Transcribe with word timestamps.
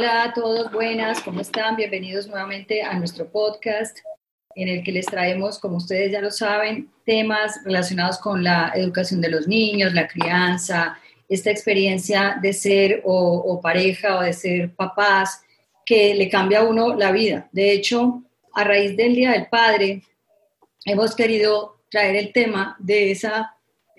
Hola 0.00 0.22
a 0.22 0.32
todos, 0.32 0.72
buenas, 0.72 1.20
¿cómo 1.20 1.42
están? 1.42 1.76
Bienvenidos 1.76 2.26
nuevamente 2.26 2.80
a 2.82 2.98
nuestro 2.98 3.30
podcast 3.30 3.98
en 4.54 4.68
el 4.68 4.82
que 4.82 4.92
les 4.92 5.04
traemos, 5.04 5.58
como 5.58 5.76
ustedes 5.76 6.10
ya 6.10 6.22
lo 6.22 6.30
saben, 6.30 6.90
temas 7.04 7.60
relacionados 7.66 8.16
con 8.16 8.42
la 8.42 8.72
educación 8.74 9.20
de 9.20 9.28
los 9.28 9.46
niños, 9.46 9.92
la 9.92 10.08
crianza, 10.08 10.98
esta 11.28 11.50
experiencia 11.50 12.38
de 12.40 12.54
ser 12.54 13.02
o, 13.04 13.60
pareja 13.62 14.16
o 14.16 14.22
de 14.22 14.32
ser 14.32 14.74
papás 14.74 15.42
que 15.84 16.14
le 16.14 16.30
cambia 16.30 16.60
a 16.60 16.64
uno 16.64 16.94
la 16.96 17.12
vida. 17.12 17.50
De 17.52 17.70
hecho, 17.70 18.22
a 18.54 18.64
raíz 18.64 18.96
del 18.96 19.14
Día 19.14 19.32
del 19.32 19.48
Padre, 19.48 20.02
hemos 20.86 21.14
querido 21.14 21.82
traer 21.90 22.16
el 22.16 22.32
tema 22.32 22.74
de 22.78 23.10
ese 23.10 23.28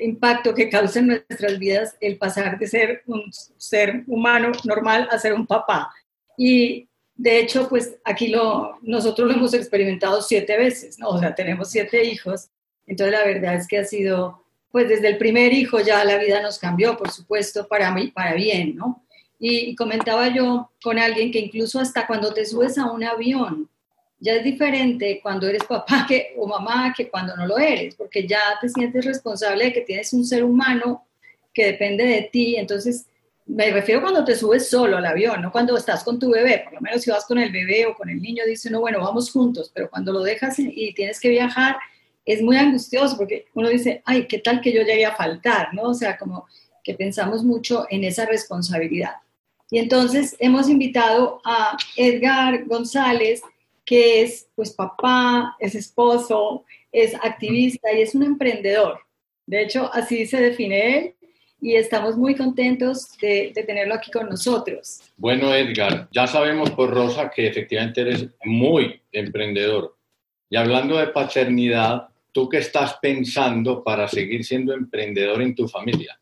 impacto 0.01 0.53
que 0.53 0.69
causa 0.69 0.99
en 0.99 1.07
nuestras 1.07 1.59
vidas 1.59 1.95
el 2.01 2.17
pasar 2.17 2.57
de 2.57 2.67
ser 2.67 3.03
un 3.05 3.31
ser 3.57 4.03
humano 4.07 4.51
normal 4.65 5.07
a 5.11 5.19
ser 5.19 5.33
un 5.33 5.47
papá. 5.47 5.93
Y 6.37 6.89
de 7.15 7.39
hecho, 7.39 7.69
pues 7.69 7.97
aquí 8.03 8.29
lo, 8.29 8.79
nosotros 8.81 9.27
lo 9.27 9.35
hemos 9.35 9.53
experimentado 9.53 10.21
siete 10.21 10.57
veces, 10.57 10.97
¿no? 10.97 11.09
O 11.09 11.19
sea, 11.19 11.35
tenemos 11.35 11.69
siete 11.69 12.03
hijos. 12.03 12.49
Entonces, 12.87 13.13
la 13.13 13.25
verdad 13.25 13.55
es 13.55 13.67
que 13.67 13.77
ha 13.77 13.85
sido, 13.85 14.43
pues 14.71 14.89
desde 14.89 15.07
el 15.07 15.17
primer 15.17 15.53
hijo 15.53 15.79
ya 15.79 16.03
la 16.03 16.17
vida 16.17 16.41
nos 16.41 16.57
cambió, 16.57 16.97
por 16.97 17.11
supuesto, 17.11 17.67
para, 17.67 17.91
mí, 17.91 18.07
para 18.07 18.33
bien, 18.33 18.75
¿no? 18.75 19.05
Y, 19.37 19.75
comentaba 19.75 20.27
yo 20.27 20.71
con 20.83 20.99
alguien 20.99 21.31
que 21.31 21.39
incluso 21.39 21.79
hasta 21.79 22.05
cuando 22.05 22.33
te 22.33 22.45
subes 22.45 22.77
a 22.77 22.91
un 22.91 23.03
avión, 23.03 23.69
ya 24.21 24.35
es 24.35 24.43
diferente 24.43 25.19
cuando 25.21 25.47
eres 25.47 25.63
papá 25.63 26.05
que, 26.07 26.35
o 26.37 26.47
mamá 26.47 26.93
que 26.95 27.09
cuando 27.09 27.35
no 27.35 27.47
lo 27.47 27.57
eres, 27.57 27.95
porque 27.95 28.27
ya 28.27 28.39
te 28.61 28.69
sientes 28.69 29.03
responsable 29.03 29.65
de 29.65 29.73
que 29.73 29.81
tienes 29.81 30.13
un 30.13 30.23
ser 30.23 30.43
humano 30.43 31.05
que 31.51 31.65
depende 31.65 32.05
de 32.05 32.29
ti. 32.31 32.55
Entonces, 32.55 33.07
me 33.47 33.71
refiero 33.71 33.99
cuando 33.99 34.23
te 34.23 34.35
subes 34.35 34.69
solo 34.69 34.97
al 34.97 35.05
avión, 35.07 35.41
no 35.41 35.51
cuando 35.51 35.75
estás 35.75 36.03
con 36.03 36.19
tu 36.19 36.29
bebé, 36.29 36.61
por 36.63 36.73
lo 36.73 36.81
menos 36.81 37.01
si 37.01 37.09
vas 37.09 37.25
con 37.25 37.39
el 37.39 37.51
bebé 37.51 37.87
o 37.87 37.95
con 37.95 38.09
el 38.09 38.21
niño, 38.21 38.43
dice 38.45 38.69
no, 38.69 38.79
bueno, 38.79 38.99
vamos 38.99 39.31
juntos, 39.31 39.71
pero 39.73 39.89
cuando 39.89 40.13
lo 40.13 40.21
dejas 40.21 40.59
y 40.59 40.93
tienes 40.93 41.19
que 41.19 41.29
viajar, 41.29 41.77
es 42.23 42.43
muy 42.43 42.57
angustioso 42.57 43.17
porque 43.17 43.47
uno 43.55 43.69
dice, 43.69 44.03
ay, 44.05 44.27
¿qué 44.27 44.37
tal 44.37 44.61
que 44.61 44.71
yo 44.71 44.83
llegue 44.83 45.05
a 45.05 45.15
faltar? 45.15 45.73
¿no? 45.73 45.83
O 45.83 45.93
sea, 45.95 46.17
como 46.17 46.45
que 46.83 46.93
pensamos 46.93 47.43
mucho 47.43 47.87
en 47.89 48.03
esa 48.03 48.27
responsabilidad. 48.27 49.15
Y 49.71 49.79
entonces 49.79 50.35
hemos 50.39 50.69
invitado 50.69 51.41
a 51.43 51.75
Edgar 51.95 52.65
González, 52.65 53.41
que 53.85 54.21
es 54.21 54.49
pues 54.55 54.71
papá, 54.71 55.55
es 55.59 55.75
esposo, 55.75 56.65
es 56.91 57.15
activista 57.15 57.91
y 57.93 58.01
es 58.01 58.15
un 58.15 58.23
emprendedor. 58.23 58.99
De 59.45 59.61
hecho, 59.61 59.89
así 59.93 60.25
se 60.25 60.41
define 60.41 60.97
él 60.97 61.15
y 61.61 61.75
estamos 61.75 62.17
muy 62.17 62.35
contentos 62.35 63.17
de, 63.21 63.53
tenerlo 63.65 63.93
aquí 63.93 64.09
con 64.11 64.27
nosotros. 64.27 65.01
Bueno, 65.17 65.53
Edgar, 65.53 66.09
ya 66.11 66.25
sabemos 66.25 66.71
por 66.71 66.89
Rosa 66.89 67.29
que 67.29 67.47
efectivamente 67.47 68.01
eres 68.01 68.27
muy 68.43 69.01
emprendedor. 69.11 69.95
Y 70.49 70.57
hablando 70.57 70.97
de 70.97 71.07
paternidad, 71.07 72.07
¿tú 72.31 72.49
qué 72.49 72.57
estás 72.57 72.97
pensando 73.01 73.83
para 73.83 74.07
seguir 74.07 74.43
siendo 74.43 74.73
emprendedor 74.73 75.41
en 75.41 75.55
tu 75.55 75.67
familia? 75.67 76.19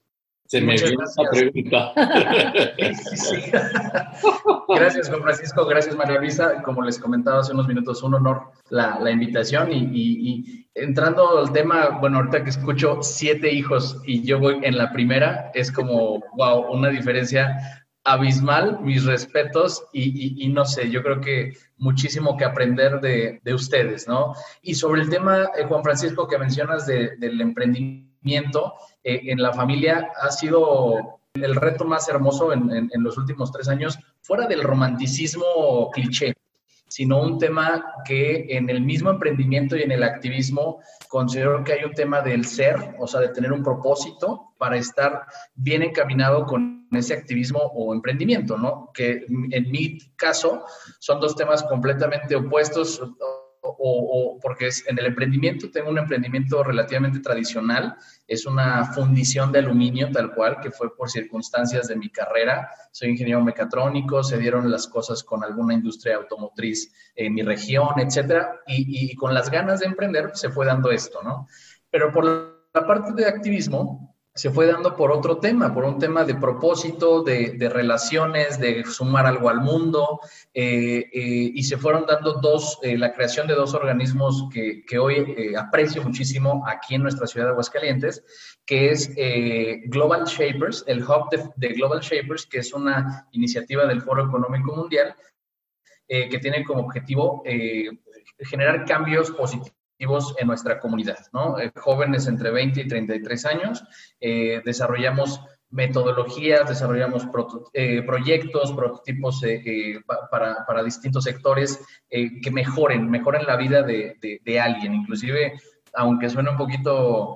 Se 0.50 0.60
me 0.62 0.74
viene 0.74 1.04
esa 1.04 1.22
pregunta. 1.30 1.94
Gracias, 4.68 5.08
Juan 5.08 5.22
Francisco. 5.22 5.64
Gracias, 5.68 5.96
María 5.96 6.20
Luisa. 6.20 6.64
Como 6.64 6.82
les 6.82 6.98
comentaba 6.98 7.42
hace 7.42 7.54
unos 7.54 7.68
minutos, 7.68 8.02
un 8.02 8.16
honor 8.16 8.52
la, 8.72 9.00
la 9.00 9.12
invitación. 9.12 9.72
Y, 9.72 9.92
y, 9.94 10.68
entrando 10.74 11.38
al 11.38 11.54
tema, 11.54 12.00
bueno, 12.00 12.18
ahorita 12.18 12.44
que 12.44 12.50
escucho 12.50 12.98
siete 13.04 13.54
hijos 13.54 14.02
y 14.08 14.24
yo 14.24 14.40
voy 14.40 14.58
en 14.64 14.76
la 14.76 14.92
primera, 14.92 15.52
es 15.54 15.72
como, 15.72 16.24
wow, 16.36 16.72
una 16.72 16.90
diferencia 16.90 17.86
abismal, 18.04 18.80
mis 18.81 19.06
respetos 19.06 19.84
y, 19.94 20.44
y, 20.44 20.50
no 20.50 20.66
sé, 20.66 20.90
yo 20.90 21.04
creo 21.04 21.22
que 21.22 21.54
muchísimo 21.78 22.36
que 22.38 22.46
aprender 22.46 23.00
de, 23.02 23.40
de 23.44 23.54
ustedes, 23.54 24.08
¿no? 24.08 24.34
Y 24.64 24.74
sobre 24.74 25.02
el 25.02 25.12
tema, 25.12 25.52
eh, 25.56 25.66
Juan 25.68 25.84
Francisco, 25.84 26.28
que 26.28 26.40
mencionas 26.40 26.88
de, 26.88 27.18
del 27.18 27.40
emprendimiento, 27.40 28.74
eh, 29.04 29.22
en 29.26 29.42
la 29.42 29.54
familia 29.54 30.12
ha 30.22 30.32
sido 30.32 31.20
el 31.34 31.56
reto 31.56 31.86
más 31.86 32.10
hermoso 32.10 32.52
en, 32.54 32.90
los 32.96 33.18
últimos 33.18 33.52
tres 33.52 33.70
años, 33.70 33.98
fuera 34.22 34.48
del 34.48 34.64
romanticismo 34.64 35.90
cliché, 35.94 36.34
sino 36.88 37.22
un 37.22 37.38
tema 37.38 37.86
que 38.04 38.48
en 38.50 38.70
el 38.70 38.82
mismo 38.82 39.12
emprendimiento 39.12 39.78
y 39.78 39.84
en 39.84 39.92
el 39.92 40.04
activismo 40.04 40.82
considero 41.08 41.64
que 41.64 41.74
hay 41.74 41.84
un 41.86 41.94
tema 41.94 42.22
del 42.22 42.46
ser, 42.46 42.96
o 43.00 43.08
sea, 43.08 43.22
de 43.22 43.30
tener 43.30 43.54
un 43.54 43.64
propósito 43.64 44.54
para 44.58 44.78
estar 44.78 45.24
bien 45.54 45.84
encaminado 45.84 46.46
con 46.46 46.88
ese 46.92 47.14
activismo 47.14 47.60
o 47.60 47.94
emprendimiento, 47.94 48.58
¿no? 48.58 48.90
Que 48.94 49.26
en 49.52 49.72
mi 49.72 50.00
caso 50.16 50.66
son 51.00 51.20
dos 51.20 51.36
temas 51.36 51.64
completamente 51.64 52.36
opuestos 52.36 53.00
o, 53.78 54.40
porque 54.41 54.68
es, 54.68 54.85
en 54.88 54.97
el 54.97 55.07
emprendimiento 55.07 55.69
tengo 55.72 55.90
un 55.90 55.97
emprendimiento 55.97 56.63
relativamente 56.63 57.19
tradicional, 57.19 57.96
es 58.28 58.46
una 58.46 58.85
fundición 58.85 59.52
de 59.52 59.59
aluminio 59.59 60.12
tal 60.12 60.34
cual, 60.34 60.59
que 60.62 60.72
fue 60.72 60.96
por 60.96 61.09
circunstancias 61.09 61.88
de 61.88 61.96
mi 61.96 62.09
carrera. 62.09 62.69
Soy 62.91 63.09
ingeniero 63.09 63.44
mecatrónico, 63.44 64.24
se 64.24 64.38
dieron 64.38 64.69
las 64.72 64.88
cosas 64.88 65.24
con 65.24 65.44
alguna 65.44 65.74
industria 65.74 66.16
automotriz 66.16 66.91
en 67.16 67.34
mi 67.34 67.41
región, 67.41 68.00
etcétera, 68.00 68.62
y, 68.68 69.12
y 69.12 69.16
con 69.16 69.34
las 69.34 69.50
ganas 69.50 69.80
de 69.80 69.88
emprender 69.88 70.31
se 70.34 70.50
fue 70.50 70.66
dando 70.66 70.91
esto, 70.91 71.22
¿no? 71.24 71.47
Pero 71.90 72.12
por 72.12 72.25
la 72.25 72.88
parte 72.88 73.13
de 73.13 73.25
activismo, 73.25 74.16
se 74.39 74.51
fue 74.51 74.67
dando 74.67 74.95
por 74.95 75.11
otro 75.11 75.38
tema, 75.39 75.73
por 75.73 75.83
un 75.83 76.00
tema 76.00 76.23
de 76.23 76.33
propósito, 76.33 77.23
de, 77.23 77.69
relaciones, 77.69 78.57
de 78.57 78.85
sumar 78.85 79.25
algo 79.25 79.50
al 79.50 79.59
mundo, 79.59 80.22
eh, 80.53 81.09
eh, 81.11 81.51
y 81.53 81.61
se 81.63 81.75
fueron 81.75 82.05
dando 82.05 82.35
dos, 82.35 82.79
eh, 82.81 82.97
la 82.97 83.13
creación 83.13 83.47
de 83.47 83.55
dos 83.55 83.73
organismos 83.73 84.47
que, 84.50 84.97
hoy 84.97 85.53
aprecio 85.57 86.01
muchísimo 86.03 86.63
aquí 86.66 86.95
en 86.95 87.01
nuestra 87.01 87.27
ciudad 87.27 87.47
de 87.47 87.51
Aguascalientes, 87.51 88.23
que 88.66 88.91
es 88.91 89.13
Global 89.88 90.23
Shapers, 90.23 90.85
el 90.88 91.03
hub 91.03 91.29
de, 91.57 91.67
Global 91.73 92.00
Shapers, 92.00 92.45
que 92.45 92.59
es 92.59 92.73
una 92.73 93.27
iniciativa 93.33 93.85
del 93.88 94.01
Foro 94.01 94.25
Económico 94.25 94.73
Mundial, 94.73 95.16
que 96.07 96.39
tiene 96.41 96.63
como 96.63 96.83
objetivo 96.83 97.44
generar 98.39 98.85
cambios 98.85 99.31
positivos 99.31 99.78
en 100.00 100.48
nuestra 100.48 100.80
comunidad, 100.80 101.20
¿no? 101.34 101.60
Eh, 101.60 101.72
jóvenes 101.76 102.28
entre 102.28 102.52
20 102.52 102.82
y 102.82 102.88
33 102.88 103.46
años, 103.46 103.84
eh, 104.20 104.62
desarrollamos 104.64 105.42
metodologías, 105.72 106.68
desarrollamos 106.68 107.28
eh, 107.74 108.02
proyectos, 108.04 108.72
prototipos 108.72 109.42
para, 110.32 110.84
distintos 110.84 111.26
sectores 111.26 111.80
que 112.10 112.52
mejoren, 112.52 113.08
mejoren 113.08 113.46
la 113.46 113.56
vida 113.56 113.84
de, 113.84 114.18
de, 114.20 114.60
alguien. 114.60 114.96
Inclusive, 114.96 115.60
aunque 115.94 116.28
suene 116.28 116.50
un 116.50 116.58
poquito 116.58 117.36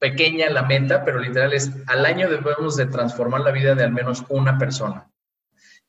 pequeña 0.00 0.50
la 0.50 0.64
meta, 0.64 1.04
pero 1.04 1.20
literal 1.20 1.52
es 1.52 1.70
al 1.86 2.04
año 2.04 2.28
debemos 2.28 2.76
de 2.76 2.86
transformar 2.86 3.42
la 3.42 3.52
vida 3.52 3.76
de 3.76 3.84
al 3.84 3.92
menos 3.92 4.24
una 4.28 4.58
persona. 4.58 5.08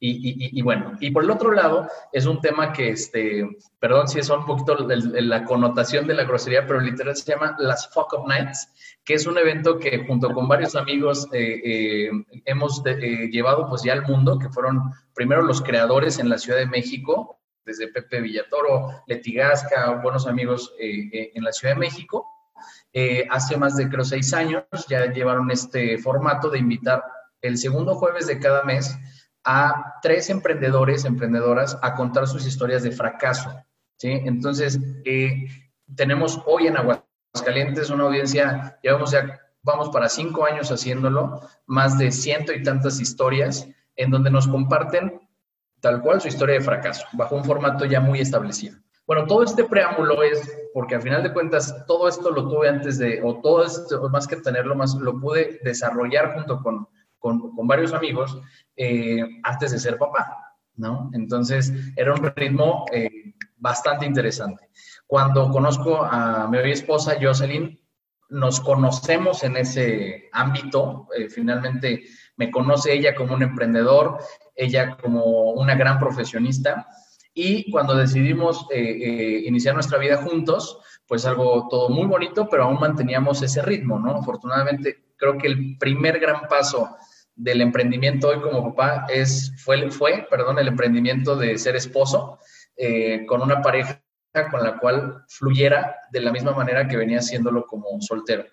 Y, 0.01 0.61
bueno, 0.61 0.93
y 1.01 1.11
por 1.11 1.25
el 1.25 1.31
otro 1.31 1.51
lado, 1.51 1.89
es 2.13 2.25
un 2.25 2.39
tema 2.39 2.71
que, 2.71 2.89
este, 2.89 3.45
perdón 3.79 4.07
si 4.07 4.19
es 4.19 4.29
un 4.29 4.45
poquito 4.45 4.77
la 4.87 5.43
connotación 5.43 6.07
de 6.07 6.13
la 6.13 6.23
grosería, 6.23 6.65
pero 6.65 6.79
literal 6.79 7.17
se 7.17 7.33
llama 7.33 7.57
las 7.59 7.89
Fuck 7.93 8.13
Up 8.13 8.27
Nights, 8.27 8.69
que 9.03 9.15
es 9.15 9.27
un 9.27 9.37
evento 9.37 9.77
que 9.77 10.05
junto 10.07 10.33
con 10.33 10.47
varios 10.47 10.77
amigos 10.77 11.27
eh, 11.33 11.61
eh, 11.65 12.11
hemos 12.45 12.81
eh, 12.85 13.27
llevado 13.29 13.67
pues 13.67 13.83
ya 13.83 13.91
al 13.91 14.03
mundo, 14.03 14.39
que 14.39 14.47
fueron 14.47 14.93
primero 15.13 15.41
los 15.41 15.61
creadores 15.61 16.17
en 16.19 16.29
la 16.29 16.37
Ciudad 16.37 16.59
de 16.59 16.67
México, 16.67 17.37
desde 17.65 17.89
Pepe 17.89 18.21
Villatoro, 18.21 19.03
Letigasca, 19.05 19.99
buenos 20.01 20.27
amigos 20.27 20.73
en 20.79 21.43
la 21.43 21.51
Ciudad 21.51 21.73
de 21.73 21.79
México. 21.81 22.25
hace 23.29 23.57
más 23.57 23.75
de 23.75 23.89
creo 23.89 24.05
seis 24.05 24.33
años 24.33 24.63
ya 24.87 25.11
llevaron 25.11 25.51
este 25.51 25.97
formato 25.97 26.49
de 26.49 26.59
invitar 26.59 27.03
el 27.41 27.57
segundo 27.57 27.95
jueves 27.95 28.27
de 28.27 28.39
cada 28.39 28.63
mes 28.63 28.97
a 29.43 29.95
tres 30.01 30.29
emprendedores, 30.29 31.05
emprendedoras, 31.05 31.77
a 31.81 31.95
contar 31.95 32.27
sus 32.27 32.45
historias 32.45 32.83
de 32.83 32.91
fracaso. 32.91 33.51
¿sí? 33.97 34.11
Entonces, 34.11 34.79
eh, 35.05 35.47
tenemos 35.95 36.41
hoy 36.45 36.67
en 36.67 36.77
Aguascalientes 36.77 37.89
una 37.89 38.05
audiencia, 38.05 38.77
llevamos 38.83 39.11
ya, 39.11 39.39
vamos 39.61 39.89
para 39.89 40.09
cinco 40.09 40.45
años 40.45 40.71
haciéndolo, 40.71 41.41
más 41.65 41.97
de 41.97 42.11
ciento 42.11 42.53
y 42.53 42.63
tantas 42.63 42.99
historias, 42.99 43.67
en 43.95 44.11
donde 44.11 44.31
nos 44.31 44.47
comparten 44.47 45.19
tal 45.81 46.01
cual 46.01 46.21
su 46.21 46.27
historia 46.27 46.55
de 46.55 46.61
fracaso, 46.61 47.05
bajo 47.13 47.35
un 47.35 47.45
formato 47.45 47.85
ya 47.85 48.01
muy 48.01 48.19
establecido. 48.19 48.77
Bueno, 49.07 49.25
todo 49.25 49.43
este 49.43 49.63
preámbulo 49.63 50.21
es 50.21 50.39
porque 50.73 50.95
al 50.95 51.01
final 51.01 51.23
de 51.23 51.33
cuentas 51.33 51.85
todo 51.87 52.07
esto 52.07 52.29
lo 52.29 52.47
tuve 52.47 52.69
antes 52.69 52.99
de, 52.99 53.21
o 53.23 53.41
todo 53.41 53.65
esto, 53.65 54.07
más 54.09 54.27
que 54.27 54.35
tenerlo 54.35 54.75
más, 54.75 54.93
lo 54.95 55.19
pude 55.19 55.59
desarrollar 55.63 56.35
junto 56.35 56.61
con, 56.61 56.87
con, 57.19 57.55
con 57.55 57.67
varios 57.67 57.93
amigos 57.93 58.39
eh, 58.75 59.23
antes 59.43 59.71
de 59.71 59.79
ser 59.79 59.97
papá, 59.97 60.55
¿no? 60.75 61.09
Entonces 61.13 61.73
era 61.95 62.13
un 62.13 62.23
ritmo 62.35 62.85
eh, 62.91 63.35
bastante 63.57 64.05
interesante. 64.05 64.69
Cuando 65.05 65.49
conozco 65.51 66.03
a 66.03 66.47
mi 66.47 66.57
hoy 66.57 66.71
esposa, 66.71 67.17
Jocelyn, 67.21 67.79
nos 68.29 68.61
conocemos 68.61 69.43
en 69.43 69.57
ese 69.57 70.29
ámbito, 70.31 71.07
eh, 71.17 71.29
finalmente 71.29 72.03
me 72.37 72.51
conoce 72.51 72.93
ella 72.93 73.15
como 73.15 73.33
un 73.33 73.43
emprendedor, 73.43 74.19
ella 74.55 74.97
como 74.97 75.51
una 75.53 75.75
gran 75.75 75.99
profesionista 75.99 76.87
y 77.33 77.71
cuando 77.71 77.95
decidimos 77.95 78.67
eh, 78.69 78.79
eh, 78.79 79.43
iniciar 79.45 79.73
nuestra 79.73 79.97
vida 79.97 80.17
juntos, 80.17 80.79
pues 81.07 81.25
algo 81.25 81.67
todo 81.69 81.89
muy 81.89 82.05
bonito, 82.05 82.47
pero 82.49 82.65
aún 82.65 82.79
manteníamos 82.79 83.41
ese 83.41 83.61
ritmo, 83.61 83.97
¿no? 83.97 84.17
Afortunadamente, 84.17 85.13
creo 85.17 85.37
que 85.37 85.47
el 85.47 85.77
primer 85.77 86.19
gran 86.19 86.47
paso 86.47 86.95
del 87.39 87.61
emprendimiento 87.61 88.29
hoy 88.29 88.41
como 88.41 88.73
papá 88.73 89.05
es, 89.09 89.53
fue, 89.63 89.89
fue 89.89 90.27
perdón, 90.29 90.59
el 90.59 90.67
emprendimiento 90.67 91.35
de 91.35 91.57
ser 91.57 91.75
esposo 91.75 92.39
eh, 92.75 93.25
con 93.25 93.41
una 93.41 93.61
pareja 93.61 94.01
con 94.51 94.63
la 94.63 94.77
cual 94.77 95.23
fluyera 95.27 95.95
de 96.11 96.21
la 96.21 96.31
misma 96.31 96.51
manera 96.51 96.87
que 96.87 96.97
venía 96.97 97.19
haciéndolo 97.19 97.65
como 97.65 97.99
soltero. 98.01 98.45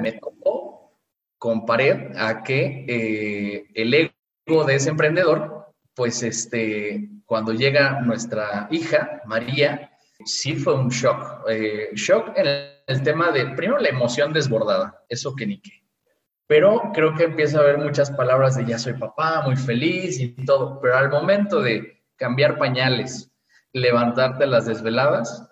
Me 0.00 0.12
tocó 0.12 0.98
con 1.38 1.66
pared 1.66 2.16
a 2.16 2.42
que 2.42 3.66
el 3.74 3.94
ego 3.94 4.64
de 4.64 4.74
ese 4.76 4.90
emprendedor, 4.90 5.72
pues 5.94 6.22
este, 6.22 7.08
cuando 7.26 7.52
llega 7.52 8.00
nuestra 8.00 8.68
hija, 8.70 9.22
María, 9.26 9.92
sí 10.24 10.54
fue 10.54 10.74
un 10.74 10.88
shock. 10.88 11.48
Eh, 11.48 11.90
shock 11.94 12.32
en 12.36 12.46
el, 12.86 13.02
tema 13.02 13.30
de, 13.30 13.46
primero, 13.54 13.78
la 13.78 13.88
emoción 13.88 14.32
desbordada, 14.32 15.02
eso 15.08 15.34
que 15.34 15.46
ni 15.46 15.60
qué. 15.60 15.81
Pero 16.46 16.90
creo 16.92 17.14
que 17.14 17.24
empieza 17.24 17.58
a 17.58 17.62
haber 17.62 17.78
muchas 17.78 18.10
palabras 18.10 18.56
de 18.56 18.66
ya 18.66 18.78
soy 18.78 18.94
papá, 18.94 19.42
muy 19.42 19.56
feliz 19.56 20.20
y 20.20 20.34
todo. 20.44 20.80
Pero 20.80 20.96
al 20.96 21.10
momento 21.10 21.60
de 21.60 22.02
cambiar 22.16 22.58
pañales, 22.58 23.32
levantarte 23.72 24.46
las 24.46 24.66
desveladas, 24.66 25.48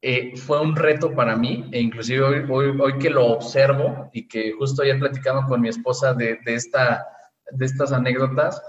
eh, 0.00 0.36
fue 0.36 0.60
un 0.60 0.76
reto 0.76 1.12
para 1.12 1.36
mí, 1.36 1.68
e 1.72 1.80
inclusive 1.80 2.22
hoy, 2.22 2.78
hoy, 2.80 2.98
que 2.98 3.10
lo 3.10 3.26
observo 3.26 4.08
y 4.12 4.28
que 4.28 4.52
justo 4.52 4.82
ayer 4.82 4.98
platicando 4.98 5.44
con 5.48 5.60
mi 5.60 5.68
esposa 5.68 6.14
de, 6.14 6.38
de, 6.44 6.54
esta, 6.54 7.04
de 7.50 7.66
estas 7.66 7.92
anécdotas, 7.92 8.62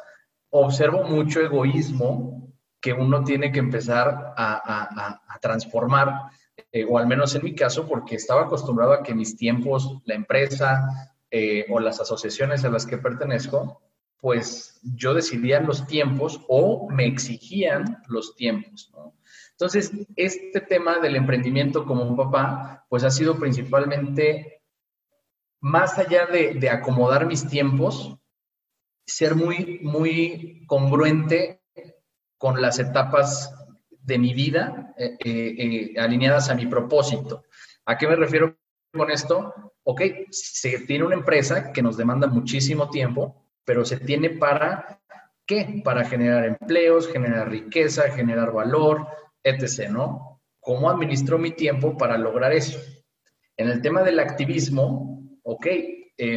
observo 0.49 1.03
mucho 1.03 1.39
egoísmo 1.41 2.49
que 2.81 2.93
uno 2.93 3.23
tiene 3.23 3.51
que 3.51 3.59
empezar 3.59 4.33
a, 4.37 5.21
transformar, 5.41 6.31
eh, 6.71 6.85
o 6.89 6.97
al 6.97 7.07
menos 7.07 7.33
en 7.35 7.43
mi 7.43 7.55
caso, 7.55 7.87
porque 7.87 8.15
estaba 8.15 8.41
acostumbrado 8.41 8.93
a 8.93 9.03
que 9.03 9.13
mis 9.13 9.37
tiempos, 9.37 10.01
la 10.05 10.15
empresa 10.15 11.08
eh, 11.31 11.65
o 11.69 11.79
las 11.79 11.99
asociaciones 11.99 12.65
a 12.65 12.69
las 12.69 12.85
que 12.85 12.97
pertenezco, 12.97 13.81
pues 14.19 14.79
yo 14.83 15.13
decidía 15.13 15.61
los 15.61 15.87
tiempos 15.87 16.41
o 16.47 16.89
me 16.89 17.05
exigían 17.05 18.01
los 18.07 18.35
tiempos. 18.35 18.91
Entonces, 19.51 19.91
este 20.15 20.61
tema 20.61 20.99
del 20.99 21.15
emprendimiento 21.15 21.85
como 21.85 22.03
un 22.03 22.15
papá, 22.15 22.85
pues 22.89 23.03
ha 23.03 23.11
sido 23.11 23.37
principalmente, 23.37 24.61
más 25.59 25.97
allá 25.97 26.25
de, 26.27 26.69
acomodar 26.69 27.25
mis 27.25 27.47
tiempos, 27.47 28.17
ser 29.05 29.35
muy, 29.35 29.79
muy 29.81 30.63
congruente 30.65 31.61
con 32.37 32.61
las 32.61 32.79
etapas 32.79 33.53
de 34.01 34.17
mi 34.17 34.33
vida 34.33 34.93
eh, 34.97 35.17
eh, 35.23 35.99
alineadas 35.99 36.49
a 36.49 36.55
mi 36.55 36.65
propósito. 36.65 37.43
¿A 37.85 37.97
qué 37.97 38.07
me 38.07 38.15
refiero 38.15 38.57
con 38.91 39.11
esto? 39.11 39.53
Ok, 39.83 40.01
se 40.29 40.79
tiene 40.79 41.05
una 41.05 41.15
empresa 41.15 41.71
que 41.71 41.81
nos 41.81 41.97
demanda 41.97 42.27
muchísimo 42.27 42.89
tiempo, 42.89 43.45
pero 43.63 43.85
se 43.85 43.97
tiene 43.97 44.31
para 44.31 44.99
qué? 45.45 45.81
Para 45.83 46.05
generar 46.05 46.45
empleos, 46.45 47.07
generar 47.11 47.49
riqueza, 47.49 48.09
generar 48.11 48.51
valor, 48.51 49.07
etc., 49.43 49.89
¿no? 49.89 50.41
¿Cómo 50.59 50.89
administro 50.89 51.37
mi 51.37 51.51
tiempo 51.51 51.97
para 51.97 52.17
lograr 52.17 52.51
eso? 52.53 52.79
En 53.57 53.69
el 53.69 53.81
tema 53.81 54.03
del 54.03 54.19
activismo, 54.19 55.23
ok, 55.43 55.67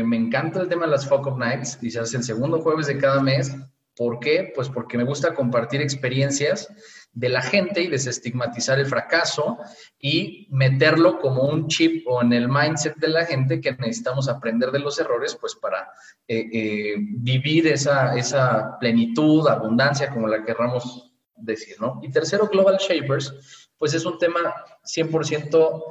me 0.04 0.16
encanta 0.16 0.60
el 0.60 0.68
tema 0.68 0.86
de 0.86 0.92
las 0.92 1.08
Focus 1.08 1.36
Nights, 1.36 1.78
y 1.82 1.90
se 1.90 2.00
hace 2.00 2.16
el 2.16 2.22
segundo 2.22 2.60
jueves 2.60 2.86
de 2.86 2.98
cada 2.98 3.20
mes, 3.20 3.54
¿Por 3.96 4.20
qué? 4.20 4.52
Pues 4.54 4.68
porque 4.68 4.96
me 4.96 5.04
gusta 5.04 5.34
compartir 5.34 5.82
experiencias 5.82 6.68
de 7.12 7.28
la 7.28 7.42
gente 7.42 7.82
y 7.82 7.88
desestigmatizar 7.88 8.78
el 8.78 8.86
fracaso 8.86 9.58
y 9.98 10.48
meterlo 10.50 11.18
como 11.18 11.42
un 11.42 11.68
chip 11.68 12.06
o 12.06 12.22
en 12.22 12.32
el 12.32 12.48
mindset 12.48 12.96
de 12.96 13.08
la 13.08 13.26
gente 13.26 13.60
que 13.60 13.72
necesitamos 13.72 14.28
aprender 14.28 14.70
de 14.70 14.78
los 14.78 14.98
errores, 14.98 15.36
pues 15.38 15.54
para 15.54 15.90
eh, 16.26 16.48
eh, 16.52 16.94
vivir 16.98 17.66
esa, 17.66 18.16
esa 18.16 18.78
plenitud, 18.78 19.46
abundancia, 19.46 20.08
como 20.08 20.26
la 20.26 20.42
querramos 20.42 21.12
decir, 21.36 21.76
¿no? 21.80 22.00
Y 22.02 22.10
tercero, 22.10 22.48
Global 22.48 22.78
Shapers, 22.78 23.68
pues 23.76 23.92
es 23.92 24.06
un 24.06 24.18
tema 24.18 24.54
100% 24.84 25.82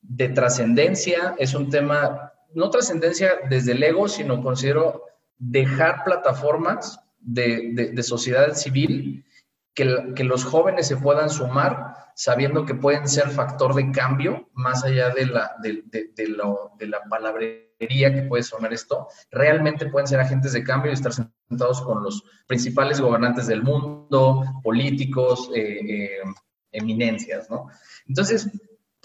de 0.00 0.28
trascendencia, 0.30 1.34
es 1.38 1.54
un 1.54 1.68
tema, 1.68 2.32
no 2.54 2.70
trascendencia 2.70 3.40
desde 3.50 3.72
el 3.72 3.82
ego, 3.82 4.08
sino 4.08 4.42
considero 4.42 5.04
dejar 5.38 6.04
plataformas 6.04 7.01
de, 7.22 8.02
sociedad 8.02 8.54
civil, 8.54 9.24
que, 9.74 10.12
que, 10.14 10.24
los 10.24 10.44
jóvenes 10.44 10.86
se 10.86 10.96
puedan 10.96 11.30
sumar 11.30 11.94
sabiendo 12.14 12.66
que 12.66 12.74
pueden 12.74 13.08
ser 13.08 13.30
factor 13.30 13.74
de 13.74 13.90
cambio, 13.90 14.50
más 14.52 14.84
allá 14.84 15.10
de 15.10 15.26
la, 15.26 15.52
de, 15.62 15.82
de 15.90 16.86
la 16.86 17.00
palabrería 17.08 17.72
que 17.88 18.22
puede 18.28 18.42
sonar 18.42 18.72
esto, 18.72 19.08
realmente 19.30 19.86
pueden 19.86 20.06
ser 20.06 20.20
agentes 20.20 20.52
de 20.52 20.62
cambio 20.62 20.90
y 20.90 20.94
estar 20.94 21.12
sentados 21.12 21.80
con 21.82 22.02
los 22.02 22.22
principales 22.46 23.00
gobernantes 23.00 23.46
del 23.46 23.62
mundo, 23.62 24.44
políticos, 24.62 25.50
eh, 25.54 25.80
eh, 25.82 26.18
eminencias, 26.72 27.50
¿no? 27.50 27.68
Entonces, 28.06 28.50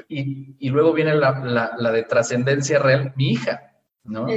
y, 0.07 0.55
y 0.59 0.69
luego 0.69 0.93
viene 0.93 1.15
la, 1.15 1.75
la, 1.77 1.91
de 1.91 2.03
trascendencia 2.03 2.79
real, 2.79 3.13
mi 3.15 3.31
hija, 3.31 3.73
¿no? 4.03 4.27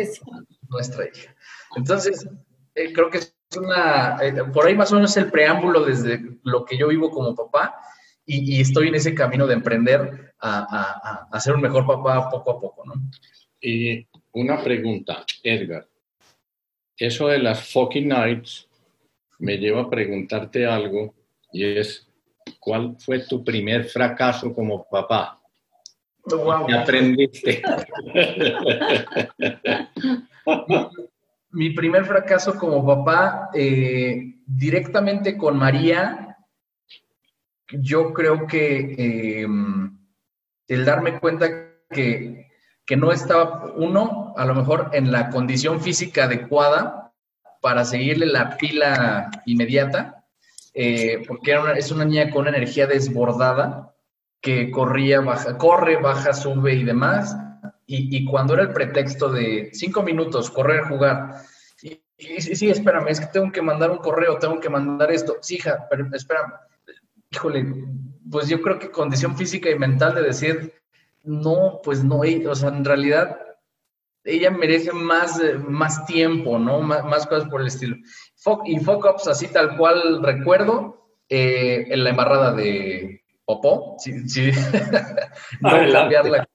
Nuestra 0.68 1.04
hija. 1.06 1.34
Entonces, 1.76 2.28
eh, 2.74 2.92
creo 2.92 3.10
que 3.10 3.20
una, 3.58 4.18
eh, 4.22 4.32
por 4.52 4.66
ahí 4.66 4.74
más 4.74 4.92
o 4.92 4.96
menos 4.96 5.16
el 5.16 5.30
preámbulo 5.30 5.84
desde 5.84 6.20
lo 6.44 6.64
que 6.64 6.76
yo 6.76 6.88
vivo 6.88 7.10
como 7.10 7.34
papá 7.34 7.76
y, 8.24 8.60
estoy 8.60 8.88
en 8.88 8.94
ese 8.94 9.14
camino 9.14 9.46
de 9.46 9.54
emprender 9.54 10.34
a, 10.38 11.26
a, 11.32 11.40
ser 11.40 11.54
un 11.54 11.60
mejor 11.60 11.84
papá 11.84 12.30
poco 12.30 12.50
a 12.52 12.60
poco, 12.60 12.84
¿no? 12.86 12.94
Y 13.60 14.06
una 14.32 14.62
pregunta, 14.62 15.24
Edgar. 15.42 15.88
Eso 16.96 17.26
de 17.26 17.40
las 17.40 17.72
fucking 17.72 18.06
nights 18.06 18.68
me 19.40 19.56
lleva 19.56 19.82
a 19.82 19.90
preguntarte 19.90 20.64
algo 20.64 21.12
y 21.52 21.64
es, 21.64 22.08
¿cuál 22.60 22.94
fue 22.98 23.26
tu 23.26 23.42
primer 23.42 23.84
fracaso 23.86 24.54
como 24.54 24.86
papá? 24.88 25.40
¿Qué 26.68 26.74
aprendiste? 26.74 27.62
mi 31.52 31.70
primer 31.70 32.04
fracaso 32.04 32.56
como 32.56 32.86
papá, 32.86 33.50
eh, 33.54 34.36
directamente 34.46 35.36
con 35.36 35.56
María, 35.56 36.36
yo 37.68 38.12
creo 38.12 38.46
que 38.46 39.42
em, 39.42 39.98
el 40.68 40.84
darme 40.84 41.18
cuenta 41.18 41.48
que, 41.88 42.48
no 42.96 43.12
estaba, 43.12 43.72
uno, 43.76 44.34
a 44.36 44.44
lo 44.44 44.52
mejor 44.52 44.90
en 44.92 45.12
la 45.12 45.30
condición 45.30 45.80
física 45.80 46.24
adecuada 46.24 47.12
para 47.60 47.84
seguirle 47.84 48.26
la 48.26 48.56
pila 48.56 49.30
inmediata, 49.46 50.24
eh, 50.74 51.22
porque 51.28 51.56
es 51.76 51.92
una 51.92 52.04
niña 52.04 52.30
con 52.30 52.42
una 52.42 52.56
energía 52.56 52.88
desbordada 52.88 53.94
que 54.40 54.72
corría, 54.72 55.20
baja, 55.20 55.56
corre, 55.56 55.98
baja, 55.98 56.32
sube 56.32 56.74
y 56.74 56.82
demás 56.82 57.36
y, 57.92 58.24
cuando 58.24 58.54
era 58.54 58.62
el 58.62 58.72
pretexto 58.72 59.30
de 59.30 59.70
cinco 59.72 60.02
minutos, 60.02 60.50
correr, 60.50 60.84
jugar, 60.84 61.42
y, 61.82 62.00
sí, 62.40 62.70
espérame, 62.70 63.08
es 63.08 63.20
que 63.20 63.26
tengo 63.26 63.50
que 63.50 63.62
mandar 63.62 63.90
un 63.90 63.98
correo, 63.98 64.38
tengo 64.38 64.60
que 64.60 64.68
mandar 64.68 65.10
esto, 65.10 65.38
sí, 65.40 65.56
hija, 65.56 65.86
pero 65.90 66.06
espérame, 66.12 66.52
híjole, 67.30 67.66
pues 68.30 68.48
yo 68.48 68.60
creo 68.60 68.78
que 68.78 68.90
condición 68.90 69.36
física 69.36 69.70
y 69.70 69.78
mental 69.78 70.14
de 70.14 70.22
decir, 70.22 70.74
no, 71.24 71.80
pues 71.82 72.04
no, 72.04 72.20
o 72.20 72.54
sea, 72.54 72.68
en 72.68 72.84
realidad 72.84 73.38
ella 74.22 74.50
merece 74.50 74.92
más, 74.92 75.40
más 75.66 76.04
tiempo, 76.06 76.58
¿no? 76.58 76.80
Más, 76.82 77.26
cosas 77.26 77.48
por 77.48 77.60
el 77.60 77.68
estilo. 77.68 77.96
y 78.66 78.78
Focups, 78.78 79.28
así 79.28 79.48
tal 79.48 79.76
cual 79.76 80.22
recuerdo, 80.22 81.08
eh, 81.28 81.86
en 81.88 82.04
la 82.04 82.10
embarrada 82.10 82.52
de 82.52 83.24
Popó, 83.44 83.96
sí, 83.98 84.28
sí. 84.28 84.50
no 85.60 85.70
cambiarla. 85.92 86.49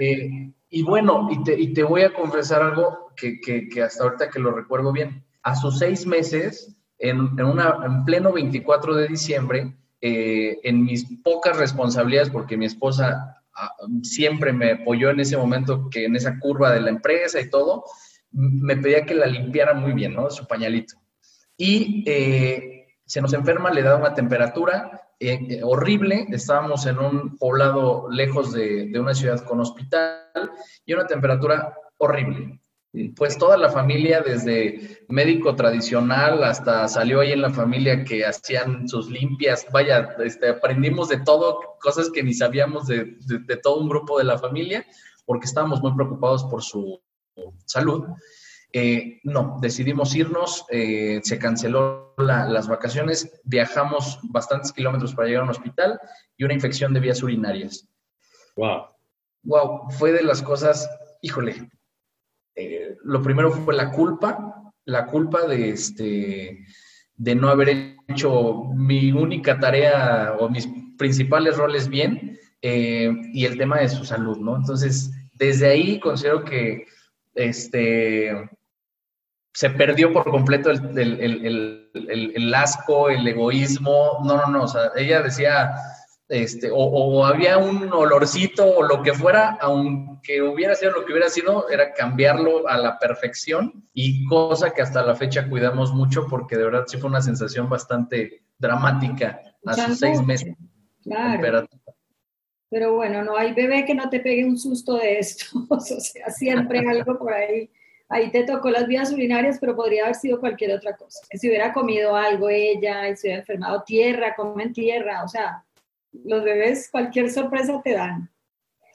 Eh, 0.00 0.52
y 0.68 0.82
bueno, 0.82 1.28
y 1.30 1.72
te, 1.72 1.82
voy 1.82 2.02
a 2.02 2.12
confesar 2.12 2.62
algo 2.62 3.12
que, 3.16 3.68
hasta 3.82 4.04
ahorita 4.04 4.30
que 4.30 4.40
lo 4.40 4.50
recuerdo 4.52 4.92
bien. 4.92 5.24
A 5.42 5.54
sus 5.54 5.78
seis 5.78 6.06
meses, 6.06 6.76
en 6.98 7.36
pleno 8.04 8.32
24 8.32 8.96
de 8.96 9.08
diciembre, 9.08 9.76
eh, 10.00 10.58
en 10.62 10.84
mis 10.84 11.06
pocas 11.22 11.56
responsabilidades, 11.56 12.30
porque 12.30 12.56
mi 12.56 12.66
esposa 12.66 13.42
ah, 13.54 13.72
siempre 14.02 14.52
me 14.52 14.72
apoyó 14.72 15.10
en 15.10 15.20
ese 15.20 15.36
momento, 15.36 15.88
que 15.88 16.04
en 16.04 16.16
esa 16.16 16.38
curva 16.38 16.72
de 16.72 16.80
la 16.80 16.90
empresa 16.90 17.40
y 17.40 17.48
todo, 17.48 17.84
me 18.32 18.76
pedía 18.76 19.06
que 19.06 19.14
la 19.14 19.26
limpiara 19.26 19.72
muy 19.72 19.92
bien, 19.92 20.14
¿no? 20.14 20.30
Su 20.30 20.46
pañalito. 20.46 20.96
Y 21.56 22.04
eh, 22.06 22.86
se 23.04 23.22
nos 23.22 23.32
enferma, 23.32 23.70
le 23.70 23.82
da 23.82 23.96
una 23.96 24.14
temperatura 24.14 25.05
eh, 25.20 25.60
horrible, 25.62 26.26
estábamos 26.30 26.86
en 26.86 26.98
un 26.98 27.36
poblado 27.38 28.08
lejos 28.10 28.52
de, 28.52 28.88
de 28.88 29.00
una 29.00 29.14
ciudad 29.14 29.44
con 29.44 29.60
hospital 29.60 30.50
y 30.84 30.92
una 30.92 31.06
temperatura 31.06 31.74
horrible. 31.98 32.60
Pues 33.14 33.36
toda 33.36 33.58
la 33.58 33.68
familia, 33.68 34.22
desde 34.22 35.04
médico 35.08 35.54
tradicional 35.54 36.42
hasta 36.44 36.88
salió 36.88 37.20
ahí 37.20 37.32
en 37.32 37.42
la 37.42 37.50
familia 37.50 38.04
que 38.04 38.24
hacían 38.24 38.88
sus 38.88 39.10
limpias, 39.10 39.66
vaya, 39.70 40.16
este, 40.24 40.48
aprendimos 40.48 41.08
de 41.10 41.18
todo, 41.18 41.76
cosas 41.78 42.10
que 42.10 42.22
ni 42.22 42.32
sabíamos 42.32 42.86
de, 42.86 43.16
todo 43.62 43.80
un 43.80 43.88
grupo 43.90 44.16
de 44.16 44.24
la 44.24 44.38
familia, 44.38 44.86
porque 45.26 45.44
estábamos 45.44 45.82
muy 45.82 45.94
preocupados 45.94 46.44
por 46.44 46.62
su 46.62 46.98
salud. 47.66 48.04
Eh, 48.72 49.20
no, 49.22 49.58
decidimos 49.60 50.14
irnos, 50.14 50.66
eh, 50.70 51.20
se 51.22 51.38
canceló 51.38 52.14
las 52.18 52.68
vacaciones, 52.68 53.40
viajamos 53.44 54.18
bastantes 54.24 54.72
kilómetros 54.72 55.14
para 55.14 55.28
llegar 55.28 55.42
a 55.42 55.44
un 55.44 55.50
hospital 55.50 56.00
y 56.36 56.44
una 56.44 56.54
infección 56.54 56.92
de 56.92 57.00
vías 57.00 57.22
urinarias. 57.22 57.88
Wow. 58.56 58.86
Wow, 59.44 59.90
fue 59.90 60.12
de 60.12 60.22
las 60.22 60.42
cosas, 60.42 60.90
híjole, 61.22 61.70
eh, 62.56 62.96
lo 63.04 63.22
primero 63.22 63.52
fue 63.52 63.74
la 63.74 63.92
culpa, 63.92 64.72
la 64.84 65.06
culpa 65.06 65.46
de, 65.46 65.70
este, 65.70 66.64
de 67.14 67.34
no 67.34 67.48
haber 67.48 67.96
hecho 68.08 68.64
mi 68.74 69.12
única 69.12 69.60
tarea 69.60 70.36
o 70.38 70.48
mis 70.48 70.68
principales 70.98 71.56
roles 71.56 71.88
bien 71.88 72.38
y 72.60 73.44
el 73.44 73.56
tema 73.56 73.78
de 73.78 73.88
su 73.88 74.04
salud, 74.04 74.38
¿no? 74.38 74.56
Entonces, 74.56 75.12
desde 75.34 75.68
ahí 75.68 76.00
considero 76.00 76.44
que 76.44 76.86
este, 77.36 78.32
se 79.52 79.70
perdió 79.70 80.12
por 80.12 80.30
completo 80.30 80.70
el, 80.70 80.98
el, 80.98 81.90
el, 81.94 82.32
el, 82.34 82.54
asco, 82.54 83.08
el 83.08 83.26
egoísmo. 83.26 84.18
No, 84.24 84.36
no, 84.36 84.46
no, 84.48 84.64
o 84.64 84.68
sea, 84.68 84.90
ella 84.96 85.22
decía, 85.22 85.74
este, 86.28 86.70
o, 86.72 87.24
había 87.24 87.56
un 87.56 87.92
olorcito 87.92 88.66
o 88.66 88.82
lo 88.82 89.02
que 89.02 89.14
fuera, 89.14 89.56
aunque 89.60 90.42
hubiera 90.42 90.74
sido 90.74 90.92
lo 90.92 91.04
que 91.04 91.12
hubiera 91.12 91.30
sido, 91.30 91.68
era 91.70 91.92
cambiarlo 91.92 92.68
a 92.68 92.76
la 92.76 92.98
perfección 92.98 93.88
y 93.94 94.26
cosa 94.26 94.70
que 94.70 94.82
hasta 94.82 95.02
la 95.02 95.14
fecha 95.14 95.48
cuidamos 95.48 95.94
mucho 95.94 96.26
porque 96.28 96.56
de 96.56 96.64
verdad 96.64 96.84
sí 96.86 96.98
fue 96.98 97.10
una 97.10 97.22
sensación 97.22 97.68
bastante 97.68 98.42
dramática 98.58 99.40
a 99.64 99.74
sus 99.74 99.98
seis 99.98 100.20
meses. 100.22 100.56
Claro. 101.02 101.68
Pero 102.68 102.94
bueno, 102.94 103.22
no 103.22 103.36
hay 103.36 103.52
bebé 103.52 103.84
que 103.84 103.94
no 103.94 104.08
te 104.08 104.20
pegue 104.20 104.44
un 104.44 104.58
susto 104.58 104.96
de 104.96 105.18
esto, 105.18 105.46
o 105.68 105.80
sea, 105.80 106.30
siempre 106.30 106.80
algo 106.80 107.18
por 107.18 107.32
ahí. 107.32 107.70
Ahí 108.08 108.30
te 108.30 108.44
tocó 108.44 108.70
las 108.70 108.86
vías 108.86 109.12
urinarias, 109.12 109.58
pero 109.60 109.74
podría 109.74 110.04
haber 110.04 110.14
sido 110.14 110.38
cualquier 110.38 110.72
otra 110.76 110.96
cosa. 110.96 111.26
Si 111.32 111.48
hubiera 111.48 111.72
comido 111.72 112.14
algo 112.14 112.48
ella, 112.48 113.08
y 113.08 113.16
se 113.16 113.26
hubiera 113.26 113.40
enfermado 113.40 113.82
tierra, 113.84 114.34
comen 114.36 114.72
tierra, 114.72 115.24
o 115.24 115.28
sea, 115.28 115.64
los 116.24 116.44
bebés 116.44 116.88
cualquier 116.90 117.30
sorpresa 117.30 117.80
te 117.82 117.94
dan. 117.94 118.30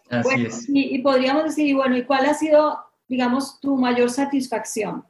Así 0.10 0.46
es. 0.46 0.66
Y, 0.68 1.00
podríamos 1.00 1.44
decir, 1.44 1.76
bueno, 1.76 1.98
¿y 1.98 2.04
cuál 2.04 2.26
ha 2.26 2.34
sido, 2.34 2.80
digamos, 3.08 3.60
tu 3.60 3.78
mayor 3.78 4.10
satisfacción? 4.10 5.06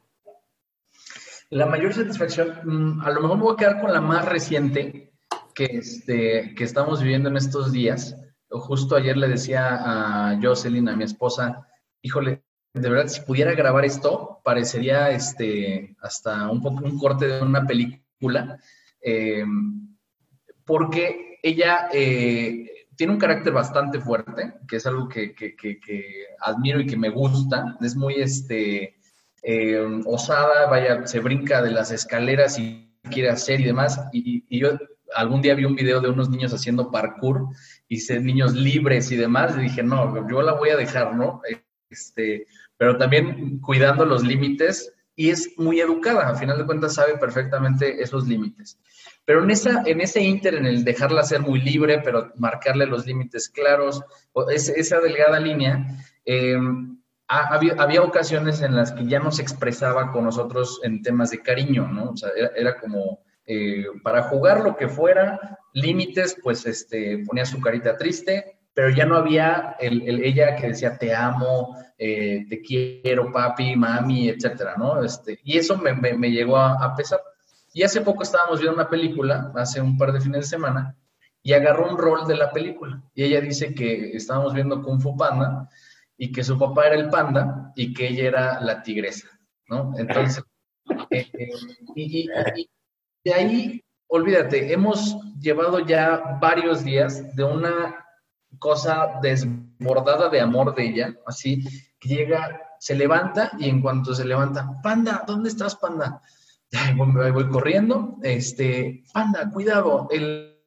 La 1.50 1.66
mayor 1.66 1.92
satisfacción, 1.92 2.58
mm, 2.64 3.00
a 3.02 3.10
lo 3.10 3.20
mejor 3.20 3.36
me 3.36 3.42
voy 3.42 3.54
a 3.54 3.56
quedar 3.56 3.80
con 3.80 3.92
la 3.92 4.00
más 4.00 4.24
reciente 4.24 5.12
que, 5.54 5.64
este, 5.64 6.54
que 6.56 6.64
estamos 6.64 7.02
viviendo 7.02 7.28
en 7.28 7.36
estos 7.36 7.72
días. 7.72 8.16
Justo 8.52 8.96
ayer 8.96 9.16
le 9.16 9.28
decía 9.28 9.78
a 9.80 10.38
Jocelyn, 10.40 10.88
a 10.88 10.96
mi 10.96 11.04
esposa, 11.04 11.66
híjole, 12.02 12.42
de 12.74 12.88
verdad, 12.88 13.08
si 13.08 13.20
pudiera 13.20 13.52
grabar 13.52 13.84
esto, 13.84 14.40
parecería 14.44 15.10
este, 15.10 15.94
hasta 16.00 16.50
un 16.50 16.62
poco 16.62 16.84
un 16.84 16.98
corte 16.98 17.26
de 17.26 17.42
una 17.42 17.66
película, 17.66 18.58
eh, 19.00 19.44
porque 20.64 21.38
ella 21.42 21.88
eh, 21.92 22.86
tiene 22.96 23.12
un 23.12 23.18
carácter 23.18 23.52
bastante 23.52 24.00
fuerte, 24.00 24.54
que 24.68 24.76
es 24.76 24.86
algo 24.86 25.08
que, 25.08 25.34
admiro 26.40 26.80
y 26.80 26.86
que 26.86 26.96
me 26.96 27.10
gusta. 27.10 27.76
Es 27.80 27.96
muy 27.96 28.14
este, 28.14 28.96
eh, 29.42 30.02
osada, 30.06 30.66
vaya, 30.68 31.06
se 31.06 31.20
brinca 31.20 31.62
de 31.62 31.72
las 31.72 31.90
escaleras 31.90 32.58
y 32.58 32.96
quiere 33.10 33.30
hacer 33.30 33.60
y 33.60 33.64
demás. 33.64 34.00
Y, 34.12 34.58
yo 34.58 34.78
algún 35.14 35.42
día 35.42 35.54
vi 35.54 35.64
un 35.64 35.74
video 35.74 36.00
de 36.00 36.08
unos 36.08 36.30
niños 36.30 36.52
haciendo 36.52 36.90
parkour 36.90 37.48
y 37.88 38.00
ser 38.00 38.22
niños 38.22 38.54
libres 38.54 39.10
y 39.12 39.16
demás. 39.16 39.56
Y 39.56 39.62
dije, 39.62 39.82
no, 39.82 40.28
yo 40.28 40.42
la 40.42 40.52
voy 40.52 40.70
a 40.70 40.76
dejar, 40.76 41.14
¿no? 41.14 41.40
Este, 41.90 42.46
pero 42.76 42.96
también 42.96 43.60
cuidando 43.60 44.04
los 44.04 44.22
límites 44.24 44.92
y 45.14 45.30
es 45.30 45.58
muy 45.58 45.80
educada, 45.80 46.28
a 46.28 46.34
final 46.34 46.56
de 46.56 46.64
cuentas 46.64 46.94
sabe 46.94 47.18
perfectamente 47.18 48.02
esos 48.02 48.26
límites. 48.26 48.78
Pero 49.24 49.44
en, 49.44 49.50
esa, 49.50 49.82
en 49.84 50.00
ese 50.00 50.22
inter, 50.22 50.54
en 50.54 50.66
el 50.66 50.84
dejarla 50.84 51.22
ser 51.22 51.40
muy 51.40 51.60
libre, 51.60 52.00
pero 52.02 52.32
marcarle 52.36 52.86
los 52.86 53.06
límites 53.06 53.48
claros, 53.48 54.02
esa 54.48 55.00
delgada 55.00 55.38
línea, 55.38 55.86
eh, 56.24 56.58
había, 57.28 58.02
ocasiones 58.02 58.60
en 58.62 58.74
las 58.74 58.92
que 58.92 59.06
ya 59.06 59.20
no 59.20 59.30
se 59.32 59.42
expresaba 59.42 60.12
con 60.12 60.24
nosotros 60.24 60.80
en 60.82 61.02
temas 61.02 61.30
de 61.30 61.40
cariño, 61.40 61.88
¿no? 61.88 62.10
O 62.10 62.16
sea, 62.16 62.30
era, 62.56 62.78
como 62.78 63.20
eh, 63.46 63.84
para 64.02 64.24
jugar 64.24 64.60
lo 64.62 64.76
que 64.76 64.88
fuera, 64.88 65.58
límites, 65.72 66.36
pues 66.42 66.66
este, 66.66 67.24
ponía 67.26 67.44
su 67.44 67.60
carita 67.60 67.96
triste, 67.96 68.58
pero 68.74 68.90
ya 68.90 69.04
no 69.04 69.16
había 69.16 69.76
el, 69.80 70.24
ella 70.24 70.56
que 70.56 70.68
decía 70.68 70.96
te 70.96 71.14
amo, 71.14 71.76
eh, 71.98 72.46
te 72.48 72.60
quiero, 72.60 73.30
papi, 73.32 73.76
mami, 73.76 74.28
etcétera, 74.28 74.74
¿no? 74.76 75.02
Este, 75.02 75.38
y 75.44 75.58
eso 75.58 75.76
me, 75.76 75.92
me, 75.94 76.30
llegó 76.30 76.56
a, 76.56 76.84
a, 76.84 76.94
pesar. 76.94 77.20
Y 77.72 77.82
hace 77.82 78.00
poco 78.00 78.22
estábamos 78.22 78.60
viendo 78.60 78.74
una 78.80 78.88
película, 78.88 79.52
hace 79.56 79.80
un 79.80 79.96
par 79.98 80.12
de 80.12 80.20
fines 80.20 80.42
de 80.42 80.56
semana, 80.56 80.96
y 81.42 81.52
agarró 81.52 81.90
un 81.90 81.98
rol 81.98 82.26
de 82.26 82.36
la 82.36 82.50
película. 82.50 83.02
Y 83.14 83.24
ella 83.24 83.40
dice 83.40 83.74
que 83.74 84.16
estábamos 84.16 84.54
viendo 84.54 84.82
Kung 84.82 85.00
Fu 85.00 85.16
Panda 85.16 85.68
y 86.16 86.30
que 86.30 86.44
su 86.44 86.58
papá 86.58 86.86
era 86.86 86.96
el 86.96 87.08
panda 87.08 87.72
y 87.74 87.92
que 87.92 88.08
ella 88.08 88.24
era 88.24 88.60
la 88.60 88.82
tigresa, 88.82 89.28
¿no? 89.68 89.92
Entonces, 89.98 90.44
eh, 91.10 91.28
eh, 91.32 91.50
y, 91.96 92.28
de 93.24 93.34
ahí, 93.34 93.84
olvídate, 94.08 94.72
hemos 94.72 95.16
llevado 95.40 95.80
ya 95.80 96.38
varios 96.40 96.84
días 96.84 97.34
de 97.34 97.44
una 97.44 98.04
cosa 98.58 99.18
desbordada 99.22 100.28
de 100.28 100.40
amor 100.40 100.74
de 100.74 100.84
ella, 100.84 101.16
así, 101.26 101.64
que 101.98 102.08
llega, 102.08 102.60
se 102.78 102.94
levanta 102.94 103.52
y 103.58 103.68
en 103.68 103.80
cuanto 103.80 104.14
se 104.14 104.24
levanta, 104.24 104.80
panda, 104.82 105.24
¿dónde 105.26 105.48
estás, 105.48 105.76
panda? 105.76 106.20
voy, 106.96 107.48
corriendo, 107.48 108.16
este, 108.22 109.04
panda, 109.12 109.50
cuidado, 109.50 110.08
el, 110.10 110.64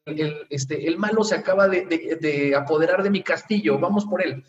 este, 0.50 0.88
el 0.88 0.97
malo 0.97 1.24
se 1.24 1.35
acaba 1.35 1.67
de, 1.67 2.55
apoderar 2.55 3.03
de 3.03 3.09
mi 3.09 3.21
castillo, 3.21 3.79
vamos 3.79 4.05
por 4.05 4.21
él. 4.21 4.43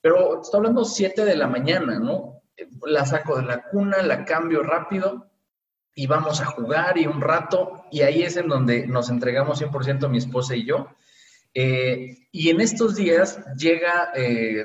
Pero 0.00 0.42
está 0.42 0.56
hablando 0.56 0.84
7 0.84 1.24
de 1.24 1.36
la 1.36 1.46
mañana, 1.46 1.98
¿no? 1.98 2.42
La 2.86 3.06
saco 3.06 3.36
de 3.36 3.44
la 3.44 3.62
cuna, 3.62 4.02
la 4.02 4.24
cambio 4.24 4.62
rápido 4.62 5.31
y 5.94 6.06
vamos 6.06 6.40
a 6.40 6.46
jugar 6.46 6.98
y 6.98 7.06
un 7.06 7.20
rato, 7.20 7.84
y 7.90 8.02
ahí 8.02 8.22
es 8.22 8.36
en 8.36 8.48
donde 8.48 8.86
nos 8.86 9.10
entregamos 9.10 9.60
100% 9.60 10.08
mi 10.08 10.18
esposa 10.18 10.56
y 10.56 10.66
yo. 10.66 10.88
Eh, 11.54 12.28
y 12.32 12.48
en 12.48 12.62
estos 12.62 12.96
días 12.96 13.38
llega, 13.56 14.10
eh, 14.14 14.64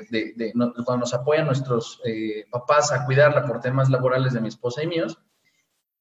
cuando 0.84 1.00
nos 1.00 1.12
apoyan 1.12 1.46
nuestros 1.46 2.00
eh, 2.04 2.46
papás 2.50 2.92
a 2.92 3.04
cuidarla 3.04 3.44
por 3.44 3.60
temas 3.60 3.90
laborales 3.90 4.32
de 4.32 4.40
mi 4.40 4.48
esposa 4.48 4.82
y 4.82 4.86
míos, 4.86 5.18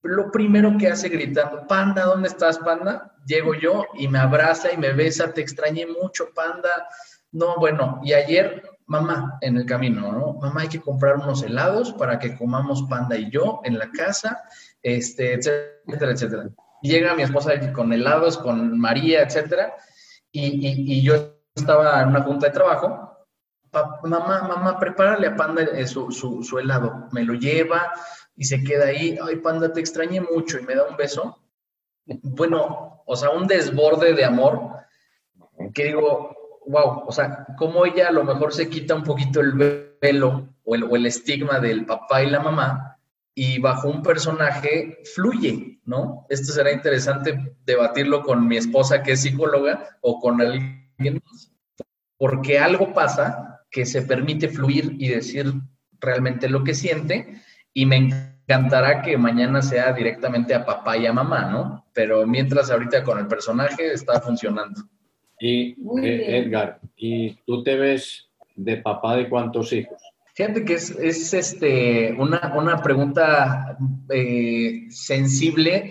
lo 0.04 0.32
primero 0.32 0.78
que 0.78 0.88
hace 0.88 1.10
gritando, 1.10 1.68
Panda, 1.68 2.06
¿dónde 2.06 2.30
estás, 2.30 2.60
Panda? 2.60 3.16
Llego 3.26 3.54
yo 3.56 3.86
y 3.96 4.08
me 4.08 4.20
abraza 4.20 4.72
y 4.72 4.78
me 4.78 4.94
besa, 4.94 5.34
te 5.34 5.42
extrañé 5.42 5.86
mucho, 5.86 6.30
Panda. 6.34 6.88
No, 7.32 7.58
bueno, 7.58 8.00
y 8.04 8.14
ayer, 8.14 8.64
mamá, 8.86 9.38
en 9.42 9.58
el 9.58 9.66
camino, 9.66 10.12
¿no? 10.14 10.34
Mamá, 10.34 10.62
hay 10.62 10.70
que 10.70 10.80
comprar 10.80 11.18
unos 11.18 11.44
helados 11.44 11.92
para 11.94 12.20
que 12.20 12.38
comamos 12.38 12.84
Panda 12.84 13.18
y 13.18 13.30
yo 13.30 13.60
en 13.66 13.78
la 13.78 13.92
casa, 13.92 14.44
este, 14.82 15.34
etcétera, 15.34 16.12
etcétera. 16.12 16.50
llega 16.82 17.16
mi 17.16 17.24
esposa 17.24 17.52
con 17.74 17.94
helados, 17.94 18.38
con 18.38 18.78
María, 18.80 19.24
etcétera, 19.24 19.76
y, 20.32 21.02
yo 21.02 21.34
estaba 21.56 22.02
en 22.02 22.10
una 22.10 22.24
junta 22.24 22.48
de 22.48 22.54
trabajo 22.54 23.08
mamá, 24.04 24.44
mamá, 24.48 24.80
prepárale 24.80 25.28
a 25.28 25.36
Panda 25.36 25.62
eh, 25.62 25.86
su, 25.86 26.12
su, 26.12 26.60
helado. 26.60 27.08
Me 27.12 27.24
lo 27.24 27.34
lleva, 27.34 27.92
y 28.38 28.46
se 28.46 28.64
queda 28.64 28.86
ahí, 28.86 29.18
ay, 29.22 29.38
panda, 29.38 29.74
te 29.74 29.80
extrañé 29.80 30.22
mucho 30.22 30.60
y 30.60 30.64
me 30.64 30.76
da 30.76 30.84
un 30.84 30.96
beso. 30.96 31.40
Bueno, 32.06 33.04
o 33.06 33.16
sea, 33.16 33.32
un 33.32 33.48
desborde 33.48 34.14
de 34.14 34.24
amor 34.24 34.72
que 35.74 35.86
digo, 35.86 36.36
wow, 36.68 37.04
o 37.08 37.12
sea, 37.12 37.48
como 37.58 37.86
ella 37.86 38.10
a 38.10 38.12
lo 38.12 38.24
mejor 38.24 38.54
se 38.54 38.70
quita 38.70 38.94
un 38.94 39.04
poquito 39.04 39.42
el 39.42 39.54
velo 40.00 40.50
o 40.64 40.76
el, 40.76 41.06
estigma 41.08 41.60
del 41.60 41.86
papá 41.86 42.22
y 42.22 42.30
la 42.30 42.40
mamá 42.40 42.97
y 43.40 43.60
bajo 43.60 43.88
un 43.88 44.02
personaje 44.02 44.98
fluye, 45.14 45.80
¿no? 45.86 46.26
Esto 46.28 46.54
será 46.54 46.72
interesante 46.72 47.54
debatirlo 47.68 48.24
con 48.24 48.48
mi 48.48 48.58
esposa 48.58 49.04
que 49.04 49.12
es 49.12 49.22
psicóloga 49.22 50.00
o 50.02 50.20
con 50.20 50.42
alguien 50.42 51.22
más, 51.24 51.54
porque 52.18 52.58
algo 52.58 52.96
pasa 52.96 53.62
que 53.70 53.86
se 53.86 54.02
permite 54.02 54.50
fluir 54.50 54.96
y 54.98 55.10
decir 55.10 55.54
realmente 56.00 56.50
lo 56.50 56.64
que 56.64 56.74
siente 56.74 57.44
y 57.76 57.86
me 57.86 57.98
encantará 57.98 59.04
que 59.04 59.20
mañana 59.20 59.62
sea 59.62 59.94
directamente 59.94 60.56
a 60.56 60.66
papá 60.66 60.98
y 60.98 61.06
a 61.06 61.14
mamá, 61.14 61.46
¿no? 61.46 61.86
Pero 61.94 62.26
mientras 62.26 62.72
ahorita 62.72 63.04
con 63.04 63.20
el 63.20 63.28
personaje 63.28 63.94
está 63.94 64.20
funcionando. 64.20 64.82
Y 65.40 65.76
eh, 66.02 66.40
Edgar, 66.40 66.80
¿y 66.96 67.36
tú 67.46 67.62
te 67.62 67.76
ves 67.76 68.32
de 68.56 68.78
papá 68.78 69.16
de 69.16 69.30
cuántos 69.30 69.72
hijos? 69.74 70.02
Fíjate 70.38 70.64
que 70.64 70.76
es, 70.76 70.92
es 70.92 71.34
este, 71.34 72.14
una, 72.14 72.54
una 72.56 72.82
pregunta 72.82 73.76
eh, 74.10 74.86
sensible, 74.90 75.90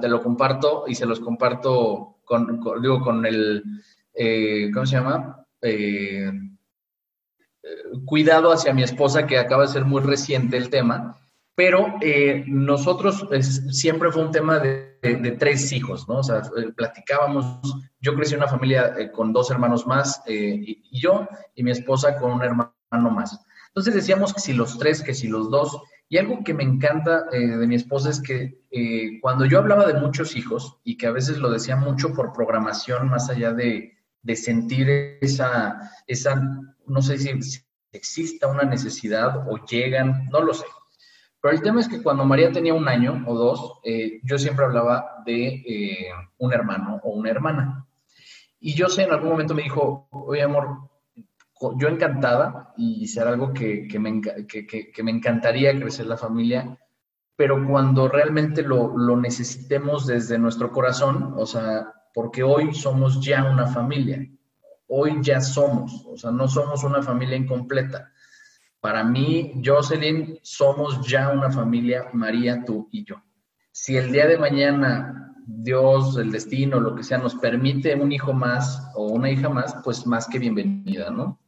te 0.00 0.08
lo 0.08 0.22
comparto 0.22 0.84
y 0.88 0.94
se 0.94 1.04
los 1.04 1.20
comparto 1.20 2.16
con, 2.24 2.60
digo, 2.80 3.02
con 3.02 3.26
el, 3.26 3.62
eh, 4.14 4.70
¿cómo 4.72 4.86
se 4.86 4.96
llama? 4.96 5.44
cuidado 8.06 8.52
hacia 8.52 8.72
mi 8.72 8.82
esposa, 8.82 9.26
que 9.26 9.38
acaba 9.38 9.62
de 9.62 9.72
ser 9.72 9.84
muy 9.84 10.00
reciente 10.00 10.56
el 10.56 10.70
tema, 10.70 11.18
pero 11.58 11.96
eh, 12.00 12.44
nosotros 12.46 13.26
siempre 13.70 14.12
fue 14.12 14.22
un 14.22 14.30
tema 14.30 14.60
de, 14.60 14.86
tres 15.40 15.72
hijos, 15.72 16.08
¿no? 16.08 16.18
O 16.18 16.22
sea, 16.22 16.38
eh, 16.56 16.72
platicábamos, 16.76 17.60
yo 18.00 18.14
crecí 18.14 18.34
en 18.34 18.40
una 18.42 18.48
familia 18.48 18.94
eh, 18.96 19.10
con 19.10 19.32
dos 19.32 19.50
hermanos 19.50 19.84
más, 19.84 20.22
y, 20.28 21.00
yo 21.00 21.26
y 21.56 21.64
mi 21.64 21.72
esposa 21.72 22.16
con 22.16 22.30
un 22.30 22.44
hermano 22.44 22.72
más. 23.10 23.44
Entonces 23.78 23.94
decíamos 23.94 24.34
que 24.34 24.40
si 24.40 24.54
los 24.54 24.76
tres, 24.76 25.04
que 25.04 25.14
si 25.14 25.28
los 25.28 25.52
dos, 25.52 25.80
y 26.08 26.18
algo 26.18 26.42
que 26.42 26.52
me 26.52 26.64
encanta 26.64 27.26
de 27.30 27.64
mi 27.64 27.76
esposa 27.76 28.10
es 28.10 28.20
que 28.20 28.58
cuando 29.20 29.44
yo 29.44 29.58
hablaba 29.58 29.86
de 29.86 30.00
muchos 30.00 30.34
hijos, 30.34 30.80
y 30.82 30.96
que 30.96 31.06
a 31.06 31.12
veces 31.12 31.38
lo 31.38 31.48
decía 31.48 31.76
mucho 31.76 32.12
por 32.12 32.32
programación, 32.32 33.08
más 33.08 33.30
allá 33.30 33.52
de, 33.52 33.96
de 34.22 34.34
sentir 34.34 34.90
esa, 35.20 35.92
esa, 36.08 36.42
no 36.88 37.02
sé 37.02 37.18
si 37.18 37.30
exista 37.92 38.48
una 38.48 38.64
necesidad 38.64 39.48
o 39.48 39.64
llegan, 39.64 40.26
no 40.32 40.40
lo 40.40 40.54
sé. 40.54 40.66
Pero 41.40 41.54
el 41.54 41.62
tema 41.62 41.80
es 41.80 41.88
que 41.88 42.02
cuando 42.02 42.24
María 42.24 42.50
tenía 42.50 42.74
un 42.74 42.88
año 42.88 43.22
o 43.28 43.36
dos, 43.36 43.74
eh, 43.84 44.18
yo 44.24 44.38
siempre 44.38 44.64
hablaba 44.64 45.22
de 45.24 45.46
eh, 45.46 46.08
un 46.38 46.52
hermano 46.52 47.00
o 47.04 47.10
una 47.10 47.30
hermana. 47.30 47.86
Y 48.58 48.74
yo 48.74 48.88
sé, 48.88 49.04
en 49.04 49.12
algún 49.12 49.30
momento 49.30 49.54
me 49.54 49.62
dijo, 49.62 50.08
oye 50.10 50.42
amor, 50.42 50.87
yo 51.76 51.88
encantada 51.88 52.72
y 52.76 53.06
será 53.08 53.30
algo 53.30 53.52
que, 53.52 53.88
que, 53.88 53.98
me, 53.98 54.20
que, 54.20 54.66
que, 54.66 55.02
me, 55.02 55.10
encantaría 55.10 55.78
crecer 55.78 56.06
la 56.06 56.16
familia, 56.16 56.78
pero 57.36 57.66
cuando 57.66 58.08
realmente 58.08 58.62
lo, 58.62 58.96
lo 58.96 59.16
necesitemos 59.16 60.06
desde 60.06 60.38
nuestro 60.38 60.70
corazón, 60.72 61.34
o 61.36 61.46
sea, 61.46 61.92
porque 62.14 62.42
hoy 62.42 62.74
somos 62.74 63.20
ya 63.20 63.44
una 63.44 63.66
familia, 63.66 64.26
hoy 64.88 65.18
ya 65.20 65.40
somos, 65.40 66.04
o 66.06 66.16
sea, 66.16 66.30
no 66.30 66.48
somos 66.48 66.84
una 66.84 67.02
familia 67.02 67.36
incompleta. 67.36 68.12
Para 68.80 69.02
mí, 69.02 69.60
Jocelyn, 69.64 70.38
somos 70.42 71.06
ya 71.06 71.30
una 71.30 71.50
familia, 71.50 72.06
María, 72.12 72.64
tú 72.64 72.88
y 72.92 73.04
yo. 73.04 73.16
Si 73.72 73.96
el 73.96 74.12
día 74.12 74.26
de 74.26 74.38
mañana 74.38 75.28
Dios, 75.50 76.18
el 76.18 76.30
destino, 76.30 76.78
lo 76.78 76.94
que 76.94 77.02
sea, 77.02 77.16
nos 77.16 77.34
permite 77.34 77.94
un 77.94 78.12
hijo 78.12 78.34
más 78.34 78.90
o 78.94 79.06
una 79.06 79.30
hija 79.30 79.48
más, 79.48 79.76
pues 79.82 80.06
más 80.06 80.26
que 80.28 80.38
bienvenida, 80.38 81.10
¿no? 81.10 81.40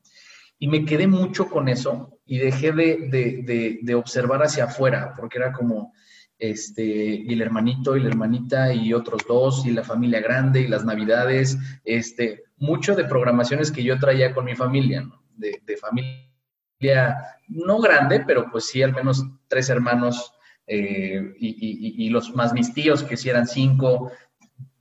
Y 0.60 0.68
me 0.68 0.84
quedé 0.84 1.08
mucho 1.08 1.48
con 1.48 1.68
eso 1.68 2.20
y 2.24 2.38
dejé 2.38 2.70
de, 2.70 3.80
de 3.82 3.94
observar 3.96 4.42
hacia 4.44 4.64
afuera, 4.64 5.14
porque 5.16 5.38
era 5.38 5.52
como, 5.52 5.92
este, 6.40 6.82
y 6.82 7.32
el 7.34 7.42
hermanito 7.42 7.96
y 7.96 8.00
la 8.00 8.08
hermanita 8.08 8.72
y 8.72 8.94
otros 8.94 9.22
dos, 9.28 9.66
y 9.66 9.72
la 9.72 9.84
familia 9.84 10.20
grande 10.20 10.62
y 10.62 10.68
las 10.68 10.86
navidades, 10.86 11.58
este, 11.84 12.44
mucho 12.56 12.96
de 12.96 13.04
programaciones 13.04 13.70
que 13.70 13.84
yo 13.84 13.98
traía 13.98 14.32
con 14.34 14.46
mi 14.46 14.56
familia, 14.56 15.06
de, 15.36 15.60
familia 15.76 17.16
no 17.48 17.78
grande, 17.78 18.24
pero 18.26 18.50
pues 18.50 18.66
sí, 18.66 18.82
al 18.82 18.94
menos 18.94 19.22
tres 19.48 19.68
hermanos 19.68 20.32
eh, 20.66 21.34
y, 21.38 22.08
los 22.08 22.34
más 22.34 22.54
mis 22.54 22.72
tíos, 22.72 23.02
que 23.02 23.18
sí 23.18 23.28
eran 23.28 23.46
cinco, 23.46 24.10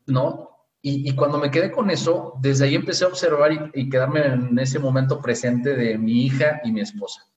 ¿no? 0.08 0.49
Y, 0.82 1.14
cuando 1.14 1.38
me 1.38 1.52
quedé 1.52 1.72
con 1.72 1.92
eso, 1.92 2.36
desde 2.40 2.66
ahí 2.66 2.76
empecé 2.76 3.04
a 3.04 3.10
observar 3.10 3.72
y 3.74 3.90
quedarme 3.90 4.26
en 4.26 4.58
ese 4.60 4.80
momento 4.80 5.20
presente 5.22 5.76
de 5.76 5.98
mi 5.98 6.26
hija 6.26 6.62
y 6.64 6.72
mi 6.72 6.80
esposa. 6.80 7.30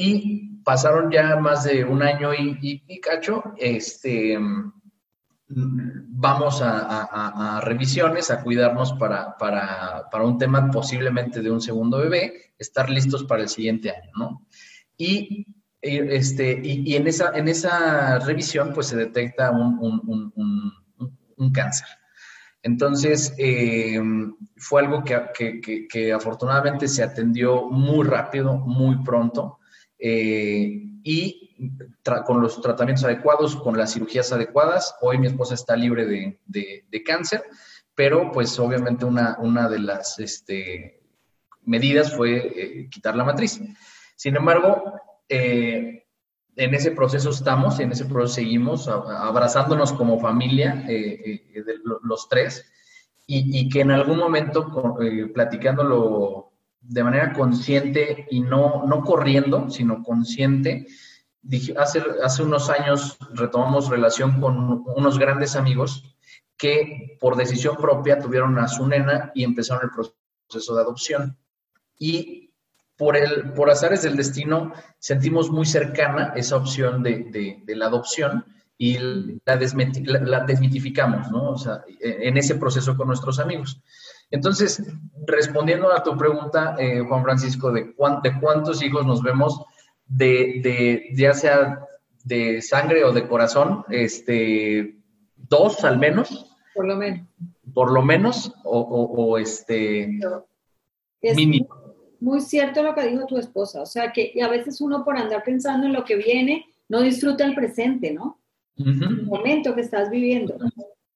Y 0.00 0.62
pasaron 0.62 1.10
ya 1.10 1.34
más 1.36 1.64
de 1.64 1.84
un 1.84 2.02
año 2.04 2.32
y, 2.32 3.00
cacho, 3.00 3.42
este, 3.56 4.38
vamos 5.48 6.60
a, 6.62 7.60
revisiones, 7.64 8.30
a 8.30 8.40
cuidarnos 8.42 8.92
para, 8.92 9.36
un 10.22 10.38
tema 10.38 10.70
posiblemente 10.70 11.42
de 11.42 11.50
un 11.50 11.60
segundo 11.60 11.98
bebé, 11.98 12.54
estar 12.58 12.88
listos 12.88 13.24
para 13.24 13.42
el 13.42 13.48
siguiente 13.48 13.90
año, 13.90 14.10
¿no? 14.16 14.46
Y, 14.96 15.46
este, 15.80 16.60
y, 16.62 16.94
en, 16.94 17.08
esa, 17.08 17.36
en 17.36 17.48
esa 17.48 18.20
revisión 18.20 18.72
pues 18.74 18.86
se 18.86 18.96
detecta 18.96 19.50
un, 19.50 20.72
cáncer. 21.52 21.88
Entonces, 22.62 23.34
eh, 23.38 24.00
fue 24.56 24.82
algo 24.82 25.04
que, 25.04 25.86
que, 25.88 26.12
afortunadamente 26.12 26.88
se 26.88 27.02
atendió 27.02 27.68
muy 27.68 28.06
rápido, 28.06 28.56
muy 28.56 29.02
pronto. 29.02 29.58
Eh, 29.98 30.82
y 31.02 31.44
con 32.26 32.40
los 32.40 32.60
tratamientos 32.60 33.04
adecuados, 33.04 33.56
con 33.56 33.76
las 33.76 33.92
cirugías 33.92 34.32
adecuadas. 34.32 34.94
Hoy 35.00 35.18
mi 35.18 35.26
esposa 35.28 35.54
está 35.54 35.76
libre 35.76 36.06
de, 36.06 37.02
cáncer, 37.04 37.44
pero 37.94 38.30
pues 38.32 38.58
obviamente 38.58 39.04
una, 39.04 39.36
una 39.40 39.68
de 39.68 39.78
las 39.78 40.18
este, 40.18 41.00
medidas 41.62 42.14
fue 42.14 42.36
eh, 42.36 42.88
quitar 42.90 43.16
la 43.16 43.24
matriz. 43.24 43.60
Sin 44.16 44.36
embargo, 44.36 45.00
en 46.58 46.74
ese 46.74 46.90
proceso 46.90 47.30
estamos, 47.30 47.78
en 47.78 47.92
ese 47.92 48.04
proceso 48.04 48.34
seguimos 48.34 48.88
abrazándonos 48.88 49.92
como 49.92 50.20
familia, 50.20 50.84
los 52.02 52.28
tres, 52.28 52.64
y, 53.26 53.60
y, 53.60 53.68
que 53.68 53.82
en 53.82 53.92
algún 53.92 54.18
momento, 54.18 54.72
platicándolo 55.32 56.52
de 56.80 57.04
manera 57.04 57.32
consciente 57.32 58.26
y 58.30 58.40
no, 58.40 58.84
no 58.86 59.02
corriendo, 59.02 59.70
sino 59.70 60.02
consciente. 60.02 60.86
Hace, 61.76 62.02
hace 62.24 62.42
unos 62.42 62.70
años 62.70 63.18
retomamos 63.34 63.88
relación 63.88 64.40
con 64.40 64.84
unos 64.96 65.18
grandes 65.18 65.54
amigos 65.54 66.16
que 66.56 67.16
por 67.20 67.36
decisión 67.36 67.76
propia 67.76 68.18
tuvieron 68.18 68.58
a 68.58 68.66
su 68.66 68.86
nena 68.86 69.30
y 69.34 69.44
empezaron 69.44 69.84
el 69.84 69.90
proceso 69.90 70.74
de 70.74 70.82
adopción. 70.82 71.38
Y 71.98 72.47
por, 72.98 73.16
el, 73.16 73.52
por 73.52 73.70
azares 73.70 74.02
del 74.02 74.16
destino 74.16 74.72
sentimos 74.98 75.50
muy 75.50 75.64
cercana 75.64 76.32
esa 76.36 76.56
opción 76.56 77.02
de, 77.02 77.62
de, 77.64 77.76
la 77.76 77.86
adopción 77.86 78.44
y 78.76 78.98
la, 78.98 79.56
la, 80.20 80.40
desmitificamos, 80.44 81.30
¿no? 81.30 81.50
O 81.50 81.58
sea, 81.58 81.82
en 82.00 82.36
ese 82.36 82.56
proceso 82.56 82.96
con 82.96 83.06
nuestros 83.06 83.38
amigos. 83.38 83.80
Entonces, 84.30 84.82
respondiendo 85.26 85.92
a 85.92 86.02
tu 86.02 86.16
pregunta, 86.16 86.76
eh, 86.78 87.00
Juan 87.00 87.22
Francisco, 87.22 87.72
de, 87.72 87.94
cuántos 87.94 88.82
hijos 88.82 89.06
nos 89.06 89.22
vemos, 89.22 89.62
de, 90.06 91.08
ya 91.14 91.32
sea 91.34 91.80
de 92.24 92.60
sangre 92.60 93.04
o 93.04 93.12
de 93.12 93.26
corazón, 93.26 93.84
este, 93.88 94.98
dos 95.36 95.82
al 95.84 95.98
menos. 95.98 96.54
Por 96.74 96.86
lo 96.86 96.96
menos. 96.96 97.26
Por 97.72 97.92
lo 97.92 98.02
menos, 98.02 98.52
o, 98.64 99.38
este, 99.38 100.18
es 101.20 101.36
Muy 102.20 102.40
cierto 102.40 102.82
lo 102.82 102.94
que 102.94 103.06
dijo 103.06 103.26
tu 103.26 103.38
esposa, 103.38 103.82
o 103.82 103.86
sea 103.86 104.12
que 104.12 104.32
a 104.42 104.48
veces 104.48 104.80
uno 104.80 105.04
por 105.04 105.16
andar 105.16 105.44
pensando 105.44 105.86
en 105.86 105.92
lo 105.92 106.04
que 106.04 106.16
viene, 106.16 106.66
no 106.88 107.00
disfruta 107.00 107.44
el 107.44 107.54
presente, 107.54 108.12
¿no? 108.12 108.40
El 108.76 109.24
momento 109.24 109.74
que 109.74 109.80
estás 109.80 110.08
viviendo. 110.10 110.56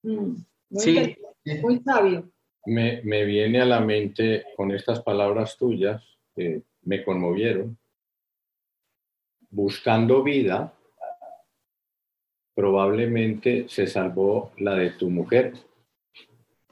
Mm, 0.03 0.35
sí. 0.77 1.17
muy 1.63 1.81
sabio 1.81 2.33
me, 2.67 3.25
viene 3.25 3.61
a 3.61 3.65
la 3.65 3.81
mente 3.81 4.45
con 4.57 4.71
estas 4.71 5.03
palabras 5.03 5.57
tuyas 5.57 6.03
que 6.35 6.63
me 6.83 7.05
conmovieron. 7.05 7.77
Buscando 9.51 10.23
vida, 10.23 10.73
probablemente 12.55 13.67
se 13.69 13.87
salvó 13.87 14.53
la 14.59 14.75
de 14.75 14.91
tu 14.91 15.11
mujer. 15.11 15.55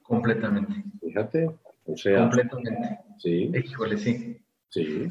Completamente. 0.03 0.83
Fíjate, 1.01 1.51
o 1.87 1.97
sea. 1.97 2.21
Completamente. 2.21 2.99
Sí. 3.19 3.51
Híjole, 3.55 3.99
sí. 3.99 4.37
Sí. 4.69 5.09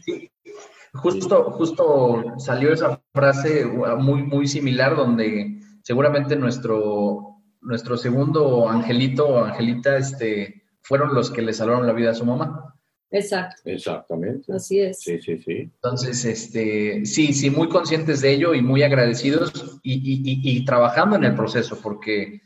Justo, 0.93 1.51
justo 1.51 2.33
salió 2.37 2.73
esa 2.73 3.01
frase 3.13 3.65
muy, 3.65 4.23
muy 4.23 4.47
similar 4.47 4.95
donde 4.95 5.59
seguramente 5.83 6.35
nuestro, 6.35 7.35
nuestro 7.61 7.97
segundo 7.97 8.67
angelito 8.69 9.27
o 9.27 9.43
angelita, 9.43 9.97
este, 9.97 10.63
fueron 10.81 11.13
los 11.13 11.29
que 11.29 11.41
le 11.41 11.53
salvaron 11.53 11.85
la 11.85 11.93
vida 11.93 12.11
a 12.11 12.15
su 12.15 12.25
mamá. 12.25 12.73
Exacto. 13.11 13.61
Exactamente. 13.65 14.53
Así 14.53 14.79
es. 14.79 14.99
Sí, 15.01 15.19
sí, 15.19 15.37
sí. 15.39 15.57
Entonces, 15.61 16.25
este, 16.25 17.05
sí, 17.05 17.33
sí, 17.33 17.49
muy 17.49 17.67
conscientes 17.67 18.21
de 18.21 18.31
ello 18.33 18.53
y 18.53 18.61
muy 18.61 18.81
agradecidos 18.83 19.79
y, 19.83 19.93
y- 19.93 20.31
y- 20.31 20.57
y 20.57 20.65
trabajando 20.65 21.15
en 21.15 21.23
el 21.23 21.35
proceso, 21.35 21.79
porque 21.81 22.21
eh, 22.35 22.41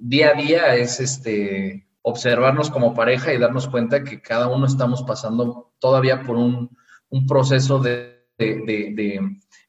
día 0.00 0.30
a 0.30 0.40
día 0.40 0.76
es 0.76 1.00
este, 1.00 1.87
observarnos 2.08 2.70
como 2.70 2.94
pareja 2.94 3.32
y 3.32 3.38
darnos 3.38 3.68
cuenta 3.68 4.02
que 4.04 4.20
cada 4.20 4.48
uno 4.48 4.66
estamos 4.66 5.02
pasando 5.02 5.72
todavía 5.78 6.22
por 6.22 6.36
un, 6.36 6.76
un 7.10 7.26
proceso 7.26 7.78
de, 7.78 8.24
de- 8.38 9.20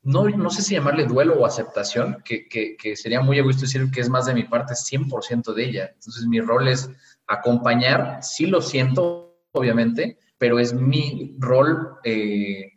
no, 0.04 0.30
no 0.30 0.50
sé 0.50 0.62
si 0.62 0.76
llamarle 0.76 1.06
duelo 1.06 1.36
o 1.40 1.46
aceptación, 1.46 2.18
que, 2.24 2.48
que- 2.48 2.78
que 2.78 2.96
sería 2.96 3.22
muy 3.22 3.38
egoísta 3.40 3.62
decir 3.64 3.90
que 3.92 4.00
es 4.02 4.10
más 4.10 4.26
de 4.28 4.34
mi 4.34 4.44
parte, 4.44 4.74
100% 4.76 5.54
de 5.54 5.66
ella. 5.66 5.90
Entonces, 5.94 6.26
mi 6.28 6.40
rol 6.40 6.68
es 6.68 6.90
acompañar, 7.28 8.20
sí 8.22 8.46
lo 8.46 8.62
siento, 8.62 9.44
obviamente, 9.52 10.18
pero 10.38 10.60
es 10.60 10.74
mi 10.74 11.36
rol, 11.40 11.98
eh, 12.04 12.72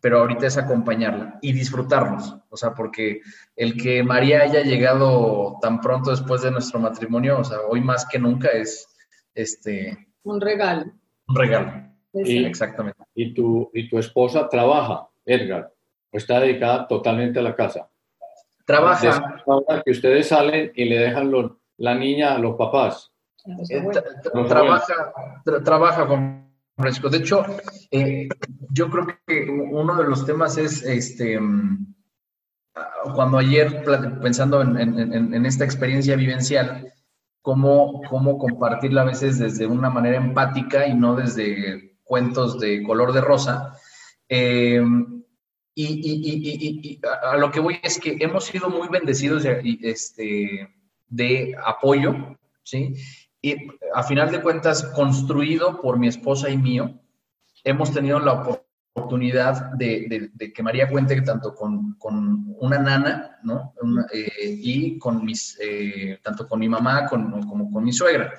pero 0.00 0.20
ahorita 0.20 0.46
es 0.46 0.56
acompañarla 0.58 1.38
y 1.40 1.52
disfrutarnos. 1.52 2.36
O 2.50 2.56
sea, 2.56 2.74
porque 2.74 3.20
el 3.56 3.76
que 3.80 4.02
María 4.02 4.42
haya 4.42 4.62
llegado 4.62 5.56
tan 5.62 5.80
pronto 5.80 6.10
después 6.10 6.42
de 6.42 6.50
nuestro 6.50 6.78
matrimonio, 6.80 7.38
o 7.40 7.44
sea, 7.44 7.58
hoy 7.68 7.80
más 7.80 8.06
que 8.06 8.18
nunca 8.18 8.48
es 8.48 8.86
este, 9.42 10.08
Un 10.24 10.40
regalo. 10.40 10.84
un 11.28 11.36
regalo. 11.36 11.72
Y- 12.12 12.44
Exactamente. 12.44 12.98
¿Y 13.14 13.34
tu, 13.34 13.70
¿Y 13.74 13.88
tu 13.88 13.98
esposa 13.98 14.48
trabaja, 14.48 15.08
Edgar? 15.24 15.72
¿O 16.12 16.16
está 16.16 16.40
dedicada 16.40 16.86
totalmente 16.88 17.38
a 17.38 17.42
la 17.42 17.54
casa? 17.54 17.88
Trabaja, 18.64 19.42
ahora 19.46 19.82
que 19.84 19.90
ustedes 19.92 20.28
salen 20.28 20.72
y 20.74 20.84
le 20.84 20.98
dejan 20.98 21.30
los- 21.30 21.52
la 21.78 21.94
niña 21.94 22.34
a 22.34 22.38
los 22.38 22.56
papás. 22.56 23.12
Eh, 23.70 23.80
tra- 23.82 24.04
tra- 24.22 24.48
trabaja, 24.48 25.12
tra- 25.44 25.62
trabaja 25.64 26.06
con 26.06 26.50
Francisco. 26.76 27.08
De 27.08 27.18
hecho, 27.18 27.44
eh, 27.90 28.28
yo 28.70 28.90
creo 28.90 29.06
que 29.26 29.48
uno 29.48 29.94
de 29.96 30.04
los 30.08 30.26
temas 30.26 30.58
es 30.58 30.82
este. 30.82 31.38
mm, 31.40 31.94
Cuando 33.14 33.38
ayer, 33.38 33.82
pensando 34.22 34.60
en, 34.62 34.78
en- 34.78 35.12
en- 35.12 35.34
en 35.34 35.46
esta 35.46 35.64
experiencia 35.64 36.14
vivencial, 36.14 36.92
cómo, 37.48 38.38
compartirla 38.38 39.00
a 39.00 39.06
veces 39.06 39.38
desde 39.38 39.66
una 39.66 39.88
manera 39.88 40.18
empática 40.18 40.86
y 40.86 40.94
no 40.94 41.16
desde 41.16 41.96
cuentos 42.04 42.60
de 42.60 42.82
color 42.82 43.14
de 43.14 43.22
rosa. 43.22 43.74
Eh, 44.28 44.82
y, 45.74 47.00
a 47.22 47.36
lo 47.38 47.50
que 47.50 47.60
voy 47.60 47.78
es 47.82 47.98
que 47.98 48.18
hemos 48.20 48.44
sido 48.44 48.68
muy 48.68 48.88
bendecidos 48.88 49.44
de, 49.44 49.78
este, 49.80 50.68
de 51.06 51.56
apoyo, 51.64 52.36
¿sí? 52.64 52.94
Y 53.40 53.56
a 53.94 54.02
final 54.02 54.30
de 54.30 54.42
cuentas, 54.42 54.82
construido 54.94 55.80
por 55.80 55.98
mi 55.98 56.08
esposa 56.08 56.50
y 56.50 56.58
mío, 56.58 57.00
hemos 57.64 57.94
tenido 57.94 58.18
la 58.18 58.32
oportunidad 58.32 58.67
de, 59.76 60.30
de- 60.34 60.52
que 60.52 60.62
María 60.62 60.88
cuente 60.88 61.20
tanto 61.22 61.54
con, 61.54 61.96
una 62.60 62.78
nana, 62.78 63.38
¿no? 63.44 63.74
Eh, 64.12 64.30
y 64.60 64.98
con 64.98 65.24
mis, 65.24 65.56
eh, 65.60 66.18
tanto 66.22 66.48
con 66.48 66.58
mi 66.58 66.68
mamá 66.68 67.06
con- 67.06 67.42
como 67.46 67.70
con 67.70 67.84
mi 67.84 67.92
suegra. 67.92 68.32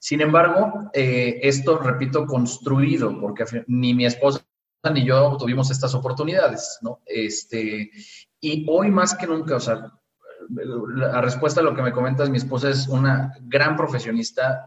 Sin 0.00 0.20
embargo, 0.20 0.90
eh, 0.92 1.40
esto, 1.42 1.78
repito, 1.78 2.24
construido, 2.26 3.20
porque 3.20 3.44
ni 3.66 3.94
mi 3.94 4.06
esposa 4.06 4.44
ni 4.92 5.04
yo 5.04 5.36
tuvimos 5.38 5.70
estas 5.72 5.92
oportunidades, 5.94 6.78
¿no? 6.82 7.00
Este, 7.04 7.90
y 8.40 8.64
hoy 8.68 8.90
más 8.90 9.14
que 9.16 9.26
nunca, 9.26 9.56
o 9.56 9.60
sea, 9.60 9.92
la 10.94 11.20
respuesta 11.20 11.60
a 11.60 11.64
lo 11.64 11.74
que 11.74 11.82
me 11.82 11.92
comentas, 11.92 12.30
mi 12.30 12.38
esposa 12.38 12.70
es 12.70 12.86
una 12.88 13.34
gran 13.42 13.76
profesionista, 13.76 14.64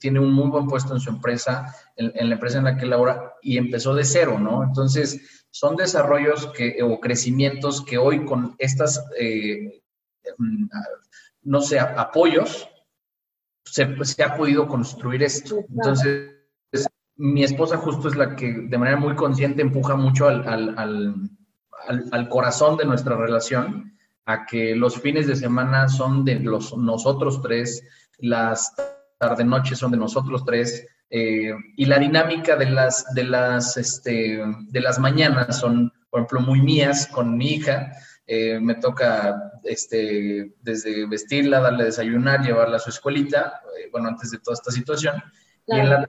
tiene 0.00 0.18
un 0.18 0.32
muy 0.32 0.48
buen 0.48 0.66
puesto 0.66 0.94
en 0.94 1.00
su 1.00 1.10
empresa, 1.10 1.72
en, 1.96 2.10
en 2.14 2.28
la 2.28 2.34
empresa 2.34 2.58
en 2.58 2.64
la 2.64 2.76
que 2.76 2.86
labora, 2.86 3.34
y 3.42 3.58
empezó 3.58 3.94
de 3.94 4.02
cero, 4.04 4.38
¿no? 4.40 4.64
Entonces, 4.64 5.44
son 5.50 5.76
desarrollos 5.76 6.46
que, 6.56 6.82
o 6.82 6.98
crecimientos 6.98 7.84
que 7.84 7.98
hoy 7.98 8.24
con 8.24 8.54
estas, 8.58 9.04
eh, 9.18 9.82
mm, 10.38 10.66
no 11.42 11.60
sé, 11.60 11.78
apoyos, 11.78 12.68
se, 13.64 14.04
se 14.04 14.22
ha 14.24 14.36
podido 14.36 14.66
construir 14.66 15.22
esto. 15.22 15.58
Entonces, 15.70 16.30
mi 17.16 17.44
esposa 17.44 17.76
justo 17.76 18.08
es 18.08 18.16
la 18.16 18.34
que 18.34 18.50
de 18.52 18.78
manera 18.78 18.96
muy 18.96 19.14
consciente 19.14 19.60
empuja 19.60 19.94
mucho 19.94 20.26
al, 20.26 20.48
al, 20.48 20.78
al, 20.78 21.14
al- 21.88 22.08
al 22.12 22.28
corazón 22.30 22.78
de 22.78 22.86
nuestra 22.86 23.14
relación, 23.16 23.98
a 24.24 24.46
que 24.46 24.74
los 24.74 24.98
fines 25.00 25.26
de 25.26 25.36
semana 25.36 25.88
son 25.88 26.24
de 26.24 26.36
los, 26.40 26.74
nosotros 26.76 27.42
tres, 27.42 27.82
las 28.18 28.72
tarde-noches 29.20 29.78
son 29.78 29.90
de 29.90 29.98
nosotros 29.98 30.44
tres, 30.44 30.86
eh, 31.10 31.52
y 31.76 31.84
la 31.84 31.98
dinámica 31.98 32.56
de 32.56 32.70
las, 32.70 33.12
de, 33.14 33.24
las, 33.24 33.76
este, 33.76 34.40
de 34.68 34.80
las 34.80 34.98
mañanas 34.98 35.58
son, 35.60 35.92
por 36.08 36.20
ejemplo, 36.20 36.40
muy 36.40 36.62
mías 36.62 37.06
con 37.06 37.36
mi 37.36 37.54
hija. 37.54 37.92
Eh, 38.26 38.60
me 38.60 38.76
toca 38.76 39.52
este, 39.64 40.54
desde 40.62 41.06
vestirla, 41.06 41.60
darle 41.60 41.84
desayunar, 41.84 42.42
llevarla 42.42 42.76
a 42.76 42.80
su 42.80 42.90
escuelita, 42.90 43.60
eh, 43.76 43.88
bueno, 43.90 44.08
antes 44.08 44.30
de 44.30 44.38
toda 44.38 44.54
esta 44.54 44.70
situación. 44.70 45.20
Y 45.66 45.78
en 45.78 45.90
la, 45.90 46.06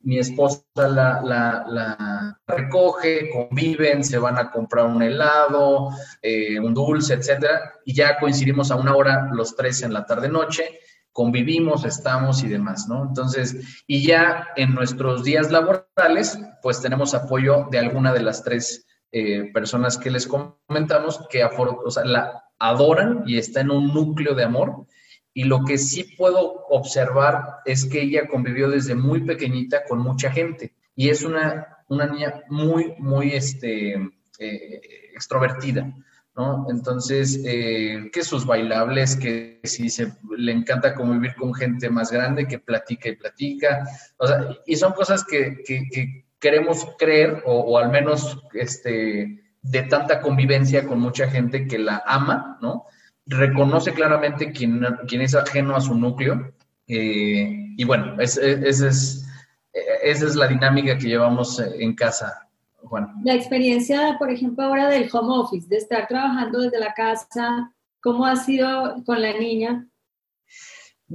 mi 0.00 0.18
esposa 0.18 0.62
la, 0.74 1.22
la, 1.22 1.64
la 1.68 2.40
recoge, 2.46 3.30
conviven, 3.30 4.04
se 4.04 4.18
van 4.18 4.38
a 4.38 4.50
comprar 4.50 4.86
un 4.86 5.02
helado, 5.02 5.90
eh, 6.20 6.58
un 6.58 6.74
dulce, 6.74 7.14
etcétera, 7.14 7.74
y 7.84 7.94
ya 7.94 8.18
coincidimos 8.18 8.70
a 8.70 8.76
una 8.76 8.94
hora 8.94 9.30
los 9.32 9.56
tres 9.56 9.82
en 9.82 9.92
la 9.92 10.04
tarde-noche, 10.04 10.80
convivimos, 11.14 11.84
estamos 11.84 12.42
y 12.42 12.48
demás, 12.48 12.88
¿no? 12.88 13.04
Entonces, 13.04 13.56
y 13.86 14.04
ya 14.04 14.48
en 14.56 14.74
nuestros 14.74 15.22
días 15.22 15.52
laborales, 15.52 16.36
pues 16.60 16.82
tenemos 16.82 17.14
apoyo 17.14 17.68
de 17.70 17.78
alguna 17.78 18.12
de 18.12 18.22
las 18.24 18.42
tres 18.42 18.84
eh, 19.12 19.52
personas 19.52 19.96
que 19.96 20.10
les 20.10 20.26
comentamos 20.26 21.20
que 21.30 21.44
o 21.44 22.04
la 22.04 22.42
adoran 22.58 23.22
y 23.26 23.38
está 23.38 23.60
en 23.60 23.70
un 23.70 23.94
núcleo 23.94 24.34
de 24.34 24.42
amor. 24.42 24.86
Y 25.32 25.44
lo 25.44 25.64
que 25.64 25.78
sí 25.78 26.02
puedo 26.18 26.66
observar 26.68 27.58
es 27.64 27.84
que 27.84 28.02
ella 28.02 28.26
convivió 28.26 28.68
desde 28.68 28.96
muy 28.96 29.20
pequeñita 29.20 29.84
con 29.88 30.00
mucha 30.00 30.32
gente 30.32 30.74
y 30.96 31.10
es 31.10 31.22
una, 31.22 31.78
una 31.88 32.06
niña 32.06 32.42
muy, 32.48 32.94
muy 32.98 33.34
este, 33.34 33.94
eh, 34.40 34.80
extrovertida, 35.12 35.94
¿no? 36.36 36.66
Entonces, 36.70 37.40
eh, 37.44 38.10
que 38.12 38.22
sus 38.24 38.44
bailables, 38.46 39.16
que 39.16 39.60
si 39.64 39.88
se, 39.88 40.12
le 40.36 40.52
encanta 40.52 40.94
convivir 40.94 41.34
con 41.36 41.54
gente 41.54 41.88
más 41.90 42.10
grande, 42.10 42.46
que 42.48 42.58
platica 42.58 43.08
y 43.08 43.16
platica, 43.16 43.86
o 44.16 44.26
sea, 44.26 44.48
y 44.66 44.76
son 44.76 44.92
cosas 44.94 45.24
que, 45.24 45.62
que- 45.64 45.84
que 45.92 46.24
queremos 46.40 46.86
creer, 46.98 47.42
o, 47.46 47.78
al 47.78 47.90
menos 47.90 48.38
este, 48.52 49.42
de 49.62 49.82
tanta 49.84 50.20
convivencia 50.20 50.86
con 50.86 51.00
mucha 51.00 51.30
gente 51.30 51.66
que 51.66 51.78
la 51.78 52.02
ama, 52.06 52.58
¿no? 52.60 52.84
Reconoce 53.26 53.92
claramente 53.94 54.52
quién, 54.52 54.84
es 55.22 55.34
ajeno 55.34 55.74
a 55.76 55.80
su 55.80 55.94
núcleo. 55.94 56.52
eh, 56.86 57.48
y 57.78 57.84
bueno, 57.84 58.20
es- 58.20 58.36
es- 58.36 58.62
esa 58.62 58.88
es, 58.88 59.26
esa 60.02 60.26
es 60.26 60.36
la 60.36 60.46
dinámica 60.48 60.98
que 60.98 61.08
llevamos 61.08 61.58
en 61.60 61.94
casa, 61.94 62.43
Juan. 62.84 63.08
La 63.24 63.34
experiencia, 63.34 64.16
por 64.18 64.30
ejemplo, 64.30 64.64
ahora 64.64 64.88
del 64.88 65.08
home 65.12 65.38
office, 65.38 65.66
de 65.68 65.76
estar 65.78 66.06
trabajando 66.06 66.60
desde 66.60 66.78
la 66.80 66.92
casa, 66.94 67.72
¿cómo 68.02 68.26
ha 68.26 68.36
sido 68.36 69.02
con 69.04 69.20
la 69.22 69.32
niña? 69.32 69.86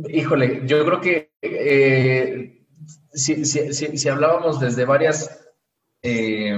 Híjole, 0.10 0.62
yo 0.66 0.86
creo 0.86 1.02
que 1.02 1.32
eh, 1.42 2.66
si, 3.14 3.46
si- 3.46 3.74
si- 3.74 3.98
si 3.98 4.10
hablábamos 4.10 4.60
desde 4.60 4.86
varias 4.86 5.48
eh, 6.02 6.58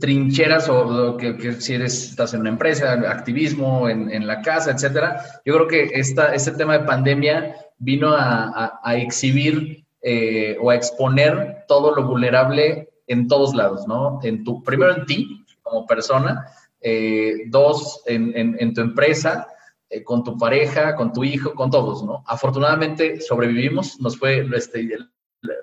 trincheras 0.00 0.68
o, 0.68 1.12
o 1.12 1.16
que, 1.16 1.36
que 1.36 1.52
si 1.54 1.74
eres, 1.74 2.10
estás 2.10 2.34
en 2.34 2.40
una 2.40 2.50
empresa, 2.50 2.92
activismo, 3.10 3.88
en, 3.88 4.10
en 4.10 4.26
la 4.26 4.42
casa, 4.42 4.70
etcétera, 4.72 5.22
yo 5.44 5.54
creo 5.54 5.68
que 5.68 5.98
esta, 5.98 6.34
este 6.34 6.52
tema 6.52 6.78
de 6.78 6.84
pandemia 6.84 7.54
vino 7.78 8.08
a, 8.14 8.44
a- 8.64 8.80
a 8.82 8.96
exhibir 8.96 9.86
eh, 10.02 10.56
o 10.60 10.70
a 10.70 10.74
exponer 10.76 11.64
todo 11.66 11.94
lo 11.94 12.04
vulnerable 12.06 12.89
en 13.10 13.26
todos 13.26 13.54
lados, 13.54 13.86
¿no? 13.88 14.20
En 14.22 14.44
tu, 14.44 14.62
primero 14.62 14.94
en 14.96 15.04
ti 15.04 15.44
como 15.62 15.84
persona, 15.86 16.46
eh, 16.80 17.44
dos, 17.48 18.02
en, 18.06 18.32
en- 18.36 18.72
tu 18.72 18.80
empresa, 18.80 19.46
eh, 19.88 20.02
con 20.04 20.22
tu 20.22 20.38
pareja, 20.38 20.94
con 20.94 21.12
tu 21.12 21.24
hijo, 21.24 21.52
con 21.54 21.70
todos, 21.70 22.04
¿no? 22.04 22.22
Afortunadamente 22.26 23.20
sobrevivimos, 23.20 24.00
nos 24.00 24.16
fue, 24.16 24.46
este, 24.54 24.88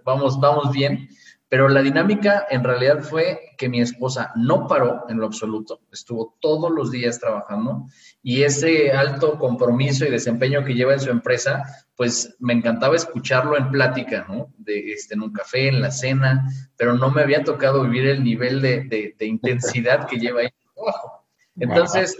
vamos, 0.03 0.39
vamos 0.39 0.71
bien, 0.71 1.07
pero 1.49 1.69
la 1.69 1.81
dinámica 1.81 2.45
en 2.49 2.63
realidad 2.63 2.99
fue 3.01 3.51
que 3.57 3.69
mi 3.69 3.79
esposa 3.81 4.31
no 4.35 4.67
paró 4.67 5.05
en 5.07 5.17
lo 5.17 5.25
absoluto, 5.25 5.79
estuvo 5.91 6.35
todos 6.41 6.69
los 6.71 6.91
días 6.91 7.19
trabajando 7.19 7.87
y 8.21 8.43
ese 8.43 8.91
alto 8.91 9.37
compromiso 9.39 10.05
y 10.05 10.09
desempeño 10.11 10.65
que 10.65 10.73
lleva 10.73 10.93
en 10.93 10.99
su 10.99 11.09
empresa, 11.09 11.63
pues 11.95 12.35
me 12.39 12.53
encantaba 12.53 12.95
escucharlo 12.95 13.57
en 13.57 13.71
plática, 13.71 14.25
¿no? 14.27 14.53
De, 14.57 14.91
este, 14.91 15.13
en 15.15 15.21
un 15.21 15.31
café, 15.31 15.69
en 15.69 15.81
la 15.81 15.91
cena, 15.91 16.47
pero 16.75 16.93
no 16.95 17.09
me 17.11 17.21
había 17.21 17.43
tocado 17.43 17.83
vivir 17.83 18.07
el 18.07 18.23
nivel 18.23 18.61
de, 18.61 18.83
de- 18.83 19.15
de 19.17 19.25
intensidad 19.25 20.05
que 20.07 20.17
lleva 20.19 20.41
ahí. 20.41 20.49
trabajo. 20.75 21.25
Entonces, 21.59 22.17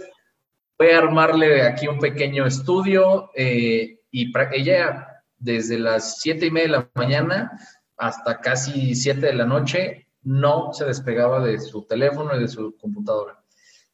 fue 0.76 0.94
armarle 0.94 1.62
aquí 1.62 1.86
un 1.86 1.98
pequeño 1.98 2.46
estudio 2.46 3.30
eh, 3.34 4.00
y 4.10 4.32
ella 4.52 5.06
desde 5.36 5.78
las 5.78 6.18
siete 6.20 6.46
y 6.46 6.50
media 6.50 6.66
de 6.68 6.72
la 6.72 6.90
mañana 6.94 7.52
hasta 7.98 8.40
casi 8.40 8.94
7 8.94 9.20
de 9.20 9.34
la 9.34 9.44
noche 9.44 10.08
no 10.22 10.72
se 10.72 10.84
despegaba 10.84 11.40
de 11.44 11.58
su 11.58 11.82
teléfono 11.82 12.34
y 12.34 12.40
de 12.40 12.48
su 12.48 12.76
computadora. 12.76 13.42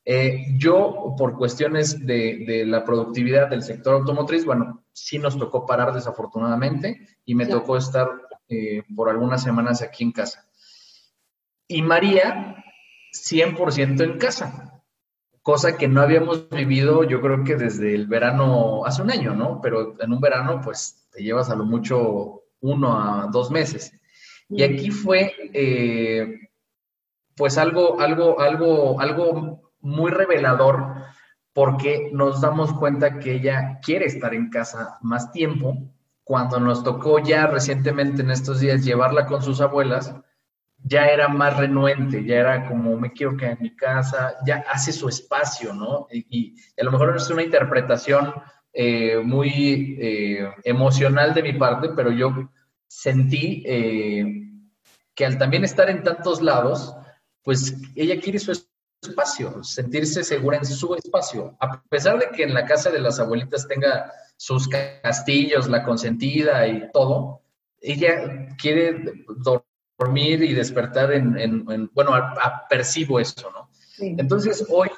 Eh, 0.04 0.46
yo, 0.58 1.14
por 1.16 1.36
cuestiones 1.36 2.04
de, 2.04 2.64
la 2.66 2.84
productividad 2.84 3.48
del 3.48 3.62
sector 3.62 3.94
automotriz, 3.94 4.44
bueno, 4.44 4.84
sí 4.92 5.18
nos 5.18 5.38
tocó 5.38 5.64
parar 5.64 5.94
desafortunadamente 5.94 7.18
y 7.24 7.34
me 7.34 7.46
tocó 7.46 7.76
estar 7.76 8.08
eh, 8.48 8.82
por 8.94 9.08
algunas 9.08 9.42
semanas 9.42 9.80
aquí 9.80 10.04
en 10.04 10.12
casa. 10.12 10.46
Y 11.66 11.80
María, 11.80 12.62
100% 13.14 14.02
en 14.02 14.18
casa, 14.18 14.82
cosa 15.40 15.78
que 15.78 15.88
no 15.88 16.02
habíamos 16.02 16.50
vivido 16.50 17.04
yo 17.04 17.22
creo 17.22 17.44
que 17.44 17.56
desde 17.56 17.94
el 17.94 18.06
verano, 18.06 18.84
hace 18.84 19.00
un 19.00 19.10
año, 19.10 19.34
¿no? 19.34 19.60
Pero 19.62 19.94
en 20.00 20.12
un 20.12 20.20
verano 20.20 20.60
pues 20.62 21.08
te 21.12 21.22
llevas 21.22 21.48
a 21.48 21.54
lo 21.54 21.64
mucho 21.64 22.43
uno 22.64 22.98
a 22.98 23.28
dos 23.30 23.50
meses. 23.50 23.92
Y 24.48 24.62
aquí 24.62 24.90
fue 24.90 25.32
eh, 25.52 26.48
pues 27.36 27.58
algo, 27.58 28.00
algo, 28.00 28.40
algo, 28.40 29.00
algo 29.00 29.72
muy 29.80 30.10
revelador 30.10 30.94
porque 31.52 32.10
nos 32.12 32.40
damos 32.40 32.72
cuenta 32.72 33.18
que 33.18 33.34
ella 33.34 33.78
quiere 33.82 34.06
estar 34.06 34.34
en 34.34 34.50
casa 34.50 34.98
más 35.02 35.30
tiempo. 35.30 35.76
Cuando 36.24 36.58
nos 36.58 36.82
tocó 36.82 37.18
ya 37.18 37.46
recientemente 37.46 38.22
en 38.22 38.30
estos 38.30 38.60
días 38.60 38.84
llevarla 38.84 39.26
con 39.26 39.42
sus 39.42 39.60
abuelas, 39.60 40.14
ya 40.82 41.06
era 41.06 41.28
más 41.28 41.56
renuente, 41.56 42.24
ya 42.24 42.36
era 42.36 42.66
como 42.66 42.96
me 42.96 43.12
quiero 43.12 43.36
quedar 43.36 43.52
en 43.52 43.62
mi 43.62 43.76
casa, 43.76 44.34
ya 44.46 44.64
hace 44.70 44.92
su 44.92 45.08
espacio, 45.08 45.72
¿no? 45.74 46.06
Y, 46.10 46.54
a 46.80 46.84
lo 46.84 46.92
mejor 46.92 47.14
es 47.16 47.28
una 47.30 47.42
interpretación 47.42 48.34
eh, 48.74 49.18
muy 49.18 49.96
eh, 50.00 50.50
emocional 50.64 51.32
de 51.32 51.42
mi 51.42 51.52
parte, 51.52 51.90
pero 51.94 52.10
yo 52.10 52.50
sentí 52.86 53.62
eh, 53.66 54.50
que 55.14 55.24
al 55.24 55.38
también 55.38 55.64
estar 55.64 55.88
en 55.88 56.02
tantos 56.02 56.42
lados, 56.42 56.94
pues 57.42 57.76
ella 57.94 58.20
quiere 58.20 58.38
su 58.38 58.52
espacio, 59.00 59.62
sentirse 59.62 60.24
segura 60.24 60.58
en 60.58 60.66
su 60.66 60.94
espacio, 60.94 61.56
a 61.60 61.82
pesar 61.84 62.18
de 62.18 62.28
que 62.34 62.42
en 62.42 62.54
la 62.54 62.66
casa 62.66 62.90
de 62.90 63.00
las 63.00 63.20
abuelitas 63.20 63.68
tenga 63.68 64.12
sus 64.36 64.68
castillos, 64.68 65.68
la 65.68 65.84
consentida 65.84 66.66
y 66.66 66.90
todo, 66.92 67.42
ella 67.80 68.48
quiere 68.58 69.24
dormir 69.36 69.64
dormir 69.98 70.42
y 70.42 70.52
despertar 70.54 71.12
en, 71.12 71.90
bueno, 71.92 72.12
percibo 72.68 73.20
eso, 73.20 73.50
¿no? 73.50 73.70
Entonces 73.98 74.66
hoy 74.68 74.90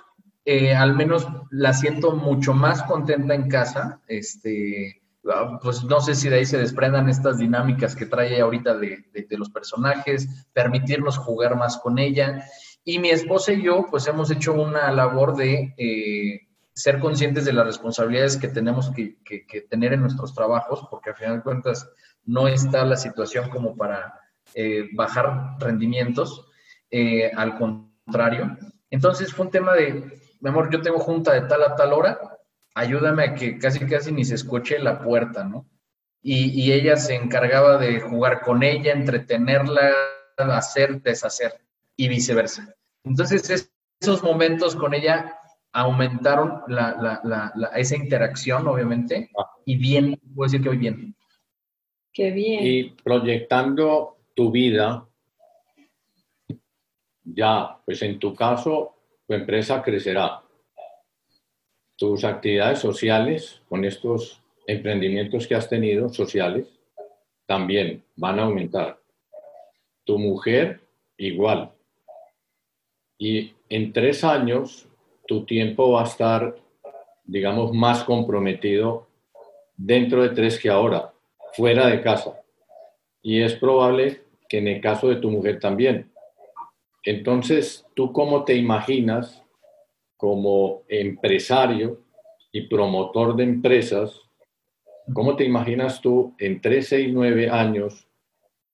eh, 0.48 0.76
al 0.76 0.94
menos 0.94 1.26
la 1.50 1.72
siento 1.72 2.12
mucho 2.12 2.54
más 2.54 2.84
contenta 2.84 3.34
en 3.34 3.48
casa, 3.48 4.00
este, 4.06 5.02
ah, 5.28 5.58
pues 5.60 5.82
no 5.82 6.00
sé 6.00 6.14
si 6.14 6.28
de 6.28 6.36
ahí 6.36 6.46
se 6.46 6.56
desprendan 6.56 7.08
estas 7.08 7.38
dinámicas 7.38 7.96
que 7.96 8.06
trae 8.06 8.40
ahorita 8.40 8.76
de, 8.78 9.26
los 9.30 9.50
personajes, 9.50 10.46
permitirnos 10.52 11.18
jugar 11.18 11.56
más 11.56 11.78
con 11.78 11.98
ella. 11.98 12.44
Y 12.84 13.00
mi 13.00 13.10
esposa 13.10 13.54
y 13.54 13.62
yo, 13.62 13.86
pues 13.90 14.06
hemos 14.06 14.30
hecho 14.30 14.52
una 14.52 14.92
labor 14.92 15.34
de 15.34 15.74
eh, 15.78 16.46
ser 16.72 17.00
conscientes 17.00 17.44
de 17.44 17.52
las 17.52 17.66
responsabilidades 17.66 18.36
que 18.36 18.46
tenemos 18.46 18.92
que, 18.92 19.16
que, 19.24 19.60
tener 19.62 19.94
en 19.94 20.02
nuestros 20.02 20.32
trabajos, 20.32 20.86
porque 20.88 21.10
al 21.10 21.16
final 21.16 21.36
de 21.38 21.42
cuentas 21.42 21.90
no 22.24 22.46
está 22.46 22.84
la 22.84 22.96
situación 22.96 23.50
como 23.50 23.76
para 23.76 24.14
eh, 24.54 24.90
bajar 24.94 25.56
rendimientos, 25.58 26.46
al 27.36 27.58
contrario. 27.58 28.56
Entonces 28.90 29.32
fue 29.32 29.46
un 29.46 29.50
tema 29.50 29.74
de, 29.74 30.16
mi 30.40 30.50
amor, 30.50 30.70
yo 30.70 30.80
tengo 30.82 30.98
junta 30.98 31.32
de 31.32 31.42
tal 31.42 31.62
a 31.62 31.74
tal 31.76 31.92
hora, 31.92 32.18
ayúdame 32.74 33.24
a 33.24 33.34
que 33.34 33.58
casi 33.58 33.86
casi 33.86 34.12
ni 34.12 34.24
se 34.24 34.34
escuche 34.34 34.78
la 34.78 35.00
puerta, 35.00 35.44
¿no? 35.44 35.66
Y, 36.22 36.72
ella 36.72 36.96
se 36.96 37.14
encargaba 37.14 37.78
de 37.78 38.00
jugar 38.00 38.40
con 38.40 38.64
ella, 38.64 38.92
entretenerla, 38.92 39.92
hacer, 40.36 41.00
deshacer 41.00 41.60
y 41.96 42.08
viceversa. 42.08 42.74
Entonces 43.04 43.70
esos 44.00 44.24
momentos 44.24 44.74
con 44.74 44.92
ella 44.92 45.38
aumentaron 45.72 46.62
esa 47.76 47.96
interacción, 47.96 48.66
obviamente, 48.66 49.30
ah. 49.38 49.52
y 49.64 49.76
bien, 49.76 50.18
puedo 50.34 50.50
decir 50.50 50.62
que 50.62 50.70
hoy 50.70 50.78
bien. 50.78 51.14
Qué 52.12 52.30
bien. 52.32 52.60
Y 52.66 52.90
proyectando 52.90 54.16
tu 54.34 54.50
vida, 54.50 55.06
ya, 57.22 57.78
pues 57.84 58.02
en 58.02 58.18
tu 58.18 58.34
caso, 58.34 58.95
tu 59.26 59.34
empresa 59.34 59.82
crecerá. 59.82 60.42
Tus 61.96 62.24
actividades 62.24 62.78
sociales 62.78 63.62
con 63.68 63.84
estos 63.84 64.42
emprendimientos 64.66 65.46
que 65.46 65.54
has 65.54 65.68
tenido, 65.68 66.08
sociales, 66.08 66.68
también 67.46 68.04
van 68.16 68.38
a 68.38 68.44
aumentar. 68.44 68.98
Tu 70.04 70.18
mujer, 70.18 70.80
igual. 71.16 71.72
Y 73.18 73.54
en 73.68 73.92
tres 73.92 74.24
años, 74.24 74.86
tu 75.26 75.44
tiempo 75.44 75.92
va 75.92 76.02
a 76.02 76.06
estar, 76.06 76.56
digamos, 77.24 77.72
más 77.72 78.04
comprometido 78.04 79.06
dentro 79.76 80.22
de 80.22 80.30
tres 80.30 80.58
que 80.58 80.68
ahora, 80.68 81.12
fuera 81.52 81.86
de 81.86 82.02
casa. 82.02 82.40
Y 83.22 83.42
es 83.42 83.54
probable 83.54 84.22
que 84.48 84.58
en 84.58 84.68
el 84.68 84.80
caso 84.80 85.08
de 85.08 85.16
tu 85.16 85.30
mujer 85.30 85.58
también. 85.58 86.10
Entonces, 87.06 87.86
¿tú 87.94 88.12
cómo 88.12 88.44
te 88.44 88.56
imaginas 88.56 89.40
como 90.16 90.82
empresario 90.88 92.02
y 92.50 92.62
promotor 92.62 93.36
de 93.36 93.44
empresas? 93.44 94.20
¿Cómo 95.14 95.36
te 95.36 95.44
imaginas 95.44 96.00
tú 96.00 96.34
en 96.36 96.60
13 96.60 97.02
y 97.02 97.12
9 97.12 97.48
años 97.48 98.08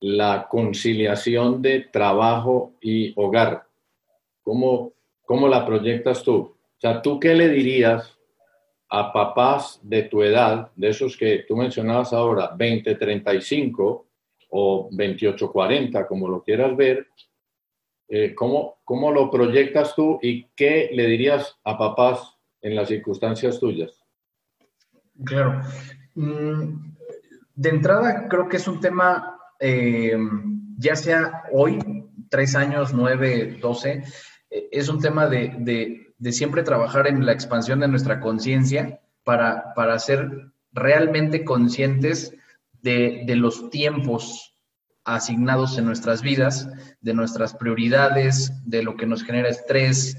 la 0.01 0.49
conciliación 0.49 1.61
de 1.61 1.81
trabajo 1.81 2.73
y 2.81 3.13
hogar? 3.17 3.65
¿Cómo, 4.43 4.95
cómo 5.27 5.47
la 5.47 5.67
proyectas 5.67 6.23
tú? 6.23 6.37
O 6.37 6.81
sea, 6.81 7.03
¿tú 7.03 7.21
qué 7.21 7.35
le 7.35 7.51
dirías 7.51 8.19
a 8.89 9.13
papás 9.13 9.79
de 9.83 10.05
tu 10.05 10.23
edad, 10.23 10.71
de 10.75 10.89
esos 10.89 11.19
que 11.19 11.45
tú 11.47 11.55
mencionabas 11.55 12.15
ahora, 12.15 12.55
20, 12.57 12.95
35, 12.95 14.07
o 14.49 14.89
2840, 14.91 16.07
como 16.07 16.29
lo 16.29 16.43
quieras 16.43 16.75
ver, 16.75 17.09
eh, 18.15 18.35
¿cómo, 18.35 18.77
¿cómo 18.85 19.11
lo 19.11 19.31
proyectas 19.31 19.95
tú 19.95 20.19
y 20.21 20.45
qué 20.55 20.91
le 20.93 21.07
dirías 21.07 21.59
a 21.65 21.79
papás 21.79 22.37
en 22.61 22.77
las 22.77 22.89
circunstancias 22.89 23.59
tuyas? 23.59 24.05
Claro. 25.25 25.63
Mm, 26.15 26.93
de 27.55 27.69
entrada, 27.71 28.29
creo 28.29 28.51
que 28.51 28.59
es 28.59 28.69
un 28.69 28.81
tema, 28.81 29.39
eh, 29.59 30.15
ya 30.77 30.95
sea 30.95 31.45
hoy, 31.53 31.79
tres 32.29 32.55
años, 32.55 32.93
nueve, 32.93 33.57
doce, 33.63 34.05
eh, 34.51 34.69
es 34.71 34.91
un 34.91 35.01
tema 35.01 35.27
de, 35.27 35.55
de, 35.61 36.13
de, 36.19 36.33
siempre 36.33 36.65
trabajar 36.65 37.07
en 37.07 37.25
la 37.25 37.33
expansión 37.33 37.81
de 37.81 37.89
nuestra 37.89 38.21
conciencia 38.21 39.01
para, 39.25 39.73
para 39.73 39.99
ser 39.99 40.53
realmente 40.71 41.47
conscientes 41.47 42.37
de, 42.83 43.25
los 43.37 43.71
tiempos 43.71 44.52
asignados 45.05 45.79
en 45.79 45.87
nuestras 45.87 46.23
vidas, 46.23 46.69
de 47.01 47.15
nuestras 47.15 47.55
prioridades, 47.55 48.53
de 48.65 48.83
lo 48.83 48.97
que 48.97 49.07
nos 49.07 49.25
genera 49.25 49.49
estrés, 49.49 50.17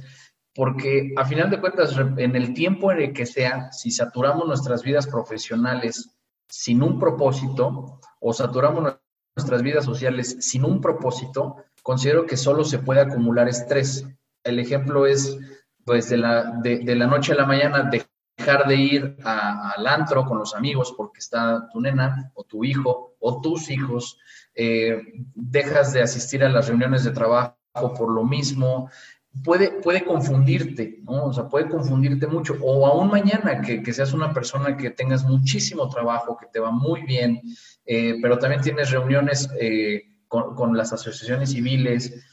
porque 0.55 1.13
a 1.17 1.25
final 1.25 1.49
de 1.49 1.59
cuentas, 1.59 1.95
en 2.17 2.35
el 2.35 2.53
tiempo 2.53 2.91
en 2.91 3.01
el 3.01 3.13
que 3.13 3.25
sea, 3.25 3.71
si 3.71 3.91
saturamos 3.91 4.47
nuestras 4.47 4.83
vidas 4.83 5.07
profesionales 5.07 6.15
sin 6.47 6.83
un 6.83 6.99
propósito 6.99 7.99
o 8.19 8.33
saturamos 8.33 8.97
nuestras 9.35 9.63
vidas 9.63 9.85
sociales 9.85 10.37
sin 10.39 10.63
un 10.63 10.79
propósito, 10.79 11.55
considero 11.81 12.25
que 12.25 12.37
solo 12.37 12.63
se 12.63 12.79
puede 12.79 13.01
acumular 13.01 13.47
estrés. 13.47 14.05
El 14.43 14.59
ejemplo 14.59 15.07
es, 15.07 15.37
pues, 15.85 16.09
de 16.09 16.17
la, 16.17 16.59
de 16.61 16.95
la 16.95 17.07
noche 17.07 17.33
a 17.33 17.35
la 17.35 17.45
mañana, 17.45 17.83
de 17.83 18.05
dejar 18.37 18.67
de 18.67 18.75
ir 18.75 19.17
al 19.23 19.87
antro 19.87 20.25
con 20.25 20.39
los 20.39 20.55
amigos 20.55 20.93
porque 20.97 21.19
está 21.19 21.69
tu 21.71 21.79
nena 21.79 22.31
o 22.33 22.43
tu 22.43 22.63
hijo 22.63 23.15
o 23.19 23.41
tus 23.41 23.69
hijos, 23.69 24.17
eh, 24.55 25.01
dejas 25.33 25.93
de 25.93 26.01
asistir 26.01 26.43
a 26.43 26.49
las 26.49 26.67
reuniones 26.67 27.03
de 27.03 27.11
trabajo 27.11 27.55
por 27.73 28.11
lo 28.11 28.23
mismo, 28.23 28.89
puede, 29.43 29.81
puede 29.81 30.03
confundirte. 30.05 31.01
O 31.05 31.33
sea, 31.33 31.47
puede 31.47 31.69
confundirte 31.69 32.27
mucho. 32.27 32.57
O 32.61 32.85
aún 32.85 33.09
mañana 33.09 33.61
que, 33.61 33.81
que 33.81 33.93
seas 33.93 34.13
una 34.13 34.33
persona 34.33 34.77
que 34.77 34.91
tengas 34.91 35.23
muchísimo 35.23 35.89
trabajo, 35.89 36.37
que 36.37 36.47
te 36.47 36.59
va 36.59 36.71
muy 36.71 37.01
bien, 37.03 37.41
eh, 37.85 38.19
pero 38.21 38.37
también 38.37 38.61
tienes 38.61 38.91
reuniones 38.91 39.49
eh, 39.59 40.03
con, 40.27 40.55
con, 40.55 40.77
las 40.77 40.93
asociaciones 40.93 41.51
civiles, 41.51 42.23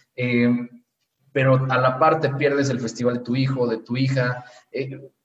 pero 1.32 1.66
a 1.70 1.78
la 1.78 1.98
parte 1.98 2.30
pierdes 2.34 2.70
el 2.70 2.80
festival 2.80 3.18
de 3.18 3.20
tu 3.20 3.36
hijo, 3.36 3.66
de 3.66 3.78
tu 3.78 3.96
hija 3.96 4.44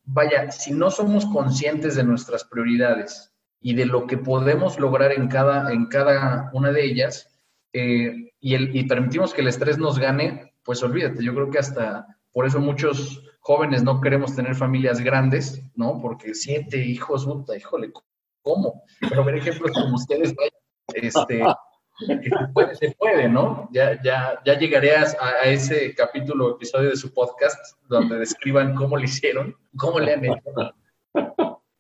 vaya, 0.06 0.52
si 0.52 0.72
no 0.72 0.92
somos 0.92 1.26
conscientes 1.26 1.96
de 1.96 2.04
nuestras 2.04 2.44
prioridades 2.44 3.34
y 3.66 3.74
de 3.74 3.88
lo 3.88 4.06
que 4.06 4.20
podemos 4.20 4.80
lograr 4.80 5.12
en 5.12 5.28
cada, 5.28 5.74
en 5.74 5.88
cada 5.88 6.52
una 6.54 6.72
de 6.72 6.86
ellas, 6.86 7.36
eh, 7.74 8.32
y, 8.40 8.54
el, 8.54 8.76
y 8.76 8.84
permitimos 8.84 9.34
que 9.34 9.42
el 9.42 9.48
estrés 9.48 9.80
nos 9.80 9.98
gane, 9.98 10.54
pues 10.64 10.84
olvídate, 10.84 11.24
yo 11.24 11.34
creo 11.34 11.50
que 11.50 11.58
hasta 11.58 12.06
por 12.32 12.46
eso 12.46 12.60
muchos 12.60 13.24
jóvenes 13.40 13.84
no 13.84 14.02
queremos 14.02 14.36
tener 14.36 14.54
familias 14.54 15.02
grandes, 15.02 15.64
¿no? 15.74 16.00
Porque 16.00 16.36
siete 16.36 16.78
hijos, 16.78 17.26
puta, 17.26 17.58
híjole, 17.58 17.92
¿cómo? 18.44 18.84
Pero 19.00 19.24
ver 19.24 19.38
ejemplos 19.38 19.72
como 19.72 19.96
ustedes, 19.96 20.36
este, 20.94 21.44
se 22.06 22.48
puede, 22.54 22.76
se 22.76 22.92
puede, 22.92 23.28
¿no? 23.28 23.68
Ya, 23.72 24.00
ya, 24.04 24.44
ya 24.46 24.60
llegaré 24.60 24.96
a, 24.96 25.06
ese 25.46 25.96
capítulo, 25.96 26.52
episodio 26.52 26.92
de 26.92 26.98
su 26.98 27.12
podcast, 27.12 27.80
donde 27.88 28.20
describan 28.20 28.76
cómo 28.76 28.96
lo 28.96 29.04
hicieron, 29.04 29.56
cómo 29.76 30.00
le 30.00 30.14
han 30.14 30.26
hecho. 30.26 30.44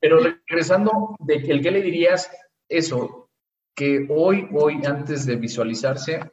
Pero 0.05 0.19
regresando, 0.19 1.15
de 1.17 1.37
el 1.37 1.63
que 1.63 1.71
le 1.71 1.81
dirías 1.81 2.29
eso, 2.69 3.31
que 3.73 4.05
hoy, 4.07 4.47
hoy, 4.53 4.85
antes 4.85 5.25
de 5.25 5.35
visualizarse, 5.35 6.31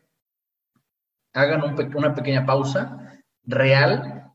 hagan 1.32 1.64
un 1.64 1.96
una 1.96 2.14
pequeña 2.14 2.44
pausa 2.44 3.24
real, 3.44 4.30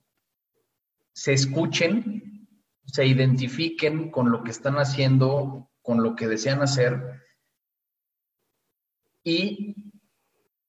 se 1.13 1.33
escuchen, 1.33 2.49
se 2.85 3.05
identifiquen 3.05 4.09
con 4.09 4.31
lo 4.31 4.43
que 4.43 4.49
están 4.49 4.77
haciendo, 4.79 5.69
con 5.83 6.01
lo 6.01 6.15
que 6.15 6.27
desean 6.27 6.63
hacer. 6.63 7.21
Y 9.23 9.75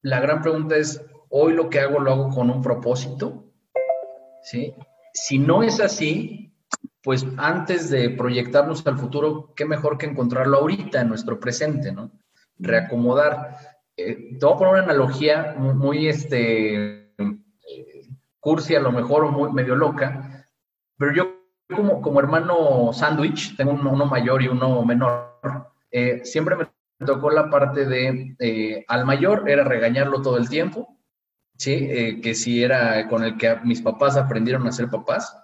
la 0.03 0.21
gran 0.21 0.43
pregunta 0.43 0.77
es, 0.77 1.03
hoy 1.31 1.55
lo 1.55 1.71
que 1.71 1.81
hago 1.81 2.01
lo 2.01 2.13
hago 2.13 2.29
con 2.29 2.51
un 2.51 2.61
propósito. 2.61 3.51
¿Sí? 4.43 4.75
Si 5.15 5.39
no 5.39 5.63
es 5.63 5.81
así, 5.81 6.48
pues 7.03 7.27
antes 7.37 7.91
de 7.91 8.11
proyectarnos 8.11 8.87
al 8.87 8.99
futuro, 8.99 9.53
qué 9.55 9.65
mejor 9.65 9.99
que 9.99 10.07
encontrarlo 10.07 10.59
ahorita 10.59 11.01
en 11.01 11.09
nuestro 11.09 11.39
presente, 11.39 11.93
¿no? 11.93 12.11
Reacomodar. 12.59 13.57
Eh, 13.97 14.37
te 14.39 14.45
voy 14.47 14.55
a 14.55 14.59
poner 14.59 14.75
una 14.75 14.83
analogía 14.85 15.55
muy, 15.59 16.09
este, 16.09 17.15
cursi 18.41 18.75
a 18.75 18.81
lo 18.81 18.93
mejor 18.93 19.25
o 19.25 19.31
muy 19.31 19.53
medio 19.53 19.75
loca, 19.75 20.47
pero 20.97 21.13
yo 21.15 21.39
como, 21.75 22.01
como 22.01 22.21
hermano 22.21 22.93
sándwich, 22.93 23.57
tengo 23.57 23.73
uno, 23.73 24.07
mayor 24.07 24.43
y 24.43 24.49
uno 24.49 24.85
menor, 24.85 25.39
eh, 25.91 26.25
siempre 26.25 26.57
me 26.57 26.67
tocó 27.05 27.31
la 27.31 27.51
parte 27.51 27.85
de, 27.85 28.37
eh, 28.39 28.85
al 28.89 29.05
mayor 29.05 29.49
era 29.49 29.65
regañarlo 29.65 30.23
todo 30.23 30.39
el 30.39 30.49
tiempo, 30.49 30.99
¿sí? 31.57 31.73
Eh, 31.73 32.21
que 32.21 32.35
si 32.35 32.63
era 32.63 33.07
con 33.09 33.23
el 33.23 33.37
que 33.37 33.57
mis 33.65 33.83
papás 33.83 34.17
aprendieron 34.17 34.67
a 34.67 34.73
ser 34.73 34.89
papás, 34.89 35.37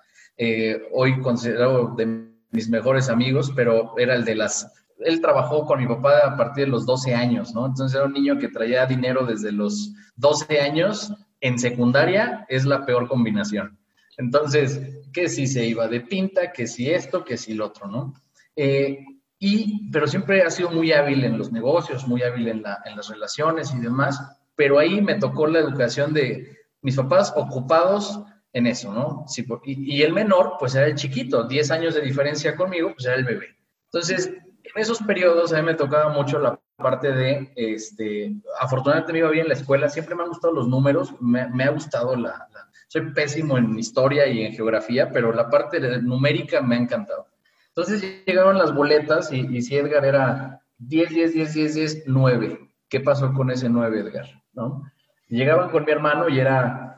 hoy 0.92 1.20
considero 1.20 1.94
de 1.96 2.28
mis 2.50 2.68
mejores 2.68 3.08
amigos, 3.08 3.52
pero 3.54 3.94
era 3.98 4.14
el 4.14 4.24
de 4.24 4.34
las 4.34 4.70
él 5.00 5.20
trabajó 5.20 5.66
con 5.66 5.80
mi 5.80 5.86
papá 5.86 6.18
a 6.24 6.36
partir 6.36 6.66
de 6.66 6.70
los 6.70 6.86
12 6.86 7.14
años, 7.14 7.52
¿no? 7.52 7.66
Entonces 7.66 7.96
era 7.96 8.06
un 8.06 8.12
niño 8.12 8.38
que 8.38 8.48
traía 8.48 8.86
dinero 8.86 9.26
desde 9.26 9.50
los 9.52 9.92
12 10.16 10.60
años 10.60 11.12
en 11.40 11.58
secundaria 11.58 12.46
es 12.48 12.64
la 12.64 12.86
peor 12.86 13.06
combinación. 13.06 13.78
Entonces, 14.16 14.80
que 15.12 15.28
si 15.28 15.46
se 15.46 15.66
iba 15.66 15.88
de 15.88 16.00
pinta, 16.00 16.52
que 16.52 16.66
si 16.66 16.90
esto, 16.90 17.24
que 17.24 17.36
si 17.36 17.52
lo 17.52 17.66
otro, 17.66 17.86
¿no? 17.86 18.14
Eh, 18.56 19.04
y, 19.38 19.90
pero 19.90 20.06
siempre 20.06 20.42
ha 20.42 20.50
sido 20.50 20.70
muy 20.70 20.92
hábil 20.92 21.22
en 21.24 21.36
los 21.36 21.52
negocios, 21.52 22.06
muy 22.06 22.22
hábil 22.22 22.48
en, 22.48 22.62
las 22.62 23.08
relaciones 23.08 23.74
y 23.74 23.78
demás, 23.78 24.18
pero 24.56 24.78
ahí 24.78 25.02
me 25.02 25.16
tocó 25.16 25.46
la 25.46 25.58
educación 25.58 26.14
de 26.14 26.56
mis 26.80 26.96
papás 26.96 27.34
ocupados 27.36 28.20
en 28.54 28.68
eso, 28.68 28.92
¿no? 28.92 29.24
Sí, 29.26 29.44
y, 29.64 30.02
el 30.02 30.12
menor, 30.12 30.54
pues 30.58 30.76
era 30.76 30.86
el 30.86 30.94
chiquito, 30.94 31.42
10 31.44 31.70
años 31.72 31.94
de 31.94 32.00
diferencia 32.00 32.54
conmigo, 32.54 32.92
pues 32.94 33.04
era 33.04 33.16
el 33.16 33.24
bebé. 33.24 33.56
Entonces, 33.86 34.28
en 34.28 34.80
esos 34.80 35.00
periodos 35.02 35.52
a 35.52 35.56
mí 35.58 35.62
me 35.66 35.74
tocaba 35.74 36.12
mucho 36.12 36.38
la 36.38 36.58
parte 36.76 37.12
de, 37.12 37.52
este, 37.56 38.32
afortunadamente 38.60 39.12
me 39.12 39.18
iba 39.18 39.30
bien 39.30 39.44
en 39.44 39.48
la 39.48 39.54
escuela, 39.54 39.88
siempre 39.88 40.14
me 40.14 40.22
han 40.22 40.28
gustado 40.28 40.54
los 40.54 40.68
números, 40.68 41.12
me, 41.20 41.64
ha 41.64 41.70
gustado 41.70 42.14
la, 42.14 42.48
soy 42.86 43.10
pésimo 43.12 43.58
en 43.58 43.76
historia 43.76 44.26
y 44.28 44.44
en 44.44 44.52
geografía, 44.52 45.10
pero 45.10 45.32
la 45.32 45.50
parte 45.50 45.80
numérica 46.00 46.60
me 46.60 46.76
ha 46.76 46.78
encantado. 46.78 47.26
Entonces 47.68 48.24
llegaron 48.24 48.56
las 48.56 48.72
boletas 48.72 49.32
y, 49.32 49.62
si 49.62 49.76
Edgar 49.76 50.04
era 50.04 50.60
10, 50.78 51.10
10, 51.10 51.34
10, 51.34 51.54
10, 51.54 51.74
10, 51.74 52.02
9. 52.06 52.70
¿Qué 52.88 53.00
pasó 53.00 53.32
con 53.32 53.50
ese 53.50 53.68
9, 53.68 53.98
Edgar? 53.98 54.26
¿No? 54.52 54.84
Llegaban 55.26 55.70
con 55.70 55.84
mi 55.84 55.90
hermano 55.90 56.28
y 56.28 56.38
era 56.38 56.93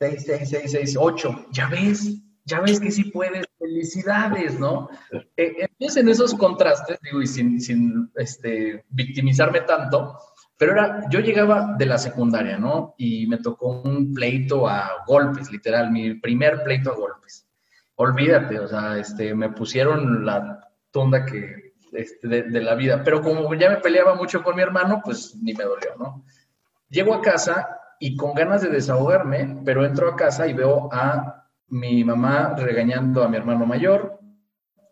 6, 0.00 0.22
6, 0.26 0.48
6, 0.50 0.70
6, 0.72 0.96
8. 0.98 1.46
Ya 1.52 1.68
ves, 1.68 2.20
ya 2.44 2.60
ves 2.60 2.80
que 2.80 2.90
sí 2.90 3.04
puedes, 3.04 3.46
felicidades, 3.58 4.58
¿no? 4.58 4.88
Eh, 5.36 5.68
en 5.78 6.08
esos 6.08 6.34
contrastes, 6.34 6.98
digo, 7.02 7.20
y 7.20 7.26
sin, 7.26 7.60
sin 7.60 8.10
este, 8.14 8.84
victimizarme 8.88 9.62
tanto, 9.62 10.18
pero 10.56 10.72
era, 10.72 11.08
yo 11.10 11.20
llegaba 11.20 11.74
de 11.76 11.86
la 11.86 11.98
secundaria, 11.98 12.58
¿no? 12.58 12.94
Y 12.96 13.26
me 13.26 13.38
tocó 13.38 13.82
un 13.82 14.14
pleito 14.14 14.68
a 14.68 15.04
golpes, 15.06 15.50
literal, 15.50 15.90
mi 15.90 16.14
primer 16.14 16.62
pleito 16.64 16.92
a 16.92 16.96
golpes. 16.96 17.46
Olvídate, 17.96 18.58
o 18.60 18.68
sea, 18.68 18.98
este, 18.98 19.34
me 19.34 19.50
pusieron 19.50 20.24
la 20.24 20.68
tunda 20.90 21.26
que, 21.26 21.74
este, 21.92 22.28
de, 22.28 22.42
de 22.44 22.60
la 22.60 22.74
vida, 22.74 23.02
pero 23.04 23.22
como 23.22 23.52
ya 23.54 23.70
me 23.70 23.76
peleaba 23.76 24.14
mucho 24.14 24.42
con 24.42 24.56
mi 24.56 24.62
hermano, 24.62 25.00
pues 25.04 25.36
ni 25.42 25.52
me 25.54 25.64
dolió, 25.64 25.94
¿no? 25.98 26.24
Llego 26.88 27.14
a 27.14 27.20
casa 27.20 27.77
y 28.00 28.16
con 28.16 28.34
ganas 28.34 28.62
de 28.62 28.68
desahogarme, 28.68 29.62
pero 29.64 29.84
entro 29.84 30.08
a 30.08 30.16
casa 30.16 30.46
y 30.46 30.52
veo 30.52 30.88
a 30.92 31.48
mi 31.68 32.04
mamá 32.04 32.54
regañando 32.56 33.22
a 33.22 33.28
mi 33.28 33.36
hermano 33.36 33.66
mayor, 33.66 34.20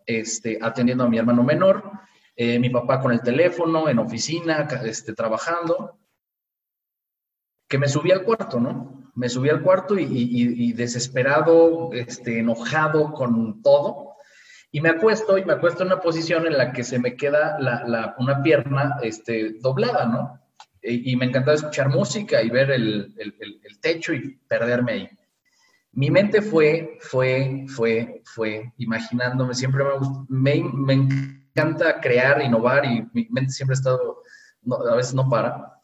este, 0.05 0.59
atendiendo 0.61 1.03
a 1.03 1.09
mi 1.09 1.17
hermano 1.17 1.43
menor, 1.43 1.91
eh, 2.35 2.59
mi 2.59 2.69
papá 2.69 2.99
con 2.99 3.11
el 3.11 3.21
teléfono, 3.21 3.89
en 3.89 3.99
oficina, 3.99 4.67
este, 4.83 5.13
trabajando, 5.13 5.97
que 7.67 7.77
me 7.77 7.87
subí 7.87 8.11
al 8.11 8.23
cuarto, 8.23 8.59
¿no? 8.59 9.11
Me 9.15 9.29
subí 9.29 9.49
al 9.49 9.63
cuarto 9.63 9.97
y, 9.97 10.73
desesperado, 10.73 11.89
este, 11.93 12.39
enojado 12.39 13.11
con 13.13 13.61
todo, 13.63 14.15
y 14.71 14.81
me 14.81 14.89
acuesto, 14.89 15.37
y 15.37 15.45
me 15.45 15.53
acuesto 15.53 15.81
en 15.81 15.87
una 15.87 16.01
posición 16.01 16.45
en 16.45 16.57
la 16.57 16.71
que 16.71 16.83
se 16.83 16.99
me 16.99 17.15
queda 17.15 17.57
una 18.19 18.43
pierna 18.43 18.97
este, 19.01 19.53
doblada, 19.59 20.05
¿no? 20.05 20.46
Y, 20.89 21.15
me 21.17 21.25
encantaba 21.25 21.55
escuchar 21.55 21.89
música 21.89 22.41
y 22.41 22.49
ver 22.49 22.71
el 22.71 23.79
techo 23.81 24.13
y 24.13 24.37
perderme 24.47 24.91
ahí 24.93 25.09
mi 25.97 26.11
mente 26.11 26.43
fue, 26.43 26.99
fue, 27.01 27.65
fue, 27.67 28.21
fue, 28.23 28.71
imaginándome, 28.77 29.55
siempre 29.55 29.83
me, 30.29 30.61
me, 30.61 30.63
me 30.63 30.93
encanta 30.93 31.99
crear, 31.99 32.39
innovar 32.43 32.85
y 32.85 33.07
mi 33.13 33.27
mente 33.31 33.51
siempre 33.51 33.73
ha 33.73 33.79
estado, 33.79 34.21
a 34.91 34.95
veces 34.95 35.15
no 35.15 35.27
para. 35.27 35.81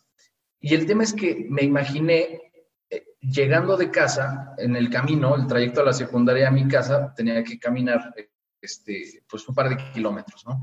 Y 0.59 0.75
el 0.75 0.85
tema 0.85 1.01
es 1.01 1.13
que 1.13 1.47
me 1.49 1.63
imaginé 1.63 2.51
eh, 2.91 3.05
llegando 3.21 3.75
de 3.75 3.89
casa, 3.89 4.53
en 4.59 4.75
el 4.75 4.91
camino, 4.91 5.35
el 5.35 5.47
trayecto 5.47 5.81
a 5.81 5.85
la 5.85 5.93
secundaria 5.93 6.47
a 6.47 6.51
mi 6.51 6.67
casa, 6.67 7.11
tenía 7.15 7.43
que 7.43 7.57
caminar 7.57 8.13
este, 8.61 9.23
pues 9.27 9.49
un 9.49 9.55
par 9.55 9.69
de 9.69 9.77
kilómetros, 9.93 10.45
¿no? 10.45 10.61